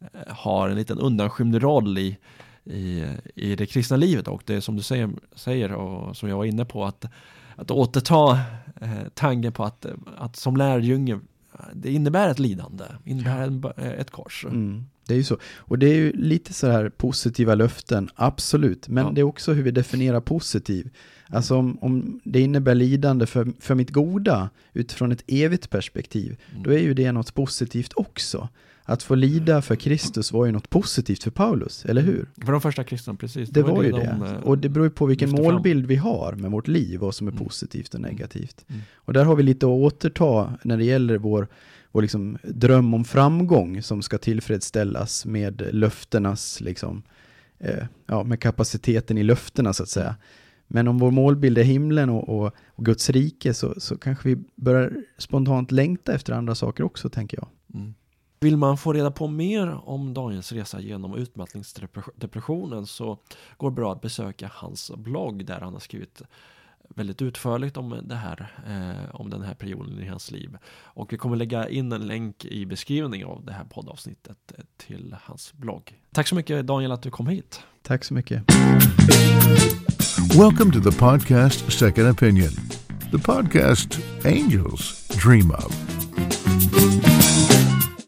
eh, 0.00 0.34
har 0.34 0.68
en 0.68 0.76
liten 0.76 0.98
undanskymd 0.98 1.54
roll 1.54 1.98
i, 1.98 2.18
i, 2.64 3.04
i 3.34 3.56
det 3.56 3.66
kristna 3.66 3.96
livet. 3.96 4.28
Och 4.28 4.42
det 4.46 4.54
är 4.54 4.60
som 4.60 4.76
du 4.76 4.82
säger, 4.82 5.10
säger 5.34 5.72
och 5.72 6.16
som 6.16 6.28
jag 6.28 6.36
var 6.36 6.44
inne 6.44 6.64
på 6.64 6.84
att, 6.84 7.04
att 7.56 7.70
återta 7.70 8.40
eh, 8.80 9.08
tanken 9.14 9.52
på 9.52 9.64
att, 9.64 9.86
att 10.16 10.36
som 10.36 10.56
lärjunge 10.56 11.20
det 11.74 11.92
innebär 11.92 12.28
ett 12.30 12.38
lidande, 12.38 12.84
innebär 13.04 13.42
en, 13.46 13.64
ett 13.84 14.10
kors. 14.10 14.44
Mm, 14.44 14.84
det 15.06 15.14
är 15.14 15.18
ju 15.18 15.24
så. 15.24 15.38
Och 15.56 15.78
det 15.78 15.86
är 15.88 15.94
ju 15.94 16.12
lite 16.12 16.52
så 16.52 16.66
här 16.66 16.88
positiva 16.88 17.54
löften, 17.54 18.10
absolut. 18.14 18.88
Men 18.88 19.04
Ja. 19.04 19.12
det 19.14 19.20
är 19.20 19.22
också 19.24 19.52
hur 19.52 19.62
vi 19.62 19.70
definierar 19.70 20.20
positiv. 20.20 20.90
Alltså 21.28 21.56
om, 21.56 21.78
om 21.80 22.20
det 22.24 22.40
innebär 22.40 22.74
lidande 22.74 23.26
för, 23.26 23.52
för 23.60 23.74
mitt 23.74 23.90
goda 23.90 24.50
utifrån 24.72 25.12
ett 25.12 25.24
evigt 25.26 25.70
perspektiv, 25.70 26.36
Mm. 26.50 26.62
då 26.62 26.70
är 26.72 26.78
ju 26.78 26.94
det 26.94 27.12
något 27.12 27.34
positivt 27.34 27.92
också. 27.96 28.48
Att 28.90 29.02
få 29.02 29.14
lida 29.14 29.62
för 29.62 29.76
Kristus 29.76 30.32
var 30.32 30.46
ju 30.46 30.52
något 30.52 30.70
positivt 30.70 31.22
för 31.22 31.30
Paulus, 31.30 31.84
eller 31.84 32.02
hur? 32.02 32.28
För 32.44 32.52
de 32.52 32.60
första 32.60 32.84
kristna, 32.84 33.14
precis. 33.14 33.48
Det 33.48 33.62
var 33.62 33.82
ju 33.82 33.90
de, 33.90 33.98
det. 34.00 34.26
eh, 34.26 34.32
Och 34.42 34.58
det 34.58 34.68
beror 34.68 34.86
ju 34.86 34.90
på 34.90 35.06
vilken 35.06 35.30
fram. 35.30 35.42
målbild 35.42 35.86
vi 35.86 35.96
har 35.96 36.32
med 36.32 36.50
vårt 36.50 36.68
liv, 36.68 37.00
vad 37.00 37.14
som 37.14 37.26
är 37.28 37.32
Mm. 37.32 37.44
positivt 37.44 37.94
och 37.94 38.00
negativt. 38.00 38.64
Mm. 38.68 38.80
Och 38.94 39.12
där 39.12 39.24
har 39.24 39.36
vi 39.36 39.42
lite 39.42 39.66
att 39.66 39.70
återta 39.70 40.52
när 40.62 40.76
det 40.76 40.84
gäller 40.84 41.18
vår, 41.18 41.48
vår 41.92 42.02
liksom 42.02 42.38
dröm 42.44 42.94
om 42.94 43.04
framgång 43.04 43.82
som 43.82 44.02
ska 44.02 44.18
tillfredsställas 44.18 45.26
med 45.26 45.62
löftenas, 45.72 46.60
liksom, 46.60 47.02
eh, 47.58 47.84
ja, 48.06 48.24
med 48.24 48.40
kapaciteten 48.40 49.18
i 49.18 49.22
löftena 49.22 49.72
så 49.72 49.82
att 49.82 49.88
säga. 49.88 50.16
Men 50.66 50.88
om 50.88 50.98
vår 50.98 51.10
målbild 51.10 51.58
är 51.58 51.62
himlen 51.62 52.08
och, 52.10 52.28
och, 52.28 52.52
och 52.68 52.84
Guds 52.84 53.10
rike 53.10 53.54
så, 53.54 53.74
så 53.80 53.98
kanske 53.98 54.28
vi 54.28 54.36
börjar 54.56 54.92
spontant 55.18 55.72
längta 55.72 56.12
efter 56.14 56.32
andra 56.32 56.54
saker 56.54 56.84
också, 56.84 57.08
tänker 57.08 57.36
jag. 57.38 57.48
Mm. 57.80 57.94
Vill 58.40 58.56
man 58.56 58.76
få 58.76 58.92
reda 58.92 59.10
på 59.10 59.26
mer 59.26 59.88
om 59.88 60.14
Daniels 60.14 60.52
resa 60.52 60.80
genom 60.80 61.14
utmattningsdepressionen 61.14 62.86
så 62.86 63.18
går 63.56 63.70
det 63.70 63.74
bra 63.74 63.92
att 63.92 64.00
besöka 64.00 64.50
hans 64.54 64.90
blogg 64.96 65.44
där 65.46 65.60
han 65.60 65.72
har 65.72 65.80
skrivit 65.80 66.22
väldigt 66.88 67.22
utförligt 67.22 67.76
om, 67.76 68.00
det 68.02 68.14
här, 68.14 68.52
eh, 68.66 69.14
om 69.14 69.30
den 69.30 69.42
här 69.42 69.54
perioden 69.54 70.00
i 70.00 70.06
hans 70.06 70.30
liv. 70.30 70.56
Och 70.82 71.12
vi 71.12 71.16
kommer 71.16 71.36
lägga 71.36 71.68
in 71.68 71.92
en 71.92 72.06
länk 72.06 72.44
i 72.44 72.66
beskrivningen 72.66 73.28
av 73.28 73.44
det 73.44 73.52
här 73.52 73.64
poddavsnittet 73.64 74.52
till 74.76 75.16
hans 75.22 75.52
blogg. 75.52 76.00
Tack 76.12 76.28
så 76.28 76.34
mycket 76.34 76.66
Daniel 76.66 76.92
att 76.92 77.02
du 77.02 77.10
kom 77.10 77.26
hit. 77.26 77.60
Tack 77.82 78.04
så 78.04 78.14
mycket. 78.14 78.42
Welcome 80.38 80.72
to 80.72 80.90
the 80.90 80.98
podcast 80.98 81.72
Second 81.72 82.08
Opinion, 82.08 82.50
the 83.10 83.18
podcast 83.18 83.98
angels 84.24 85.08
dream 85.08 85.50
of. 85.50 85.88